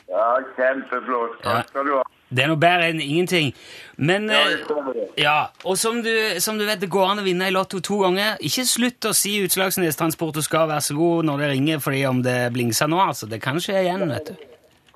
Ja, 0.08 0.38
kjempeflott. 0.55 1.41
Takk 1.43 1.73
skal 1.73 1.89
du 1.89 1.97
ha. 1.97 2.05
Det 2.29 2.43
er 2.43 2.49
noe 2.49 2.59
bedre 2.59 2.89
enn 2.89 3.01
ingenting. 3.03 3.51
Men 3.97 4.29
Ja, 4.31 4.41
eh. 4.49 5.03
Ja, 5.21 5.35
og 5.63 5.77
som 5.79 6.01
du, 6.03 6.11
som 6.43 6.57
du 6.59 6.65
vet, 6.67 6.81
det 6.81 6.89
går 6.91 7.11
an 7.13 7.21
å 7.21 7.23
vinne 7.23 7.47
i 7.47 7.53
Lotto 7.53 7.79
to 7.79 8.01
ganger. 8.01 8.35
Ikke 8.43 8.65
slutt 8.67 9.05
å 9.07 9.13
si 9.15 9.38
Utslagsnes 9.45 9.95
Transport 9.95 10.41
og 10.41 10.43
skal 10.43 10.67
være 10.67 10.81
så 10.83 10.97
god 10.97 11.29
når 11.29 11.43
det 11.43 11.51
ringer 11.53 11.79
fordi 11.79 12.01
om 12.09 12.19
det 12.25 12.51
blingser 12.55 12.89
nå, 12.91 12.99
altså. 12.99 13.29
Det 13.31 13.39
kan 13.43 13.61
skje 13.61 13.85
igjen, 13.85 14.03
vet 14.11 14.33
du. 14.33 14.35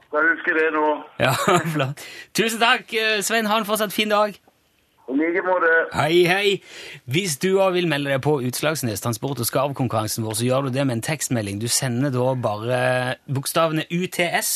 Jeg 0.09 0.25
husker 0.33 0.57
det 0.57 0.67
nå. 0.73 0.85
Ja, 1.21 1.33
flott. 1.75 2.03
Tusen 2.33 2.59
takk, 2.59 2.91
eh, 2.97 3.19
Svein. 3.23 3.47
Ha 3.47 3.61
en 3.61 3.67
fortsatt 3.69 3.93
fin 3.95 4.09
dag. 4.11 4.35
I 5.09 5.15
like 5.17 5.41
måte. 5.45 5.69
Hei, 5.95 6.23
hei. 6.29 6.49
Hvis 7.09 7.37
du 7.41 7.55
òg 7.61 7.73
vil 7.79 7.87
melde 7.89 8.11
deg 8.11 8.21
på 8.25 8.35
Utslagsnes 8.45 9.01
Transport 9.01 9.39
og 9.41 9.47
Skarv-konkurransen 9.49 10.25
vår, 10.25 10.35
så 10.37 10.45
gjør 10.45 10.67
du 10.67 10.75
det 10.75 10.85
med 10.85 10.99
en 10.99 11.05
tekstmelding. 11.05 11.61
Du 11.61 11.69
sender 11.71 12.13
da 12.13 12.33
bare 12.37 12.81
bokstavene 13.29 13.87
UTS 13.89 14.51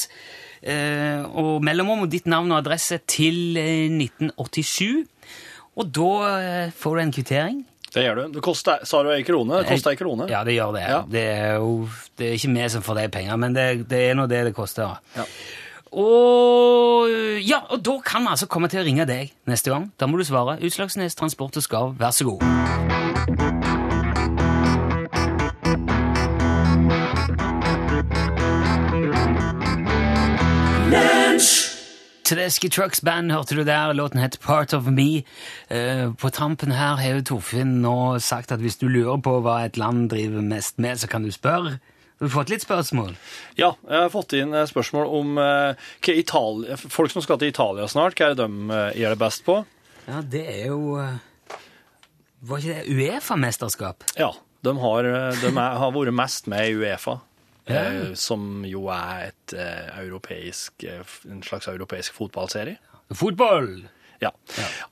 og 0.63 1.63
mellomrom 1.65 2.06
og 2.06 2.12
ditt 2.13 2.30
navn 2.30 2.52
og 2.54 2.62
adresse 2.62 3.02
til 3.10 3.58
eh, 3.60 3.89
1987. 3.91 5.04
Og 5.73 5.89
da 5.89 6.12
eh, 6.38 6.73
får 6.78 6.95
du 6.95 7.04
en 7.04 7.13
kvittering. 7.15 7.63
Det 7.93 8.06
gjør 8.08 8.21
du. 8.21 8.23
Det 8.38 8.43
koster, 8.45 8.86
sa 8.89 9.04
du 9.06 9.12
ei 9.13 9.26
krone? 9.26 9.60
Det 9.62 9.69
koster 9.69 9.93
ei 9.93 9.99
krone. 9.99 10.26
Ja, 10.32 10.41
det 10.45 10.56
gjør 10.56 10.73
det. 10.73 10.86
Ja. 10.89 11.02
Det 11.10 11.26
er 11.30 11.60
jo 11.62 11.89
det 12.17 12.30
er 12.30 12.39
ikke 12.39 12.54
vi 12.56 12.69
som 12.73 12.86
får 12.86 13.02
de 13.02 13.10
penger, 13.13 13.38
men 13.41 13.58
det, 13.58 13.67
det 13.89 13.99
er 14.10 14.17
nå 14.17 14.26
det 14.30 14.43
det 14.49 14.56
koster. 14.58 14.97
Ja. 15.17 15.28
Og 15.93 17.12
ja, 17.43 17.60
og 17.69 17.84
da 17.86 17.99
kan 18.06 18.26
vi 18.26 18.34
altså 18.34 18.49
komme 18.49 18.69
til 18.71 18.82
å 18.82 18.88
ringe 18.88 19.06
deg 19.10 19.36
neste 19.49 19.73
gang. 19.73 19.91
Da 19.99 20.10
må 20.10 20.17
du 20.17 20.26
svare 20.26 20.58
Utslagsnes 20.65 21.17
Transport 21.19 21.62
og 21.62 21.67
Skarv, 21.67 21.93
vær 21.99 22.15
så 22.15 22.32
god. 22.32 23.62
Tedeschi 32.23 32.69
Trucks 32.71 33.01
Band 33.03 33.31
hørte 33.31 33.55
du 33.55 33.63
der. 33.67 33.93
Låten 33.93 34.21
het 34.23 34.39
Part 34.43 34.73
of 34.73 34.88
Me. 34.88 35.23
Uh, 35.69 36.13
på 36.15 36.31
tampen 36.31 36.71
her 36.71 36.95
har 37.01 37.17
jo 37.19 37.25
Torfinn 37.33 37.81
nå 37.83 38.19
sagt 38.23 38.53
at 38.55 38.63
hvis 38.63 38.79
du 38.79 38.88
lurer 38.88 39.19
på 39.23 39.39
hva 39.43 39.59
et 39.65 39.77
land 39.77 40.09
driver 40.13 40.41
mest 40.41 40.79
med, 40.79 41.01
så 41.01 41.09
kan 41.12 41.27
du 41.27 41.31
spørre. 41.36 41.77
Du 42.21 42.29
har 42.29 42.36
fått 42.38 42.53
litt 42.53 42.63
spørsmål. 42.63 43.15
Ja, 43.59 43.73
jeg 43.89 44.05
har 44.05 44.12
fått 44.13 44.36
inn 44.38 44.53
eh, 44.55 44.67
spørsmål 44.69 45.09
om 45.12 45.38
uh, 45.41 45.75
hva 46.05 46.15
Italia, 46.15 46.77
folk 46.79 47.12
som 47.12 47.25
skal 47.25 47.41
til 47.41 47.51
Italia 47.51 47.89
snart. 47.91 48.15
Hva 48.15 48.31
er 48.31 48.38
det 48.38 48.45
de 48.45 48.69
uh, 48.71 48.91
gjør 48.95 49.15
det 49.15 49.23
best 49.25 49.43
på? 49.47 49.63
Ja, 50.07 50.21
det 50.21 50.43
er 50.51 50.65
jo 50.67 50.97
eh, 50.99 51.59
Var 52.43 52.63
ikke 52.63 52.79
det 52.79 52.95
Uefa-mesterskap? 52.95 54.03
Ja, 54.19 54.33
de 54.63 54.73
har, 54.79 55.07
eh, 55.07 55.38
de 55.39 55.51
er, 55.51 55.77
har 55.79 55.93
vært 55.95 56.15
mest 56.15 56.49
med 56.51 56.67
i 56.67 56.75
Uefa. 56.75 57.21
Ja. 57.69 57.84
eh, 57.84 58.13
Som 58.19 58.65
jo 58.67 58.88
er 58.91 59.30
et 59.32 59.56
uh, 59.56 59.99
europeisk, 60.04 60.84
uh, 60.84 61.04
en 61.32 61.43
slags 61.45 61.67
europeisk 61.71 62.13
fotballserie. 62.13 62.78
Fotball! 63.13 63.86
Ja. 64.23 64.30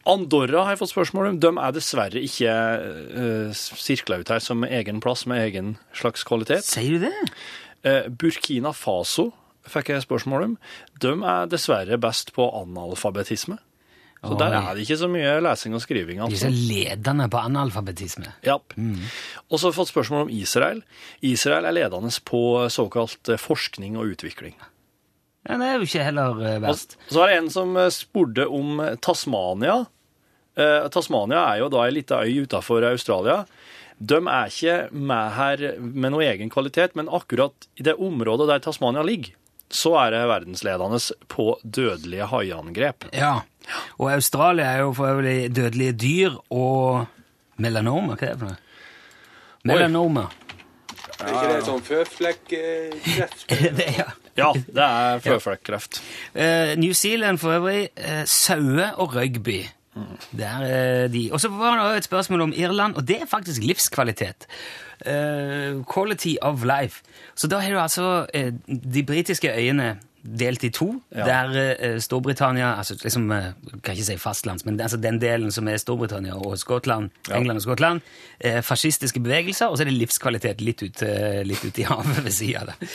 Andorra 0.09 0.65
har 0.65 0.73
jeg 0.73 0.81
fått 0.81 0.91
spørsmål 0.91 1.29
om. 1.29 1.39
De 1.39 1.51
er 1.55 1.75
dessverre 1.75 2.19
ikke 2.19 2.55
uh, 3.15 3.51
sirkla 3.55 4.19
ut 4.19 4.31
her 4.33 4.43
som 4.43 4.65
egen 4.67 4.99
plass 5.03 5.25
med 5.29 5.43
egen 5.45 5.75
slags 5.95 6.25
kvalitet. 6.27 6.67
Sier 6.67 6.99
du 6.99 7.07
det? 7.07 8.07
Burkina 8.21 8.75
Faso 8.77 9.31
fikk 9.65 9.89
jeg 9.89 10.03
spørsmål 10.03 10.43
om. 10.51 10.57
De 11.01 11.13
er 11.15 11.47
dessverre 11.49 11.97
best 12.01 12.29
på 12.35 12.45
analfabetisme. 12.59 13.57
Så 14.21 14.35
der 14.37 14.53
er 14.53 14.75
det 14.77 14.83
ikke 14.85 14.99
så 15.01 15.07
mye 15.09 15.29
lesing 15.41 15.73
og 15.73 15.81
skriving. 15.81 16.19
De 16.21 16.35
er 16.37 16.37
så 16.37 16.51
altså. 16.51 16.67
ledende 16.69 17.25
på 17.33 17.39
analfabetisme. 17.41 18.35
Ja. 18.45 18.59
Og 18.61 19.55
så 19.55 19.63
har 19.65 19.71
vi 19.71 19.79
fått 19.79 19.89
spørsmål 19.89 20.27
om 20.27 20.33
Israel. 20.35 20.83
Israel 21.25 21.65
er 21.65 21.73
ledende 21.73 22.13
på 22.29 22.43
såkalt 22.69 23.33
eh, 23.33 23.41
forskning 23.41 23.97
og 23.97 24.13
utvikling. 24.13 24.53
Ja, 25.47 25.57
Det 25.57 25.67
er 25.67 25.79
jo 25.79 25.87
ikke 25.89 26.05
heller 26.05 26.37
verst. 26.61 26.97
Og 27.07 27.15
så 27.15 27.23
var 27.23 27.31
det 27.31 27.39
en 27.39 27.49
som 27.53 27.73
eh, 27.77 27.89
spurte 27.93 28.45
om 28.45 28.79
eh, 28.83 28.95
Tasmania. 29.01 29.79
Eh, 30.53 30.87
Tasmania 30.93 31.45
er 31.49 31.63
jo 31.63 31.71
da 31.73 31.85
ei 31.87 31.95
lita 31.95 32.21
øy 32.21 32.43
utafor 32.45 32.85
Australia. 32.91 33.41
De 33.97 34.17
er 34.17 34.49
ikke 34.49 34.77
med 34.93 35.33
her 35.37 35.65
med 35.79 36.13
noe 36.13 36.25
egen 36.25 36.49
kvalitet, 36.49 36.95
men 36.97 37.09
akkurat 37.09 37.67
i 37.77 37.85
det 37.85 37.97
området 37.97 38.49
der 38.49 38.61
Tasmania 38.65 39.03
ligger, 39.05 39.33
så 39.71 39.93
er 40.03 40.13
det 40.15 40.21
verdensledende 40.29 40.99
på 41.31 41.47
dødelige 41.63 42.27
haiangrep. 42.31 43.07
Ja. 43.15 43.39
Og 43.99 44.11
Australia 44.11 44.65
er 44.65 44.85
jo 44.85 44.93
for 44.97 45.13
øvrig 45.15 45.55
dødelige 45.55 45.95
dyr 46.01 46.37
og 46.49 47.05
melanomer. 47.61 48.17
Hva 48.17 48.27
er 48.27 48.35
det 48.35 48.41
for 48.43 48.51
noe? 48.51 48.59
Melanomer. 49.71 50.37
Er 51.21 51.29
ikke 51.29 51.49
det 51.51 51.65
sånn 51.67 51.83
føflekkreft? 51.85 53.45
ja. 54.01 54.09
Ja, 54.37 54.53
det 54.55 54.85
er 54.85 55.19
føflekkreft. 55.21 55.99
Uh, 56.33 56.73
New 56.79 56.93
Zealand 56.97 57.41
for 57.41 57.59
øvrig, 57.59 57.89
uh, 57.99 58.23
sauer 58.25 58.95
og 58.95 59.15
rugby. 59.15 59.59
Der 60.37 60.61
er 60.63 61.07
de. 61.07 61.29
Og 61.33 61.41
så 61.41 61.49
var 61.49 61.89
det 61.91 61.97
et 61.97 62.03
spørsmål 62.07 62.41
om 62.41 62.53
Irland, 62.55 62.95
og 62.95 63.07
det 63.07 63.21
er 63.21 63.25
faktisk 63.27 63.63
livskvalitet. 63.63 64.47
Uh, 65.05 65.81
quality 65.93 66.35
of 66.41 66.63
life. 66.63 67.01
Så 67.35 67.47
da 67.47 67.59
har 67.59 67.71
du 67.71 67.79
altså 67.79 68.25
uh, 68.35 68.51
de 68.93 69.03
britiske 69.03 69.51
øyene 69.57 69.97
delt 70.39 70.63
i 70.63 70.69
to, 70.69 71.01
Ja. 71.15 71.25
der 71.25 71.75
uh, 71.95 71.99
Storbritannia 71.99 72.75
altså 72.77 72.93
liksom, 73.03 73.31
eh, 73.31 73.43
kan 73.83 73.93
ikke 73.95 74.03
si 74.05 74.17
fastlands, 74.17 74.65
men 74.65 74.79
altså 74.81 74.97
den 74.97 75.17
delen 75.21 75.51
som 75.51 75.67
er 75.67 75.77
Storbritannia 75.77 76.33
og 76.35 76.57
Skottland, 76.59 77.09
Ja. 77.29 77.35
England 77.37 77.57
og 77.57 77.61
Skottland, 77.61 78.01
eh, 78.39 78.61
fascistiske 78.61 79.19
bevegelser, 79.19 79.65
og 79.65 79.77
så 79.77 79.83
er 79.83 79.89
det 79.89 79.93
livskvalitet 79.97 80.61
litt 80.61 80.83
ut, 80.83 81.01
eh, 81.01 81.41
litt 81.43 81.65
ut 81.65 81.79
i 81.79 81.81
havet 81.89 82.23
ved 82.23 82.31
siden 82.31 82.61
av 82.61 82.65
det. 82.67 82.89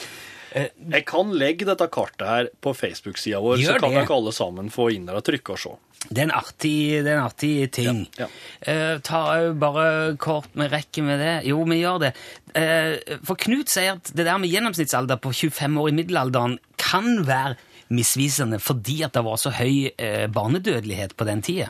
Jeg 0.57 1.05
kan 1.05 1.33
legge 1.37 1.67
dette 1.69 1.87
kartet 1.93 2.25
her 2.27 2.47
på 2.65 2.73
Facebook-sida 2.73 3.43
vår, 3.45 3.59
Gjør 3.61 3.77
så 3.77 3.83
kan 3.83 3.93
dere 3.93 4.15
alle 4.17 4.33
sammen 4.33 4.71
få 4.73 4.87
inn 4.95 5.05
der 5.09 5.19
og 5.19 5.25
trykke 5.27 5.53
og 5.53 5.61
se. 5.61 5.75
Det 6.07 6.23
er 6.23 6.29
en 6.29 6.35
artig, 6.39 6.75
er 7.01 7.11
en 7.17 7.25
artig 7.27 7.55
ting. 7.77 8.05
Ja, 8.17 8.29
Eh, 8.67 8.99
ta 9.05 9.21
jeg 9.37 9.57
bare 9.61 10.17
kort 10.23 10.49
med 10.57 10.73
rekke 10.73 11.03
med 11.05 11.21
det? 11.21 11.35
Jo, 11.51 11.61
vi 11.69 11.81
gjør 11.83 12.01
det. 12.07 12.13
Eh, 12.57 13.19
for 13.27 13.37
Knut 13.37 13.69
sier 13.73 13.99
at 13.99 14.13
det 14.17 14.25
der 14.25 14.39
med 14.41 14.51
gjennomsnittsalder 14.51 15.21
på 15.21 15.33
25 15.35 15.77
år 15.83 15.91
i 15.91 15.97
middelalderen 16.01 16.57
kan 16.81 17.27
være 17.29 17.57
misvisende 17.93 18.59
fordi 18.59 19.03
at 19.07 19.15
det 19.15 19.23
var 19.27 19.37
så 19.39 19.53
høy 19.55 19.91
eh, 19.93 20.27
barnedødelighet 20.33 21.17
på 21.17 21.27
den 21.29 21.43
tida. 21.47 21.69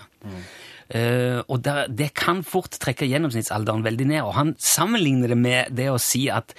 Eh, 0.88 1.40
og 1.50 1.64
der, 1.66 1.88
det 1.90 2.12
kan 2.14 2.44
fort 2.46 2.76
trekke 2.78 3.08
gjennomsnittsalderen 3.10 3.82
veldig 3.84 4.06
ned. 4.12 4.22
Og 4.22 4.34
han 4.38 4.54
sammenligner 4.62 5.32
det 5.34 5.38
med 5.40 5.72
det 5.76 5.88
å 5.90 5.98
si 6.00 6.28
at 6.30 6.54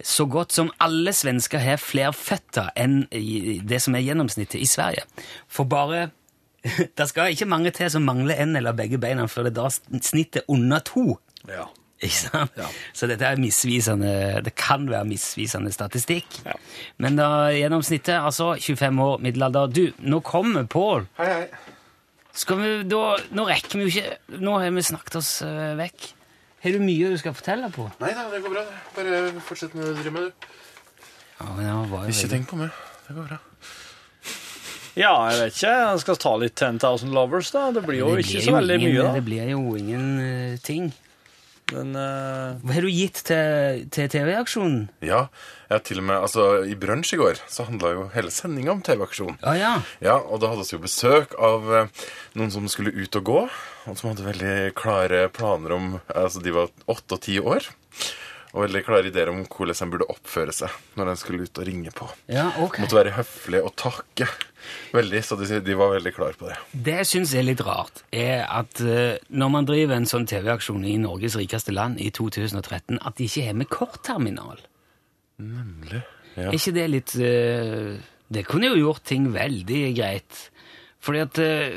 så 0.00 0.26
godt 0.30 0.54
som 0.56 0.70
alle 0.82 1.12
svensker 1.14 1.62
har 1.62 1.80
flere 1.82 2.14
føtter 2.16 2.72
enn 2.78 3.04
det 3.10 3.82
som 3.82 3.96
er 3.98 4.04
gjennomsnittet 4.06 4.60
i 4.60 4.68
Sverige. 4.68 5.04
For 5.48 5.68
bare 5.68 6.10
Det 6.98 7.08
skal 7.10 7.32
ikke 7.34 7.48
mange 7.50 7.72
til 7.74 7.90
som 7.90 8.04
mangler 8.06 8.38
en 8.38 8.56
eller 8.56 8.76
begge 8.78 9.00
beina 9.02 9.26
før 9.26 9.48
det 9.48 9.56
da 9.56 9.66
snittet 9.72 10.46
under 10.46 10.78
to. 10.86 11.16
Ja. 11.50 11.66
Ikke 12.02 12.18
sant? 12.18 12.54
Ja. 12.58 12.68
Så 12.94 13.06
dette 13.10 13.26
er 13.26 13.38
misvisende, 13.38 14.42
det 14.42 14.54
kan 14.58 14.88
være 14.90 15.06
misvisende 15.06 15.72
statistikk. 15.74 16.40
Ja. 16.46 16.56
Men 17.02 17.18
da 17.18 17.28
gjennomsnittet, 17.54 18.16
altså 18.18 18.54
25 18.58 19.02
år 19.02 19.22
middelalder 19.22 19.70
Du, 19.70 19.84
nå 19.98 20.22
kommer 20.26 20.66
Pål. 20.66 21.06
Hei, 21.18 21.28
hei. 21.30 21.78
Skal 22.32 22.58
vi 22.62 22.72
da 22.88 23.02
Nå 23.36 23.44
rekker 23.44 23.76
vi 23.76 23.84
jo 23.84 23.92
ikke 23.92 24.40
Nå 24.40 24.54
har 24.56 24.70
vi 24.72 24.84
snakket 24.86 25.18
oss 25.20 25.32
eh, 25.44 25.74
vekk. 25.78 26.06
Har 26.62 26.76
du 26.76 26.82
mye 26.82 27.10
du 27.10 27.18
skal 27.18 27.34
fortelle 27.34 27.68
på? 27.74 27.88
Nei 28.00 28.12
da, 28.14 28.28
det 28.30 28.42
går 28.44 28.52
bra. 28.54 28.64
Bare 28.96 29.22
fortsett 29.42 29.74
med 29.74 29.84
det 29.88 29.94
du 29.96 30.02
driver 30.02 30.14
med, 30.18 30.28
du. 30.30 30.50
Ja, 31.40 31.46
men 31.56 31.64
jeg 31.66 31.74
var 31.90 32.04
jo 32.04 32.12
Ikke 32.12 32.18
veldig- 32.20 32.30
tenk 32.36 32.48
på 32.52 32.58
meg. 32.60 32.70
Det 33.08 33.16
går 33.16 33.28
bra. 33.32 33.38
ja, 34.94 35.12
jeg 35.32 35.38
vet 35.40 35.56
ikke. 35.56 35.72
Jeg 35.72 36.02
skal 36.04 36.16
ta 36.22 36.34
litt 36.36 36.54
10,000 36.54 37.12
lovers, 37.16 37.50
da. 37.50 37.70
Det 37.74 37.82
blir 37.86 37.98
jo 38.02 38.10
Det 38.14 38.24
ikke 38.26 38.36
blir 38.38 38.46
så 38.46 38.54
veldig 38.58 38.76
ingen, 38.78 38.92
mye, 38.92 39.02
da. 39.02 39.12
Det 39.18 39.24
blir 39.24 39.50
jo 39.50 39.62
ingenting. 39.80 40.92
Men 41.72 41.96
uh... 41.96 42.60
Hva 42.62 42.74
har 42.76 42.84
du 42.84 42.90
gitt 42.92 43.22
til, 43.24 43.86
til 43.90 44.08
TV-aksjonen? 44.12 44.88
Ja, 45.02 45.26
har 45.76 45.84
til 45.86 46.00
og 46.02 46.06
med, 46.08 46.16
altså 46.22 46.46
I 46.68 46.76
brunsj 46.78 47.14
i 47.16 47.20
går 47.20 47.42
så 47.50 47.66
handla 47.68 47.92
jo 47.94 48.06
hele 48.14 48.32
sendinga 48.34 48.72
om 48.74 48.82
TV-aksjon. 48.84 49.38
Ja, 49.42 49.54
ja. 49.58 49.72
Ja, 50.04 50.16
og 50.22 50.42
da 50.42 50.52
hadde 50.52 50.66
vi 50.68 50.76
jo 50.76 50.82
besøk 50.84 51.36
av 51.40 51.68
eh, 51.82 52.02
noen 52.38 52.52
som 52.54 52.68
skulle 52.72 52.94
ut 52.94 53.20
og 53.20 53.28
gå, 53.28 53.40
og 53.86 53.98
som 53.98 54.12
hadde 54.12 54.26
veldig 54.28 54.56
klare 54.78 55.26
planer 55.34 55.76
om 55.76 55.88
Altså, 56.12 56.42
de 56.44 56.52
var 56.54 56.70
åtte 56.90 57.16
og 57.18 57.24
ti 57.24 57.38
år. 57.40 57.66
Og 58.52 58.66
veldig 58.66 58.82
klare 58.84 59.08
ideer 59.08 59.30
om 59.32 59.38
hvordan 59.48 59.78
en 59.86 59.92
burde 59.94 60.06
oppføre 60.12 60.52
seg 60.52 60.72
når 61.00 61.12
en 61.12 61.20
skulle 61.20 61.46
ut 61.46 61.58
og 61.62 61.64
ringe 61.64 61.92
på. 61.96 62.08
Ja, 62.28 62.50
ok. 62.60 62.82
Måtte 62.84 62.98
være 62.98 63.14
høflig 63.16 63.62
og 63.64 63.72
takke. 63.80 64.26
Veldig, 64.92 65.22
Så 65.24 65.38
de, 65.40 65.60
de 65.64 65.76
var 65.78 65.94
veldig 65.94 66.12
klare 66.14 66.36
på 66.38 66.50
det. 66.50 66.58
Det 66.72 66.98
jeg 67.00 67.08
syns 67.14 67.32
er 67.34 67.46
litt 67.48 67.62
rart, 67.64 68.04
er 68.12 68.44
at 68.44 68.82
eh, 68.84 69.16
når 69.32 69.54
man 69.56 69.68
driver 69.68 69.96
en 69.96 70.08
sånn 70.08 70.28
TV-aksjon 70.28 70.84
i 70.84 70.98
Norges 71.00 71.38
rikeste 71.40 71.72
land 71.74 71.98
i 71.98 72.10
2013, 72.14 73.00
at 73.00 73.16
de 73.16 73.26
ikke 73.30 73.46
har 73.48 73.56
med 73.58 73.72
kortterminal. 73.72 74.60
Nemlig. 75.42 76.02
Er 76.36 76.46
Ja. 76.46 76.50
ikke 76.56 76.72
det 76.72 76.84
litt 76.90 77.12
uh, 77.20 77.98
Det 78.32 78.46
kunne 78.48 78.70
jo 78.72 78.78
gjort 78.80 79.02
ting 79.04 79.26
veldig 79.34 79.82
greit. 79.98 80.38
Fordi 81.02 81.18
at 81.18 81.38
eh, 81.42 81.74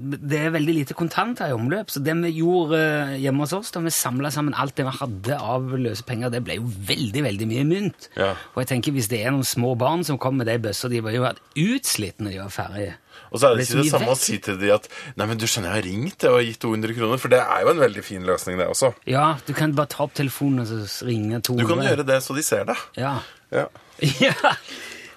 det 0.00 0.38
er 0.40 0.54
veldig 0.54 0.74
lite 0.80 0.96
kontanter 0.98 1.50
i 1.50 1.56
omløp. 1.56 1.92
Så 1.92 2.02
det 2.04 2.14
vi 2.22 2.32
gjorde 2.40 2.80
eh, 2.80 3.16
hjemme 3.22 3.44
hos 3.44 3.54
oss, 3.56 3.72
da 3.74 3.82
vi 3.84 3.92
samla 3.94 4.32
sammen 4.34 4.56
alt 4.56 4.76
det 4.78 4.86
vi 4.88 4.96
hadde 5.00 5.38
av 5.38 5.74
løse 5.76 6.06
penger, 6.08 6.32
det 6.32 6.42
ble 6.46 6.58
jo 6.58 6.66
veldig 6.66 7.24
veldig 7.26 7.48
mye 7.50 7.66
mynt. 7.68 8.10
Ja. 8.18 8.32
Og 8.54 8.62
jeg 8.64 8.72
tenker 8.74 8.96
hvis 8.96 9.10
det 9.12 9.22
er 9.24 9.34
noen 9.34 9.46
små 9.46 9.74
barn 9.80 10.04
som 10.06 10.18
kommer 10.20 10.44
med 10.44 10.52
de 10.52 10.58
bøssa, 10.68 10.90
de 10.90 11.02
var 11.04 11.16
jo 11.16 11.26
utslitt 11.60 12.20
når 12.22 12.36
de 12.36 12.42
var 12.42 12.54
ferdige. 12.54 12.98
Og 13.30 13.38
så 13.38 13.46
er 13.46 13.54
det 13.54 13.62
Det 13.62 13.66
ikke 13.68 13.82
det 13.82 13.90
samme 13.90 14.00
samme 14.00 14.14
å 14.16 14.18
si 14.18 14.38
til 14.42 14.56
de 14.58 14.70
at 14.74 14.86
Nei, 15.18 15.26
men 15.30 15.38
du 15.38 15.46
skjønner, 15.46 15.70
jeg 15.70 15.78
har 15.78 15.86
ringt 15.86 16.26
og 16.30 16.38
gitt 16.46 16.60
200 16.64 16.96
kroner, 16.96 17.20
for 17.22 17.32
det 17.32 17.42
er 17.42 17.64
jo 17.66 17.74
en 17.74 17.82
veldig 17.84 18.04
fin 18.06 18.26
løsning, 18.26 18.58
det 18.58 18.66
også. 18.70 18.92
Ja, 19.10 19.26
du 19.46 19.52
kan 19.56 19.74
bare 19.78 19.92
ta 19.92 20.06
opp 20.06 20.16
telefonen 20.18 20.64
og 20.64 20.70
så 20.70 21.06
ringe 21.06 21.42
to 21.46 21.58
Du 21.58 21.66
kan 21.68 21.82
gjøre 21.84 22.06
det 22.06 22.22
så 22.24 22.34
de 22.36 22.46
ser 22.46 22.66
det. 22.70 22.78
Ja. 22.98 23.18
Ja. 23.54 23.68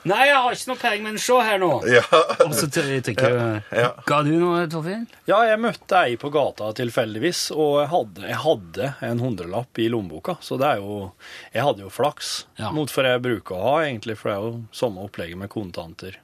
Nei, 0.10 0.26
jeg 0.28 0.36
har 0.36 0.52
ikke 0.58 0.68
noe 0.72 0.80
penger, 0.82 1.04
men 1.06 1.18
se 1.24 1.38
her 1.48 1.60
nå. 1.62 1.70
ja. 1.88 2.02
Og 2.44 2.52
så 2.58 2.68
trykker 2.68 3.38
du 3.38 3.78
Ja. 3.80 3.92
Ga 4.10 4.18
du 4.28 4.32
noe, 4.36 4.66
Torfinn? 4.72 5.06
ja, 5.30 5.38
jeg 5.48 5.62
møtte 5.64 6.02
ei 6.02 6.18
på 6.20 6.32
gata 6.34 6.72
tilfeldigvis, 6.76 7.46
og 7.56 7.80
jeg 7.84 7.90
hadde, 7.94 8.26
jeg 8.28 8.42
hadde 8.44 8.90
en 9.10 9.20
hundrelapp 9.24 9.80
i 9.80 9.88
lommeboka. 9.94 10.36
Så 10.44 10.58
det 10.60 10.68
er 10.74 10.84
jo 10.84 11.14
Jeg 11.54 11.64
hadde 11.64 11.86
jo 11.86 11.90
flaks 11.94 12.46
Ja. 12.60 12.72
mot 12.76 12.92
for 12.92 13.04
jeg 13.08 13.22
bruker 13.24 13.56
å 13.56 13.64
ha, 13.70 13.78
egentlig, 13.88 14.18
for 14.20 14.30
det 14.30 14.36
er 14.38 14.42
jo 14.50 14.64
samme 14.76 15.04
opplegget 15.08 15.38
med 15.40 15.50
kontanter. 15.50 16.20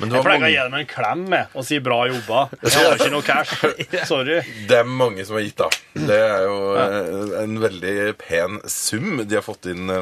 Men 0.00 0.08
du 0.08 0.14
Jeg 0.16 0.22
har 0.22 0.30
pleier 0.30 0.46
å 0.46 0.48
gi 0.48 0.60
dem 0.64 0.74
en 0.78 0.86
klem 0.88 1.24
med, 1.28 1.46
og 1.54 1.64
si 1.68 1.78
'bra 1.78 1.98
jobba'. 2.08 2.48
Jeg 2.64 2.72
har 2.72 2.94
ikke 2.96 3.10
noe 3.12 3.20
cash. 3.22 3.50
Sorry. 4.08 4.40
det 4.66 4.78
er 4.78 4.84
mange 4.88 5.26
som 5.28 5.36
har 5.36 5.42
gitt, 5.44 5.58
da. 5.60 5.68
Det 5.92 6.16
er 6.16 6.46
jo 6.46 6.56
eh, 6.72 7.42
en 7.42 7.58
veldig 7.60 8.16
pen 8.16 8.60
sum 8.64 9.20
de 9.28 9.34
har 9.36 9.44
fått 9.44 9.66
inn. 9.74 9.92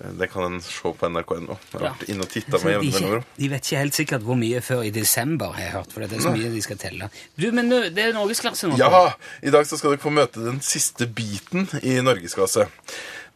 Eh, 0.00 0.12
Det 0.20 0.28
kan 0.32 0.44
en 0.52 0.60
se 0.60 0.92
på 0.92 1.08
nrk.no. 1.10 1.56
Jeg 1.72 1.80
har 1.80 1.86
Ja. 1.86 1.92
vært 1.94 2.08
inne 2.12 2.22
og 2.22 2.30
titta 2.30 2.52
med 2.58 2.64
de, 2.64 2.72
jevne 2.76 2.92
mellomrom. 3.00 3.24
de 3.38 3.48
vet 3.48 3.64
ikke 3.66 3.78
helt 3.82 3.94
sikkert 3.94 4.22
hvor 4.22 4.36
mye 4.40 4.60
før 4.62 4.84
i 4.86 4.90
desember, 4.90 5.52
har 5.56 5.62
jeg 5.62 5.72
hørt. 5.72 5.92
For 5.92 6.00
det 6.06 6.12
er 6.18 6.22
så 6.26 6.32
mye 6.36 6.50
de 6.54 6.62
skal 6.62 6.76
telle. 6.78 7.10
Du, 7.36 7.50
men 7.52 7.68
det 7.70 7.98
er 7.98 8.12
norgesklasse 8.16 8.68
nå. 8.68 8.78
Ja! 8.78 9.12
I 9.42 9.50
dag 9.50 9.66
så 9.66 9.76
skal 9.78 9.90
dere 9.96 10.04
få 10.06 10.12
møte 10.12 10.44
den 10.44 10.60
siste 10.60 11.06
biten 11.06 11.68
i 11.82 11.96
Norgesklasse. 12.00 12.68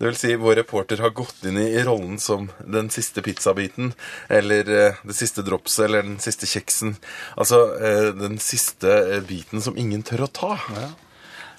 Det 0.00 0.06
vil 0.08 0.16
si, 0.16 0.34
vår 0.40 0.54
reporter 0.62 0.96
har 1.04 1.10
gått 1.12 1.42
inn 1.44 1.58
i 1.60 1.82
rollen 1.84 2.16
som 2.18 2.46
den 2.64 2.88
siste 2.88 3.20
pizzabiten, 3.20 3.92
eller 4.30 4.60
eh, 4.72 4.94
det 5.04 5.14
siste 5.14 5.42
dropset, 5.44 5.84
eller 5.84 6.02
den 6.06 6.16
siste 6.18 6.46
kjeksen. 6.48 6.94
Altså 7.36 7.58
eh, 7.76 8.08
den 8.16 8.38
siste 8.40 9.20
biten 9.28 9.60
som 9.60 9.76
ingen 9.76 10.02
tør 10.02 10.24
å 10.24 10.32
ta. 10.32 10.54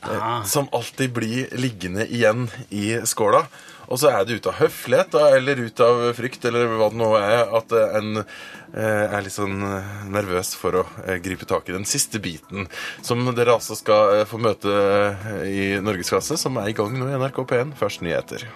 Eh, 0.04 0.44
Som 0.50 0.70
alltid 0.74 1.12
blir 1.14 1.52
liggende 1.54 2.08
igjen 2.10 2.48
i 2.74 2.98
skåla. 3.06 3.44
Og 3.92 4.00
så 4.00 4.08
er 4.08 4.24
det 4.24 4.38
ut 4.40 4.48
av 4.48 4.56
høflighet 4.62 5.12
da, 5.12 5.26
eller 5.36 5.60
ut 5.68 5.82
av 5.84 6.02
frykt 6.16 6.46
eller 6.48 6.70
hva 6.80 6.88
det 6.94 7.00
nå 7.02 7.10
er, 7.20 7.42
at 7.60 7.74
eh, 7.76 7.98
en 8.00 8.22
eh, 8.22 9.16
er 9.18 9.26
litt 9.26 9.36
sånn 9.36 9.58
eh, 9.68 9.90
nervøs 10.14 10.54
for 10.56 10.78
å 10.80 10.84
eh, 11.04 11.18
gripe 11.24 11.48
tak 11.50 11.68
i 11.68 11.76
den 11.76 11.84
siste 11.90 12.22
biten, 12.24 12.70
som 13.04 13.26
dere 13.36 13.58
altså 13.58 13.76
skal 13.76 14.22
eh, 14.22 14.24
få 14.30 14.40
møte 14.40 14.72
eh, 14.72 15.44
i 15.52 15.66
Norgesklasse, 15.84 16.40
som 16.40 16.56
er 16.62 16.72
i 16.72 16.78
gang 16.78 16.96
nå 16.96 17.10
i 17.10 17.18
NRK 17.20 17.44
P1. 17.52 17.76
Først 17.82 18.06
nyheter. 18.06 18.48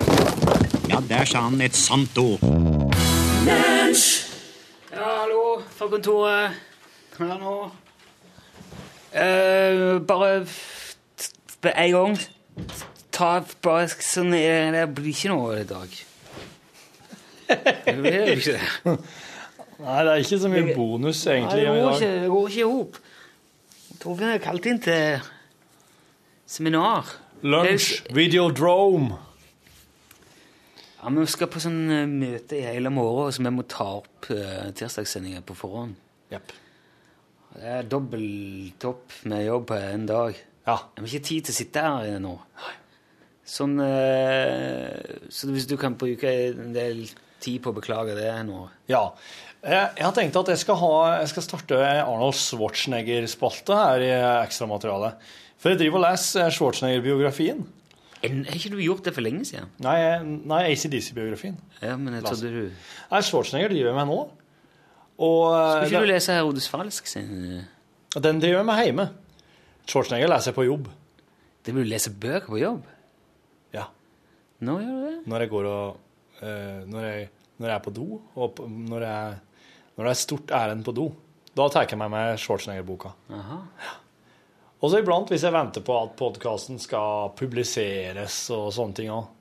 Ja, 0.87 1.01
der 1.03 1.27
sa 1.27 1.43
han 1.49 1.59
et 1.65 1.75
sant 1.75 2.15
ord. 2.21 2.39
Ja, 4.95 5.11
hallo, 5.19 5.43
fra 5.75 5.91
kontoret. 5.91 6.63
Her 7.19 7.37
nå. 7.43 7.57
Eh, 9.15 9.99
bare 10.07 10.45
med 11.63 11.73
en 11.75 11.95
gang. 11.99 12.19
Ta 13.15 13.29
bare 13.63 13.87
sånn 14.03 14.33
eh, 14.35 14.73
Det 14.75 14.83
blir 14.97 15.13
ikke 15.13 15.31
noe 15.31 15.61
i 15.61 15.67
dag. 15.69 15.95
Det 17.47 17.95
blir 17.99 18.19
jo 18.19 18.35
ikke 18.35 18.55
det. 18.57 18.95
Nei, 19.75 19.99
det 20.07 20.11
er 20.11 20.23
ikke 20.23 20.39
så 20.39 20.49
mye 20.51 20.73
bonus, 20.75 21.21
egentlig 21.27 21.63
Nei, 21.67 21.75
det 21.75 21.83
går 21.83 21.95
ikke, 21.95 22.11
det 22.23 22.31
går 22.31 22.49
ikke 22.49 22.61
i 22.61 22.69
hop. 22.71 22.99
Torfinn 24.01 24.31
er 24.31 24.41
kalt 24.43 24.67
inn 24.71 24.81
til 24.83 25.29
seminar. 26.47 27.11
Lunsj, 27.45 28.05
videodrome. 28.15 29.17
Ja, 31.01 31.11
men 31.11 31.25
Vi 31.25 31.31
skal 31.35 31.51
på 31.51 31.61
sånn 31.61 31.83
eh, 31.93 32.07
møte 32.09 32.57
i 32.57 32.63
hele 32.65 32.89
morgen, 32.89 33.33
så 33.35 33.43
vi 33.43 33.51
må 33.53 33.67
ta 33.69 33.85
opp 33.99 34.31
uh, 34.31 34.71
tirsdagssendinga 34.73 35.43
på 35.45 35.57
forhånd. 35.59 35.99
Yep. 36.33 36.55
Det 37.55 37.75
er 37.75 37.85
dobbelt 37.91 38.87
opp 38.89 39.19
med 39.29 39.45
jobb 39.45 39.67
på 39.69 39.77
en 39.77 40.07
dag. 40.09 40.39
Ja. 40.65 40.79
Jeg 40.95 41.03
har 41.03 41.11
ikke 41.11 41.27
tid 41.27 41.45
til 41.45 41.53
å 41.53 41.59
sitte 41.59 41.83
her 41.85 42.17
nå. 42.23 42.33
Sånn, 43.45 43.77
eh, 43.83 45.19
så 45.29 45.51
hvis 45.53 45.67
du 45.69 45.75
kan 45.77 45.97
bruke 45.99 46.29
en 46.49 46.73
del 46.73 47.03
tid 47.43 47.61
på 47.61 47.69
å 47.69 47.75
beklage 47.77 48.15
det 48.17 48.31
nå 48.47 48.63
ja. 48.89 49.03
Jeg, 49.61 49.91
jeg 49.99 50.05
har 50.05 50.13
tenkt 50.17 50.37
at 50.39 50.49
jeg 50.49 50.61
skal, 50.61 50.79
ha, 50.81 50.93
jeg 51.21 51.29
skal 51.29 51.45
starte 51.45 51.81
Arnold 51.81 52.37
Schwarzenegger-spalte 52.37 53.77
her 53.79 54.03
i 54.05 54.11
ekstramaterialet. 54.45 55.21
For 55.61 55.73
jeg 55.73 55.81
driver 55.81 56.01
og 56.01 56.05
leser 56.05 56.53
Schwarzenegger-biografien. 56.53 57.63
Har 58.25 58.57
ikke 58.57 58.73
du 58.73 58.79
gjort 58.81 59.05
det 59.05 59.13
for 59.13 59.25
lenge 59.25 59.45
siden? 59.49 59.69
Nei, 59.85 59.97
nei 60.21 60.61
ACDC-biografien. 60.71 61.57
Ja, 61.81 61.95
men 61.97 62.17
jeg 62.17 62.25
trodde 62.25 62.51
du 62.53 62.61
Nei, 62.69 63.21
Schwarzenegger 63.25 63.73
driver 63.73 63.91
jeg 63.91 63.97
med 63.99 64.11
nå. 64.11 64.19
Og 65.25 65.41
Skal 65.53 65.87
ikke 65.87 65.95
det... 65.95 66.03
du 66.05 66.13
lese 66.13 66.37
Herodes 66.37 66.69
Falsk 66.69 67.09
sin 67.09 67.31
eh, 67.55 67.71
den 68.15 68.39
driver 68.39 68.61
jeg 68.61 68.67
med 68.69 68.83
hjemme. 68.85 69.07
Schwarzenegger 69.89 70.29
leser 70.31 70.51
jeg 70.51 70.57
på 70.57 70.67
jobb. 70.69 70.89
Det 71.65 71.73
vil 71.75 71.85
du 71.85 71.91
lese 71.91 72.13
bøker 72.13 72.47
på 72.47 72.61
jobb? 72.61 72.85
Ja. 73.75 73.89
Nå 74.65 74.77
gjør 74.81 74.95
du 74.95 75.05
det? 75.09 75.17
Når 75.29 75.43
jeg 75.43 75.51
går 75.51 75.67
og 75.69 76.41
eh, 76.41 76.81
når, 76.87 77.05
jeg, 77.09 77.27
når 77.59 77.69
jeg 77.69 77.75
er 77.75 77.83
på 77.85 77.93
do, 77.95 78.07
og 78.35 78.55
på, 78.57 78.67
når, 78.71 79.05
jeg, 79.09 79.69
når 79.97 80.07
det 80.07 80.13
er 80.13 80.23
stort 80.23 80.55
ærend 80.55 80.85
på 80.87 80.95
do, 80.95 81.09
da 81.55 81.69
tar 81.71 81.87
jeg 81.87 81.99
med 81.99 82.11
meg 82.11 82.39
Schwarzenegger-boka. 82.41 83.13
Og 84.83 84.91
så 84.91 84.99
iblant, 84.99 85.31
hvis 85.31 85.45
jeg 85.45 85.55
venter 85.55 85.83
på 85.85 85.95
at 85.97 86.17
podkasten 86.19 86.81
skal 86.83 87.31
publiseres 87.39 88.41
og 88.53 88.67
sånne 88.75 88.97
ting 88.97 89.11
òg. 89.13 89.31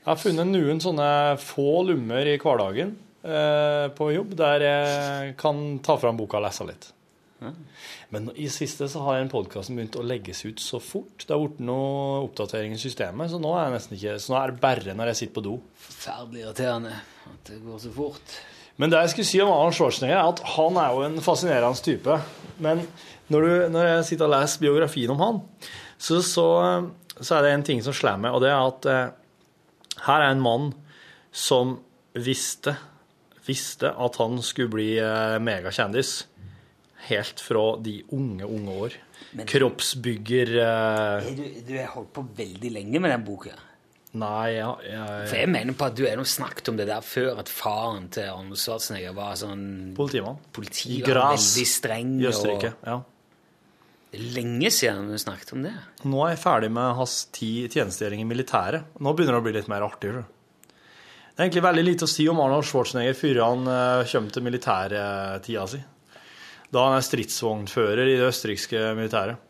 Jeg 0.00 0.08
har 0.08 0.20
funnet 0.22 0.48
noen 0.48 0.78
sånne 0.80 1.08
få 1.42 1.82
lummer 1.90 2.30
i 2.30 2.38
hverdagen 2.40 2.94
eh, 3.20 3.90
på 3.92 4.12
jobb 4.14 4.32
der 4.38 4.64
jeg 4.64 5.34
kan 5.40 5.60
ta 5.84 5.98
fram 6.00 6.16
boka 6.16 6.38
og 6.38 6.46
lese 6.46 6.64
litt. 6.70 6.88
Men 8.12 8.28
i 8.36 8.48
siste 8.52 8.88
så 8.90 9.02
har 9.06 9.18
den 9.18 9.30
podkasten 9.32 9.78
begynt 9.78 9.96
å 9.96 10.04
legges 10.04 10.42
ut 10.44 10.60
så 10.62 10.80
fort. 10.82 11.24
Det 11.24 11.32
har 11.32 11.40
blitt 11.40 11.62
noe 11.64 12.20
oppdatering 12.26 12.74
i 12.76 12.80
systemet, 12.80 13.32
så 13.32 13.40
nå 13.40 13.52
er, 13.56 13.76
ikke, 13.80 14.16
så 14.20 14.34
nå 14.34 14.38
er 14.40 14.52
det 14.52 14.62
bare 14.62 14.96
når 14.96 15.12
jeg 15.12 15.20
sitter 15.22 15.36
på 15.38 15.44
do. 15.46 15.56
Forferdelig 15.86 16.44
irriterende 16.44 16.96
at 17.30 17.52
det 17.52 17.60
går 17.64 17.80
så 17.82 17.92
fort. 17.94 18.36
Men 18.80 18.92
det 18.92 19.00
jeg 19.02 19.12
skulle 19.14 19.28
si 19.28 19.40
om 19.44 19.52
Arnold 19.52 19.76
Schwarzenegger, 19.76 20.18
er 20.18 20.34
at 20.34 20.42
han 20.56 20.80
er 20.80 20.94
jo 20.94 21.04
en 21.04 21.22
fascinerende 21.24 21.84
type. 21.84 22.18
Men 22.64 22.84
når, 23.32 23.46
du, 23.46 23.52
når 23.76 23.88
jeg 23.88 24.06
sitter 24.10 24.28
og 24.28 24.34
leser 24.34 24.64
biografien 24.64 25.12
om 25.12 25.20
han, 25.20 25.40
så, 26.00 26.20
så, 26.24 26.46
så 27.20 27.36
er 27.36 27.44
det 27.44 27.54
en 27.54 27.66
ting 27.70 27.82
som 27.84 27.96
slår 27.96 28.20
meg, 28.22 28.36
og 28.36 28.44
det 28.44 28.52
er 28.52 28.60
at 28.64 28.88
eh, 28.88 29.02
her 30.06 30.24
er 30.24 30.32
en 30.32 30.44
mann 30.44 30.70
som 31.32 31.76
visste, 32.16 32.74
visste 33.46 33.92
at 33.92 34.16
han 34.20 34.40
skulle 34.44 34.72
bli 34.72 34.90
eh, 34.98 35.36
megakjendis 35.44 36.14
helt 37.10 37.40
fra 37.44 37.64
de 37.84 37.96
unge, 38.16 38.46
unge 38.46 38.76
år. 38.86 38.96
Men- 39.36 39.46
Kroppsbygger 39.50 40.54
eh, 40.62 41.28
Du, 41.36 41.42
du 41.68 41.74
har 41.78 41.90
holdt 41.96 42.12
på 42.16 42.24
veldig 42.38 42.70
lenge 42.72 43.00
med 43.02 43.12
den 43.14 43.24
boka. 43.26 43.52
Nei, 44.18 44.56
ja, 44.56 44.72
For 45.28 45.36
jeg, 45.38 45.46
mener 45.52 45.76
på 45.78 45.86
at 45.86 45.94
du 45.94 46.02
har 46.02 46.18
snakket 46.26 46.68
om 46.72 46.78
det 46.80 46.88
der 46.88 47.04
før, 47.06 47.36
at 47.38 47.48
faren 47.52 48.08
til 48.10 48.26
Arnold 48.26 48.58
Schwarzenegger 48.58 49.14
var 49.14 49.36
sånn 49.38 49.92
politimann. 49.94 50.40
politi, 50.50 50.96
I 50.98 51.02
var 51.06 51.36
veldig 51.36 51.66
streng. 51.70 52.16
i 52.18 52.26
Østerrike. 52.26 52.72
Og 52.82 52.88
Ja. 52.90 52.96
det 54.10 54.18
er 54.18 54.34
lenge 54.34 54.66
siden 54.74 55.12
du 55.12 55.14
snakket 55.22 55.52
om 55.52 55.62
det. 55.62 55.74
Nå 56.02 56.24
er 56.26 56.34
jeg 56.34 56.42
ferdig 56.42 56.72
med 56.72 56.96
hans 56.96 57.28
tid 57.30 57.70
tjenestegjøring 57.70 58.20
i 58.24 58.26
militæret. 58.26 58.82
Nå 58.98 59.14
begynner 59.14 59.38
det 59.38 59.42
å 59.44 59.46
bli 59.46 59.52
litt 59.60 59.68
mer 59.68 59.86
artig. 59.86 60.10
tror. 60.10 60.24
Det 60.26 61.38
er 61.38 61.48
egentlig 61.48 61.62
veldig 61.62 61.84
lite 61.86 62.04
å 62.04 62.08
si 62.10 62.26
om 62.28 62.40
Arnold 62.40 62.64
Schwarzenegger 62.66 63.14
før 63.14 63.38
han 63.46 63.68
uh, 63.68 64.04
kommer 64.10 64.32
til 64.34 64.42
militærtida 64.42 65.68
si. 65.70 65.78
Da 66.70 66.84
han 66.86 66.96
er 67.00 67.02
stridsvognfører 67.02 68.06
i 68.06 68.18
det 68.20 68.28
østerrikske 68.28 68.82
militæret. 68.94 69.40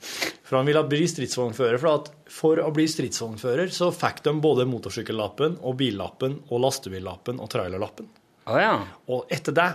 For 0.47 0.57
han 0.57 0.69
ville 0.69 0.83
bli 0.89 1.05
stridsvognfører. 1.11 1.77
For, 1.83 2.01
at 2.01 2.33
for 2.33 2.63
å 2.65 2.71
bli 2.75 2.87
stridsvognfører 2.89 3.73
så 3.77 3.91
fikk 3.93 4.23
de 4.25 4.33
både 4.41 4.65
motorsykkellappen 4.71 5.59
og 5.61 5.77
billappen 5.83 6.39
og 6.49 6.65
lastebillappen 6.65 7.43
og 7.43 7.51
trailerlappen. 7.53 8.09
Oh, 8.49 8.57
ja. 8.57 8.73
Og 9.13 9.29
etter 9.33 9.55
det 9.57 9.69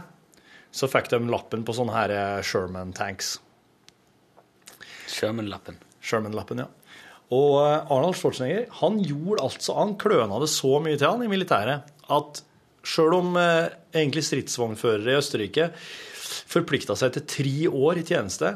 så 0.75 0.89
fikk 0.91 1.11
de 1.13 1.21
lappen 1.31 1.63
på 1.63 1.75
sånne 1.77 1.93
her 1.95 2.13
eh, 2.15 2.41
Sherman-tanks. 2.43 3.35
Sherman-lappen. 5.13 5.77
Sherman-lappen, 6.03 6.65
ja. 6.65 6.67
Og 7.33 7.53
eh, 7.61 7.93
Arnold 7.93 8.17
Schwarzenegger 8.19 8.65
han 8.81 8.99
gjorde 9.05 9.45
altså, 9.45 9.77
han 9.77 9.95
kløna 10.01 10.41
det 10.41 10.49
så 10.51 10.79
mye 10.83 10.97
til 10.97 11.07
han 11.07 11.23
i 11.25 11.31
militæret 11.31 11.93
at 12.11 12.41
sjøl 12.85 13.15
om 13.21 13.39
eh, 13.39 13.71
egentlig 13.95 14.25
stridsvognførere 14.27 15.13
i 15.13 15.21
Østerrike 15.21 15.69
forplikta 16.25 16.95
seg 16.99 17.15
til 17.15 17.27
tre 17.29 17.57
år 17.69 18.01
i 18.01 18.05
tjeneste, 18.07 18.55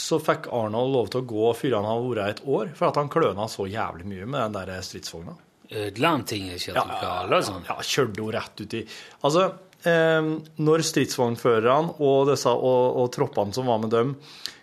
så 0.00 0.20
fikk 0.22 0.48
Arnold 0.54 0.94
lov 0.94 1.08
til 1.12 1.22
å 1.22 1.28
gå 1.28 1.52
før 1.58 1.76
han 1.76 1.88
hadde 1.88 2.10
vært 2.10 2.34
et 2.38 2.44
år, 2.48 2.70
for 2.76 2.88
at 2.88 3.00
han 3.00 3.10
kløna 3.12 3.48
så 3.50 3.66
jævlig 3.68 4.06
mye 4.08 4.28
med 4.28 4.40
den 4.40 4.58
der 4.60 4.84
stridsvogna. 4.86 5.34
Ødela 5.70 6.14
han 6.16 6.24
ting? 6.26 6.48
Kjørte 6.50 6.82
ja, 6.82 7.00
gale 7.02 7.42
sånn? 7.46 7.66
Ja, 7.68 7.76
kjørte 7.86 8.18
jo 8.18 8.30
rett 8.34 8.62
uti 8.64 8.80
Altså, 9.22 9.44
eh, 9.86 10.30
når 10.66 10.86
stridsvognførerne 10.88 11.98
og, 12.00 12.32
og, 12.32 12.80
og 13.02 13.12
troppene 13.14 13.54
som 13.54 13.70
var 13.70 13.78
med 13.82 13.94
dem, 13.94 14.16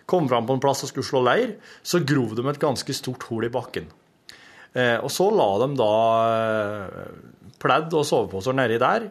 kom 0.08 0.28
fram 0.28 0.48
på 0.48 0.56
en 0.56 0.64
plass 0.64 0.84
og 0.84 0.92
skulle 0.92 1.08
slå 1.08 1.22
leir, 1.24 1.54
så 1.84 2.02
grov 2.04 2.34
de 2.36 2.44
et 2.48 2.60
ganske 2.60 2.96
stort 2.96 3.24
hull 3.28 3.46
i 3.48 3.52
bakken. 3.52 3.88
Eh, 4.76 4.96
og 5.00 5.08
så 5.12 5.28
la 5.32 5.48
de 5.62 5.70
da 5.78 5.94
eh, 6.34 7.08
pledd 7.60 7.96
og 7.96 8.06
soveposer 8.08 8.56
nedi 8.56 8.78
der, 8.80 9.08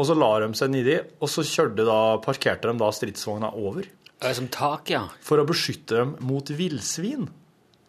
og 0.00 0.06
så 0.08 0.16
la 0.16 0.30
de 0.40 0.48
seg 0.56 0.72
nedi, 0.72 0.96
og 1.20 1.28
så 1.28 1.44
da, 1.76 1.98
parkerte 2.24 2.70
de 2.70 2.80
da 2.80 2.88
stridsvogna 2.94 3.52
over. 3.52 3.84
Er 4.20 4.36
som 4.36 4.48
tak, 4.52 4.88
ja. 4.92 5.06
For 5.24 5.40
å 5.40 5.46
beskytte 5.48 6.00
dem 6.00 6.14
mot 6.24 6.48
villsvin. 6.52 7.28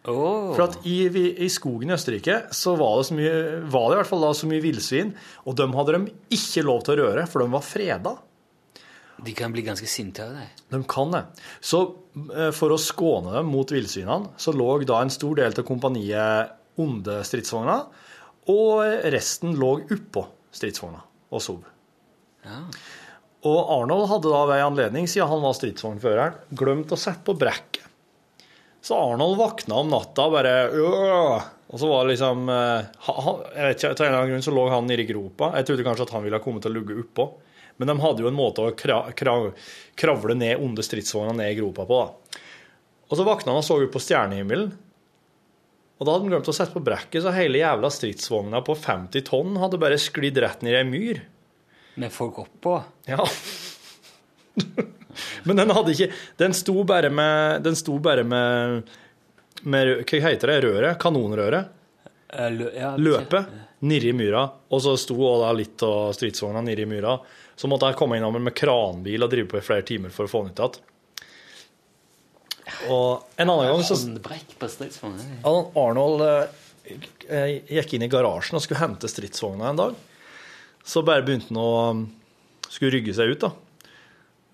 Oh. 0.08 0.50
For 0.56 0.64
at 0.66 0.82
i, 0.88 1.06
i, 1.06 1.48
skogen 1.52 1.92
i 1.92 1.94
Østerrike 1.94 2.38
så 2.56 2.74
var 2.74 2.98
det, 2.98 3.06
så 3.06 3.16
mye, 3.16 3.32
var 3.70 3.86
det 3.88 3.96
i 3.96 4.00
hvert 4.00 4.10
fall 4.10 4.24
da 4.26 4.32
så 4.34 4.48
mye 4.50 4.64
villsvin, 4.64 5.12
og 5.46 5.56
dem 5.60 5.74
hadde 5.78 5.96
de 5.96 6.14
ikke 6.36 6.66
lov 6.66 6.84
til 6.84 6.96
å 6.96 7.06
røre, 7.06 7.26
for 7.30 7.44
de 7.44 7.54
var 7.54 7.66
freda. 7.66 8.14
De 9.22 9.34
kan 9.38 9.52
bli 9.54 9.62
ganske 9.62 9.86
sinte 9.86 10.24
av 10.24 10.34
det. 10.34 10.48
De 10.72 10.80
kan 10.90 11.12
det. 11.14 11.22
Så 11.62 11.82
eh, 12.34 12.50
for 12.56 12.74
å 12.74 12.80
skåne 12.80 13.36
dem 13.36 13.52
mot 13.54 13.72
villsvinene, 13.72 14.34
så 14.40 14.54
lå 14.56 14.74
da 14.88 15.00
en 15.04 15.14
stor 15.14 15.38
del 15.38 15.54
av 15.54 15.68
kompaniet 15.68 16.80
under 16.82 17.22
stridsvogna, 17.26 17.78
og 18.50 19.06
resten 19.14 19.54
lå 19.60 19.76
oppå 19.94 20.26
stridsvogna 20.52 21.04
og 21.32 21.44
sov. 21.44 21.71
Og 23.42 23.70
Arnold 23.74 24.06
hadde 24.10 24.30
da 24.30 24.42
ved 24.46 24.64
anledning, 24.64 25.08
siden 25.10 25.30
han 25.30 25.42
var 25.42 25.56
stridsvognføreren, 25.58 26.36
glemt 26.58 26.92
å 26.94 26.98
sette 27.00 27.24
på 27.26 27.34
brekket. 27.38 27.88
Så 28.82 28.98
Arnold 28.98 29.38
våkna 29.38 29.78
om 29.78 29.90
natta 29.92 30.24
bare 30.26 30.52
øh, 30.74 31.42
Og 31.70 31.78
så 31.78 31.86
var 31.86 32.02
det 32.02 32.16
liksom 32.16 32.48
eh, 32.50 32.88
han, 33.06 33.42
jeg 33.54 33.66
vet 33.68 33.76
ikke, 33.76 33.90
Av 33.92 34.00
en 34.00 34.08
eller 34.08 34.16
annen 34.18 34.32
grunn 34.32 34.42
så 34.42 34.54
lå 34.56 34.64
han 34.72 34.88
nedi 34.90 35.04
gropa. 35.06 35.52
Jeg 35.54 35.68
trodde 35.68 35.84
kanskje 35.86 36.06
at 36.08 36.14
han 36.16 36.24
ville 36.24 36.40
komme 36.42 36.62
til 36.62 36.72
å 36.72 36.80
lugge 36.80 36.96
oppå. 37.04 37.28
Men 37.78 37.92
de 37.92 37.96
hadde 38.02 38.24
jo 38.24 38.30
en 38.30 38.36
måte 38.36 38.64
å 38.66 38.72
kra, 38.78 39.04
kra, 39.14 39.36
kravle 39.98 40.34
ned 40.38 40.62
onde 40.62 40.82
stridsvogner 40.82 41.38
ned 41.38 41.52
i 41.54 41.60
gropa 41.60 41.86
på. 41.86 42.00
da. 42.02 42.40
Og 43.08 43.18
så 43.18 43.26
våkna 43.28 43.54
han 43.54 43.62
og 43.62 43.66
så 43.66 43.78
ut 43.78 43.94
på 43.94 44.02
stjernehimmelen. 44.02 44.74
Og 45.98 46.06
da 46.06 46.16
hadde 46.16 46.26
han 46.26 46.34
glemt 46.34 46.50
å 46.50 46.56
sette 46.56 46.74
på 46.74 46.82
brekket, 46.82 47.20
så 47.22 47.34
hele 47.34 47.62
jævla 47.62 47.90
stridsvogna 47.94 48.64
på 48.66 48.74
50 48.74 49.26
tonn 49.30 49.58
hadde 49.62 49.78
bare 49.78 50.00
sklidd 50.00 50.40
rett 50.42 50.64
ned 50.66 50.74
i 50.74 50.80
ei 50.80 50.88
myr. 50.88 51.22
Med 51.94 52.12
folk 52.12 52.38
oppå? 52.38 52.78
Ja. 53.10 53.26
Men 55.44 55.58
den 55.58 55.70
hadde 55.74 55.92
ikke 55.92 56.08
Den 56.40 56.54
sto 56.54 56.74
bare 56.84 57.10
med 57.10 57.62
Den 57.64 57.76
sto 57.76 57.98
bare 58.02 58.24
med, 58.24 58.88
med 59.62 59.92
Hva 60.08 60.20
heter 60.28 60.52
det? 60.52 60.58
Røret? 60.64 60.98
Kanonrøret? 61.02 61.78
Lø, 62.32 62.70
ja, 62.72 62.94
Løpet 62.96 63.50
nedi 63.82 64.12
myra. 64.14 64.46
Og 64.70 64.82
så 64.82 64.94
sto 64.96 65.16
da 65.42 65.50
litt 65.56 65.82
av 65.82 66.12
stridsvogna 66.16 66.62
nedi 66.64 66.86
myra. 66.88 67.16
Så 67.58 67.68
måtte 67.68 67.90
jeg 67.90 67.98
komme 67.98 68.16
innom 68.16 68.38
med 68.40 68.54
kranbil 68.56 69.26
og 69.26 69.30
drive 69.32 69.50
på 69.50 69.58
i 69.58 69.64
flere 69.66 69.84
timer 69.86 70.14
for 70.14 70.28
å 70.28 70.32
få 70.32 70.44
den 70.46 70.54
ut 70.54 70.62
igjen. 70.62 70.88
Og 72.94 73.40
en 73.42 73.50
annen 73.50 73.68
gang 73.68 73.82
så? 73.84 73.98
Arnold 75.82 76.24
eh, 76.24 77.58
gikk 77.76 77.94
inn 77.98 78.06
i 78.06 78.10
garasjen 78.10 78.56
og 78.58 78.64
skulle 78.64 78.80
hente 78.80 79.10
stridsvogna 79.10 79.68
en 79.70 79.82
dag. 79.82 79.98
Så 80.84 81.04
bare 81.06 81.24
begynte 81.26 81.52
han 81.52 81.60
å 81.62 81.72
skulle 82.72 82.94
rygge 82.96 83.14
seg 83.16 83.34
ut, 83.34 83.44
da. 83.44 83.52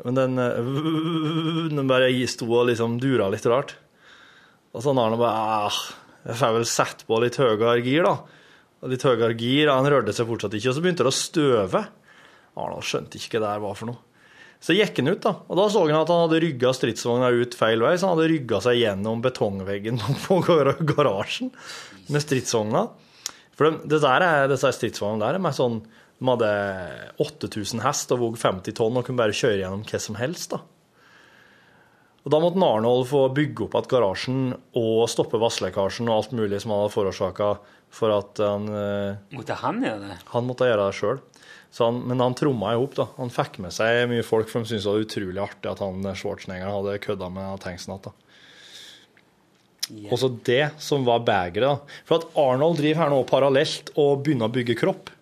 Men 0.06 0.18
den, 0.18 0.38
øh, 0.38 1.68
den 1.76 1.90
bare 1.90 2.10
sto 2.30 2.48
og 2.52 2.68
liksom 2.70 2.98
dura 3.02 3.30
litt 3.32 3.46
rart. 3.50 3.76
Og 4.74 4.84
så 4.84 4.92
Arne 4.92 5.18
bare 5.18 5.68
ah, 5.68 5.78
Jeg 6.26 6.36
får 6.38 6.58
vel 6.58 6.66
sette 6.68 7.06
på 7.08 7.20
litt 7.22 7.38
høyere 7.40 7.78
gir, 7.82 8.04
da. 8.06 8.18
Og 8.82 8.92
litt 8.92 9.06
høyere 9.06 9.34
gir, 9.38 9.72
Han 9.72 9.88
rørte 9.88 10.14
seg 10.14 10.28
fortsatt 10.28 10.54
ikke, 10.54 10.70
og 10.70 10.76
så 10.76 10.84
begynte 10.84 11.06
det 11.06 11.14
å 11.14 11.18
støve. 11.18 11.86
Arnold 12.58 12.86
skjønte 12.86 13.18
ikke 13.18 13.38
hva 13.38 13.46
det 13.46 13.54
der 13.54 13.64
var 13.64 13.78
for 13.78 13.92
noe. 13.92 14.04
Så 14.58 14.74
gikk 14.74 14.96
han 14.98 15.12
ut, 15.12 15.20
da, 15.22 15.36
og 15.46 15.54
da 15.54 15.68
så 15.70 15.84
han 15.84 16.00
at 16.00 16.08
han 16.10 16.24
hadde 16.24 16.40
rygga 16.42 16.72
stridsvogna 16.74 17.28
ut 17.30 17.54
feil 17.54 17.82
vei. 17.84 17.92
Så 17.94 18.08
han 18.08 18.16
hadde 18.16 18.30
rygga 18.32 18.58
seg 18.64 18.80
gjennom 18.80 19.22
betongveggen 19.22 20.00
på 20.24 20.40
garasjen 20.42 21.52
med 22.10 22.24
stridsvogna. 22.24 22.88
For 23.58 23.68
det, 23.68 23.90
det 23.90 24.00
der 24.02 24.24
er, 24.26 24.50
disse 24.50 24.72
stridsvognene 24.74 25.22
der 25.24 25.38
er 25.38 25.42
mer 25.42 25.54
sånn 25.54 25.80
De 26.18 26.26
hadde 26.26 26.50
8000 27.22 27.84
hest 27.84 28.12
og 28.14 28.22
vog 28.24 28.38
50 28.40 28.74
tonn 28.74 28.98
og 28.98 29.06
kunne 29.06 29.20
bare 29.20 29.36
kjøre 29.36 29.60
gjennom 29.60 29.84
hva 29.86 30.00
som 30.02 30.18
helst. 30.18 30.50
da. 30.56 30.62
Og 32.24 32.32
Da 32.34 32.40
måtte 32.42 32.60
Arnold 32.60 33.06
få 33.08 33.22
bygge 33.32 33.68
opp 33.68 33.76
igjen 33.78 33.88
garasjen 33.88 34.52
og 34.76 35.06
stoppe 35.08 35.38
vannlekkasjen 35.40 36.10
og 36.10 36.16
alt 36.16 36.34
mulig 36.36 36.60
som 36.60 36.74
han 36.74 36.82
hadde 36.82 36.96
forårsaka 36.96 37.52
for 37.88 38.12
at 38.12 38.42
han 38.42 38.66
Måtte 39.32 39.56
han 39.62 39.80
gjøre 39.80 40.02
det? 40.10 40.18
Han 40.34 40.48
måtte 40.48 40.68
gjøre 40.68 40.90
det 40.90 40.98
sjøl. 40.98 41.22
Men 41.78 42.20
han 42.20 42.34
tromma 42.36 42.72
i 42.74 42.80
hop. 42.80 42.96
da. 42.96 43.06
Han 43.16 43.30
fikk 43.32 43.60
med 43.62 43.72
seg 43.72 44.08
mye 44.10 44.24
folk, 44.26 44.48
for 44.50 44.64
de 44.64 44.72
syntes 44.72 44.84
det 44.84 44.92
var 44.92 45.04
utrolig 45.04 45.42
artig 45.44 45.70
at 45.70 45.82
han 45.84 46.08
Schwarzenegger 46.16 46.72
hadde 46.72 46.98
kødda 47.04 47.28
med 47.32 47.60
tanksen 47.64 47.94
igjen. 47.96 48.12
Yeah. 49.88 50.12
Og 50.12 50.18
så 50.20 50.28
det 50.44 50.64
som 50.84 51.06
var 51.06 51.22
begeret. 51.24 51.64
da. 51.64 52.00
For 52.08 52.20
at 52.20 52.36
Arnold 52.36 52.80
driver 52.80 53.04
her 53.04 53.12
nå 53.12 53.22
parallelt 53.28 53.92
og 53.96 54.24
begynner 54.24 54.50
å 54.50 54.52
bygge 54.52 54.76
kropp. 54.80 55.12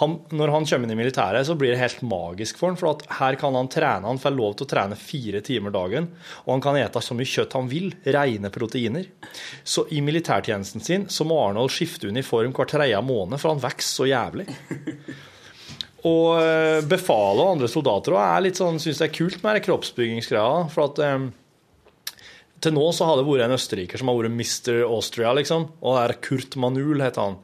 Han, 0.00 0.16
når 0.34 0.50
han 0.50 0.64
kommer 0.66 0.88
inn 0.88 0.94
i 0.96 0.98
militæret, 0.98 1.46
så 1.46 1.54
blir 1.58 1.70
det 1.70 1.78
helt 1.78 2.00
magisk 2.02 2.58
for 2.58 2.72
han, 2.72 2.78
for 2.80 3.04
her 3.20 3.36
kan 3.38 3.54
han 3.54 3.70
trene. 3.70 4.08
Han 4.08 4.18
får 4.18 4.34
lov 4.34 4.56
til 4.58 4.66
å 4.66 4.70
trene 4.72 4.98
fire 4.98 5.42
timer 5.46 5.74
dagen, 5.74 6.08
og 6.44 6.50
han 6.56 6.64
kan 6.64 6.78
ete 6.80 7.02
så 7.04 7.14
mye 7.14 7.30
kjøtt 7.30 7.54
han 7.54 7.70
vil. 7.70 7.92
Rene 8.02 8.50
proteiner. 8.54 9.06
Så 9.62 9.86
i 9.94 10.02
militærtjenesten 10.02 10.82
sin 10.82 11.06
så 11.12 11.26
må 11.28 11.38
Arnold 11.44 11.70
skifte 11.74 12.10
uniform 12.10 12.56
hver 12.56 12.72
tredje 12.74 13.04
måned, 13.06 13.38
for 13.38 13.54
han 13.54 13.62
vokser 13.62 14.02
så 14.02 14.10
jævlig. 14.10 14.48
Og 16.04 16.42
eh, 16.42 16.82
befalet 16.84 17.40
og 17.40 17.54
andre 17.54 17.70
soldater 17.70 18.18
òg 18.18 18.50
sånn, 18.58 18.82
syns 18.82 19.00
det 19.00 19.06
er 19.06 19.14
kult 19.14 19.40
med 19.46 19.62
kroppsbyggingsgreia. 19.64 20.66
For 20.74 20.90
at 20.90 21.00
eh, 21.00 21.30
til 22.64 22.76
nå 22.76 22.90
så 22.96 23.08
har 23.08 23.18
det 23.18 23.26
vært 23.28 23.46
en 23.46 23.56
østerriker 23.56 24.00
som 24.00 24.10
har 24.10 24.18
vært 24.18 24.34
Mr. 24.34 24.84
Austria, 24.88 25.32
liksom. 25.38 25.70
Og 25.80 25.96
det 25.96 26.04
er 26.04 26.20
Kurt 26.24 26.58
Manul, 26.60 27.00
heter 27.04 27.28
han. 27.28 27.38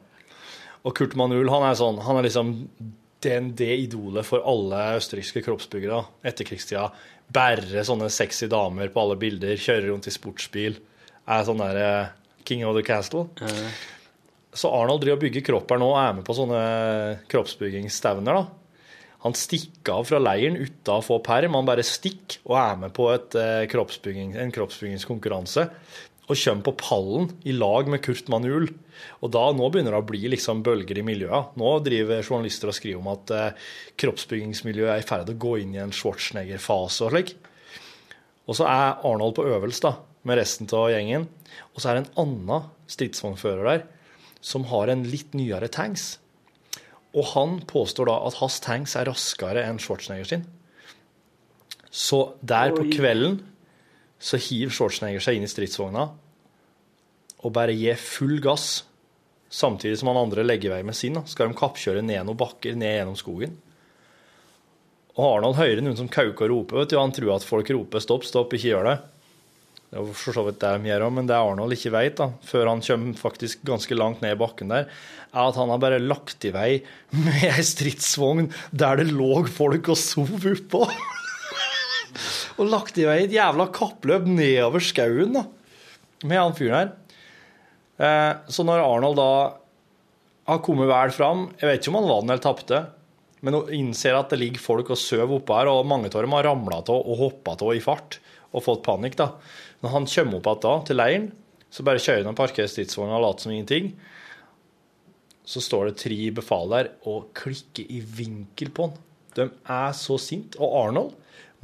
Og 0.87 0.95
Kurt 0.97 1.15
Manuel 1.19 1.51
han 1.53 1.65
er 1.67 1.77
sånn, 1.77 2.01
han 2.01 2.17
er 2.17 2.25
liksom 2.25 2.53
den, 3.21 3.51
det 3.57 3.73
idolet 3.83 4.25
for 4.25 4.43
alle 4.49 4.95
østerrikske 4.97 5.43
kroppsbyggere 5.45 5.99
etterkrigstida. 6.25 6.87
Bærer 7.31 7.85
sånne 7.87 8.09
sexy 8.11 8.49
damer 8.51 8.89
på 8.91 9.03
alle 9.03 9.17
bilder, 9.21 9.59
kjører 9.61 9.91
rundt 9.91 10.09
i 10.09 10.15
sportsbil. 10.15 10.79
Er 11.29 11.45
sånn 11.47 11.61
der 11.61 11.81
eh, 11.81 12.13
King 12.47 12.65
of 12.65 12.75
the 12.77 12.85
Castle. 12.85 13.27
Så 14.51 14.71
Arnold 14.73 15.03
driver 15.03 15.19
og 15.19 15.23
bygger 15.27 15.45
kropp 15.47 15.69
her 15.71 15.79
nå 15.79 15.91
og 15.93 15.99
er 16.01 16.17
med 16.17 16.25
på 16.27 16.35
sånne 16.35 16.63
kroppsbyggingsstevner. 17.31 18.41
da. 18.41 18.49
Han 19.21 19.37
stikker 19.37 19.99
av 19.99 20.07
fra 20.09 20.19
leiren 20.19 20.57
uten 20.57 20.95
å 20.95 21.03
få 21.05 21.19
perm. 21.23 21.53
Han 21.59 21.67
bare 21.67 21.85
stikker 21.85 22.41
og 22.49 22.57
er 22.57 22.79
med 22.83 22.93
på 22.97 23.05
et, 23.13 23.35
eh, 23.37 23.67
kroppsbygging, 23.69 24.35
en 24.35 24.51
kroppsbyggingskonkurranse. 24.51 25.69
Og 26.29 26.37
kommer 26.37 26.63
på 26.63 26.75
pallen 26.79 27.31
i 27.43 27.53
lag 27.55 27.89
med 27.91 28.03
Kurt 28.05 28.29
Manuel. 28.31 28.69
Og 29.19 29.31
da, 29.33 29.47
nå 29.55 29.67
begynner 29.71 29.95
det 29.95 30.01
å 30.03 30.07
bli 30.07 30.21
liksom 30.31 30.61
bølger 30.63 31.01
i 31.01 31.05
miljøet. 31.05 31.57
Nå 31.59 31.71
driver 31.83 32.21
journalister 32.21 32.71
og 32.71 32.77
skriver 32.77 33.01
om 33.01 33.09
at 33.11 33.33
eh, 33.35 33.71
kroppsbyggingsmiljøet 33.99 34.93
er 34.93 35.01
i 35.01 35.07
ferd 35.07 35.25
med 35.25 35.35
å 35.35 35.41
gå 35.41 35.55
inn 35.63 35.73
i 35.75 35.81
en 35.83 35.95
Schwarzenegger-fase 35.95 37.07
og 37.07 37.15
slik. 37.15 37.33
Og 38.47 38.57
så 38.57 38.69
er 38.69 39.01
Arnold 39.07 39.35
på 39.37 39.47
øvelse 39.49 39.83
da, 39.87 39.95
med 40.27 40.39
resten 40.39 40.69
av 40.77 40.89
gjengen. 40.93 41.27
Og 41.73 41.81
så 41.81 41.91
er 41.91 41.97
det 41.97 42.05
en 42.05 42.23
annen 42.25 42.71
stridsvognfører 42.91 43.67
der 43.67 43.85
som 44.41 44.65
har 44.71 44.89
en 44.89 45.03
litt 45.05 45.35
nyere 45.37 45.69
tanks. 45.71 46.15
Og 47.11 47.33
han 47.33 47.59
påstår 47.67 48.09
da 48.09 48.17
at 48.27 48.39
hans 48.39 48.59
tanks 48.63 48.95
er 48.97 49.09
raskere 49.09 49.65
enn 49.67 49.81
Schwarzenegger 49.81 50.29
sin. 50.29 50.45
Så 51.91 52.37
der 52.39 52.71
på 52.71 52.87
kvelden 52.87 53.41
så 54.21 54.37
hiver 54.37 54.73
Schwarzenegger 54.73 55.23
seg 55.23 55.39
inn 55.39 55.47
i 55.47 55.49
stridsvogna 55.49 56.11
og 57.41 57.53
bare 57.55 57.73
gir 57.73 57.97
full 57.97 58.37
gass, 58.43 58.83
samtidig 59.49 59.97
som 59.99 60.11
han 60.11 60.19
andre 60.21 60.45
legger 60.45 60.75
vei 60.75 60.83
med 60.85 60.93
sin. 60.93 61.17
Skal 61.25 61.49
de 61.49 61.57
kappkjøre 61.57 62.03
ned 62.05 62.27
noen 62.27 62.37
bakker, 62.37 62.75
ned 62.77 62.99
gjennom 62.99 63.17
skogen. 63.17 63.55
Og 65.17 65.23
Arnold 65.25 65.57
hører 65.57 65.81
noen 65.83 65.97
som 65.99 66.11
kauker 66.11 66.47
og 66.47 66.53
roper, 66.53 66.83
vet 66.83 66.93
du, 66.93 66.99
han 67.01 67.15
tror 67.15 67.33
at 67.35 67.47
folk 67.47 67.71
roper 67.73 68.03
'stopp, 68.03 68.27
stopp, 68.27 68.53
ikke 68.53 68.71
gjør 68.71 68.87
det'. 68.87 68.99
Det 69.91 69.99
er 69.99 70.13
for 70.15 70.31
så 70.37 70.43
vidt 70.47 70.61
det 70.61 70.69
de 70.71 70.87
gjør 70.87 71.03
òg, 71.03 71.13
men 71.17 71.27
det 71.27 71.35
Arnold 71.35 71.75
ikke 71.75 71.91
vet, 71.91 72.15
da, 72.15 72.29
før 72.47 72.69
han 72.71 72.83
kommer 72.85 73.17
faktisk 73.19 73.65
ganske 73.67 73.97
langt 73.97 74.21
ned 74.23 74.37
i 74.37 74.39
bakken 74.39 74.71
der, 74.71 74.85
er 75.33 75.49
at 75.49 75.57
han 75.59 75.73
har 75.73 75.81
bare 75.83 75.99
lagt 75.99 76.45
i 76.47 76.53
vei 76.55 76.69
med 77.11 77.43
ei 77.49 77.65
stridsvogn 77.65 78.47
der 78.71 79.01
det 79.01 79.09
lå 79.11 79.43
folk 79.51 79.91
og 79.91 79.99
sov 79.99 80.31
oppå. 80.31 80.85
Og 82.61 82.71
lagt 82.71 82.99
i 83.01 83.07
vei 83.07 83.23
et 83.25 83.35
jævla 83.35 83.67
kappløp 83.73 84.27
nedover 84.29 84.83
skauen 84.83 85.35
da, 85.37 85.45
med 86.23 86.37
han 86.39 86.55
fyren 86.57 86.77
her. 86.77 86.91
Eh, 88.01 88.33
så 88.49 88.65
når 88.65 88.83
Arnold 88.85 89.19
da 89.19 89.31
har 90.51 90.63
kommet 90.65 90.89
vel 90.89 91.13
fram, 91.15 91.47
jeg 91.59 91.69
vet 91.69 91.81
ikke 91.81 91.93
om 91.93 91.99
han 92.01 92.09
vant 92.09 92.29
eller 92.29 92.43
tapte, 92.43 92.81
men 93.41 93.57
hun 93.57 93.73
innser 93.73 94.17
at 94.17 94.33
det 94.33 94.41
ligger 94.41 94.61
folk 94.61 94.91
og 94.93 94.99
sover 95.01 95.37
oppe 95.39 95.57
her, 95.57 95.69
og 95.71 95.87
mange 95.89 96.11
av 96.11 96.21
dem 96.21 96.35
har 96.37 96.45
ramla 96.45 96.81
av 96.81 96.93
og 96.97 97.19
hoppa 97.23 97.57
av 97.57 97.73
i 97.73 97.83
fart 97.83 98.19
og 98.51 98.65
fått 98.65 98.83
panikk. 98.85 99.17
da. 99.17 99.31
Når 99.81 99.95
han 99.95 100.09
kommer 100.09 100.39
opp 100.39 100.65
igjen 100.65 100.87
til 100.87 100.99
leiren, 100.99 101.29
så 101.71 101.85
bare 101.87 102.01
kjører 102.03 102.25
han 102.25 102.33
og 102.33 102.41
parkerer 102.41 102.69
stridsvogna 102.69 103.15
og 103.17 103.23
later 103.25 103.47
som 103.47 103.53
ingenting. 103.55 103.93
Så 105.47 105.63
står 105.63 105.89
det 105.89 106.01
tre 106.03 106.19
befal 106.35 106.69
der 106.73 106.91
og 107.07 107.31
klikker 107.37 107.87
i 107.87 108.01
vinkel 108.03 108.73
på 108.75 108.89
han. 108.89 108.99
De 109.37 109.47
er 109.47 109.93
så 109.95 110.17
sinte. 110.19 110.59
Og 110.59 110.75
Arnold 110.83 111.15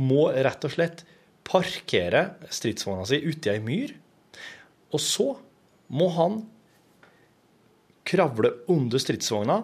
må 0.02 0.28
rett 0.32 0.66
og 0.68 0.74
slett 0.74 1.04
parkere 1.48 2.24
stridsvogna 2.52 3.06
si 3.08 3.22
uti 3.24 3.52
ei 3.52 3.62
myr. 3.64 3.94
Og 4.94 5.02
så 5.04 5.32
må 5.94 6.10
han 6.16 6.42
kravle 8.08 8.54
under 8.72 9.02
stridsvogna, 9.02 9.62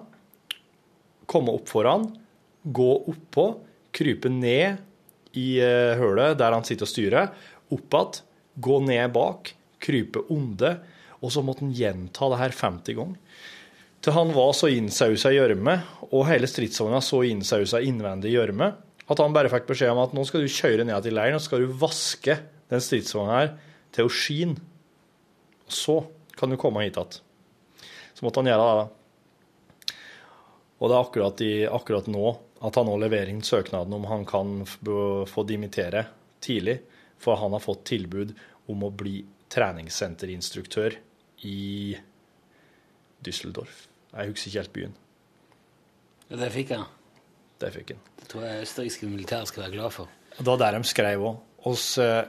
komme 1.29 1.53
opp 1.55 1.69
foran, 1.71 2.09
gå 2.63 2.91
oppå, 3.11 3.47
krype 3.95 4.31
ned 4.31 4.81
i 5.39 5.57
eh, 5.63 5.95
hølet 5.99 6.37
der 6.39 6.55
han 6.55 6.65
sitter 6.67 6.87
og 6.87 6.91
styrer, 6.91 7.33
opp 7.73 7.97
igjen, 7.97 8.23
gå 8.53 8.79
ned 8.85 9.13
bak, 9.15 9.53
krype 9.81 10.21
under, 10.33 10.81
og 11.23 11.31
så 11.33 11.41
måtte 11.45 11.63
han 11.65 11.73
gjenta 11.73 12.27
det 12.29 12.39
her 12.41 12.55
50 12.59 12.97
ganger. 12.99 13.39
Til 14.03 14.15
han 14.17 14.33
var 14.35 14.51
så 14.57 14.67
innsausa 14.67 15.31
i 15.31 15.37
gjørme, 15.37 15.77
og 16.11 16.27
hele 16.27 16.49
stridsvogna 16.49 16.99
så 17.01 17.21
innsausa 17.25 17.79
innvendig 17.81 18.33
i 18.33 18.35
gjørme, 18.35 18.73
at 19.13 19.21
han 19.23 19.35
bare 19.35 19.51
fikk 19.51 19.69
beskjed 19.69 19.93
om 19.93 20.01
at 20.03 20.15
nå 20.15 20.25
skal 20.27 20.43
du 20.43 20.51
kjøre 20.51 20.85
ned 20.87 21.05
til 21.05 21.15
leiren 21.17 21.37
og 21.37 21.45
skal 21.45 21.63
du 21.63 21.77
vaske 21.79 22.37
den 22.71 22.83
stridsvogna 22.83 23.39
her 23.39 23.53
til 23.93 24.09
å 24.09 24.13
skine. 24.13 24.57
Så 25.69 26.01
kan 26.37 26.51
du 26.51 26.59
komme 26.59 26.85
hit 26.85 26.97
igjen. 26.99 27.21
Så 28.13 28.25
måtte 28.25 28.41
han 28.41 28.49
gjøre 28.51 28.65
det. 28.67 28.83
da. 28.83 29.93
Og 30.83 30.89
det 30.89 30.95
er 30.95 31.05
akkurat, 31.05 31.43
i, 31.45 31.53
akkurat 31.69 32.09
nå 32.11 32.33
at 32.63 32.79
han 32.79 32.87
nå 32.87 32.95
leverer 32.99 33.31
inn 33.31 33.43
søknaden 33.43 33.93
om 33.95 34.07
han 34.07 34.25
kan 34.27 34.63
få 34.67 35.43
dimittere 35.47 36.05
tidlig, 36.43 36.79
for 37.19 37.39
han 37.39 37.55
har 37.55 37.63
fått 37.63 37.85
tilbud 37.91 38.33
om 38.71 38.83
å 38.87 38.91
bli 38.91 39.21
treningssenterinstruktør 39.51 40.95
i 41.47 41.95
Düsseldorf. 43.23 43.87
Jeg 44.13 44.31
husker 44.31 44.49
ikke 44.49 44.61
helt 44.61 44.75
byen. 44.75 44.97
Ja, 46.29 46.39
det 46.39 46.51
fikk 46.55 46.73
jeg. 46.75 47.02
Det 47.63 47.71
fikk 47.71 47.95
han. 47.95 48.05
Det 48.19 48.29
tror 48.31 48.45
jeg 48.47 48.67
østerrikske 48.67 49.09
militære 49.09 49.49
skal 49.49 49.65
være 49.65 49.75
glad 49.77 49.95
for. 49.95 50.11
Og 50.35 50.39
det 50.41 50.49
var 50.49 50.61
der 50.65 50.77
de 50.77 50.89
skrev 50.89 51.25
òg. 51.29 51.41
Oss 51.71 51.85
eh, 52.01 52.25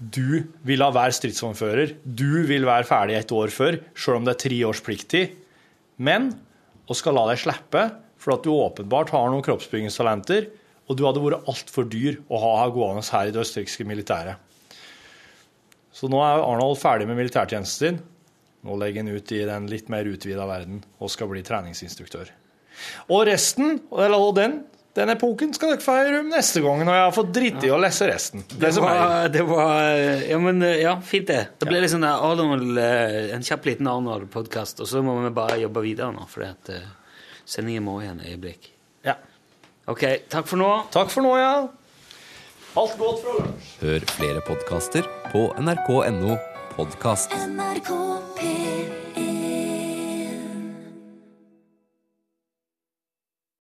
Du 0.00 0.42
vil 0.66 0.82
ha 0.82 0.90
hver 0.94 1.12
stridsvognfører. 1.14 1.94
Du 2.04 2.42
vil 2.48 2.64
være 2.66 2.88
ferdig 2.88 3.18
et 3.18 3.34
år 3.36 3.52
før, 3.52 3.76
sjøl 3.94 4.20
om 4.20 4.26
det 4.26 4.34
er 4.34 4.42
tre 4.46 4.60
års 4.66 4.80
plikttid. 4.82 5.34
Men 6.00 6.32
vi 6.88 6.96
skal 6.96 7.14
la 7.14 7.26
deg 7.28 7.42
slippe, 7.42 7.84
for 8.20 8.34
at 8.34 8.44
du 8.44 8.50
åpenbart 8.52 9.12
har 9.14 9.28
noen 9.30 9.44
kroppsbyggingstalenter, 9.44 10.48
og 10.88 10.96
du 10.98 11.04
hadde 11.06 11.22
vært 11.22 11.50
altfor 11.52 11.86
dyr 11.86 12.18
å 12.32 12.40
ha 12.42 12.54
her 12.64 12.72
gående 12.74 13.04
her 13.06 13.28
i 13.28 13.34
det 13.34 13.44
østerrikske 13.44 13.86
militæret. 13.86 14.40
Så 15.94 16.08
nå 16.10 16.18
er 16.24 16.42
Arnold 16.42 16.80
ferdig 16.80 17.06
med 17.06 17.20
militærtjenesten 17.20 18.00
sin. 18.00 18.02
Nå 18.66 18.76
legger 18.80 19.04
han 19.04 19.14
ut 19.14 19.32
i 19.36 19.44
den 19.48 19.68
litt 19.70 19.88
mer 19.92 20.08
utvida 20.08 20.48
verden 20.48 20.82
og 20.98 21.12
skal 21.12 21.30
bli 21.30 21.44
treningsinstruktør. 21.46 22.32
Og 23.08 23.24
resten, 23.28 23.78
eller 23.92 24.26
den, 24.36 24.58
den 24.98 25.12
epoken 25.14 25.52
skal 25.54 25.72
dere 25.74 25.84
få 25.84 25.94
høre 25.98 26.20
om 26.24 26.30
neste 26.32 26.62
gang 26.64 26.82
når 26.86 26.96
jeg 26.98 27.04
har 27.06 27.14
fått 27.16 27.32
dritt 27.36 27.66
i 27.66 27.70
å 27.72 27.78
lese 27.80 28.08
resten. 28.10 28.44
Det 28.50 28.58
Det 28.64 28.72
som 28.76 28.86
er. 28.88 28.98
var, 29.00 29.28
det 29.36 29.44
var 29.48 29.90
Ja, 30.26 30.38
men 30.42 30.60
ja, 30.80 30.96
fint 31.00 31.28
det. 31.30 31.40
Det 31.60 31.68
ble 31.70 31.78
ja. 31.78 31.84
liksom 31.86 32.04
Arnold, 32.08 32.78
eh, 32.78 33.34
en 33.36 33.42
kjapp 33.46 33.68
liten 33.70 33.86
Arnold-podkast, 33.90 34.80
og 34.82 34.90
så 34.90 35.02
må 35.06 35.18
vi 35.24 35.30
bare 35.36 35.60
jobbe 35.62 35.84
videre 35.86 36.12
nå, 36.16 36.26
fordi 36.30 36.48
at 36.50 36.72
eh, 36.74 36.88
sendingen 37.46 37.86
må 37.86 38.00
igjen 38.02 38.20
et 38.24 38.32
øyeblikk. 38.34 38.70
Ja. 39.06 39.14
Ok, 39.90 40.04
takk 40.30 40.46
for 40.50 40.60
nå. 40.60 40.72
Takk 40.94 41.10
for 41.10 41.22
nå, 41.26 41.36
ja. 41.40 41.52
Alt 42.78 42.92
godt 43.00 43.24
fra 43.24 43.32
lunsj. 43.40 43.70
Hør 43.80 44.04
flere 44.14 44.42
podkaster 44.46 45.06
på 45.32 45.48
nrk.no 45.58 46.36
podkast. 46.76 47.32
NRK 47.50 47.90
P1 48.38 49.09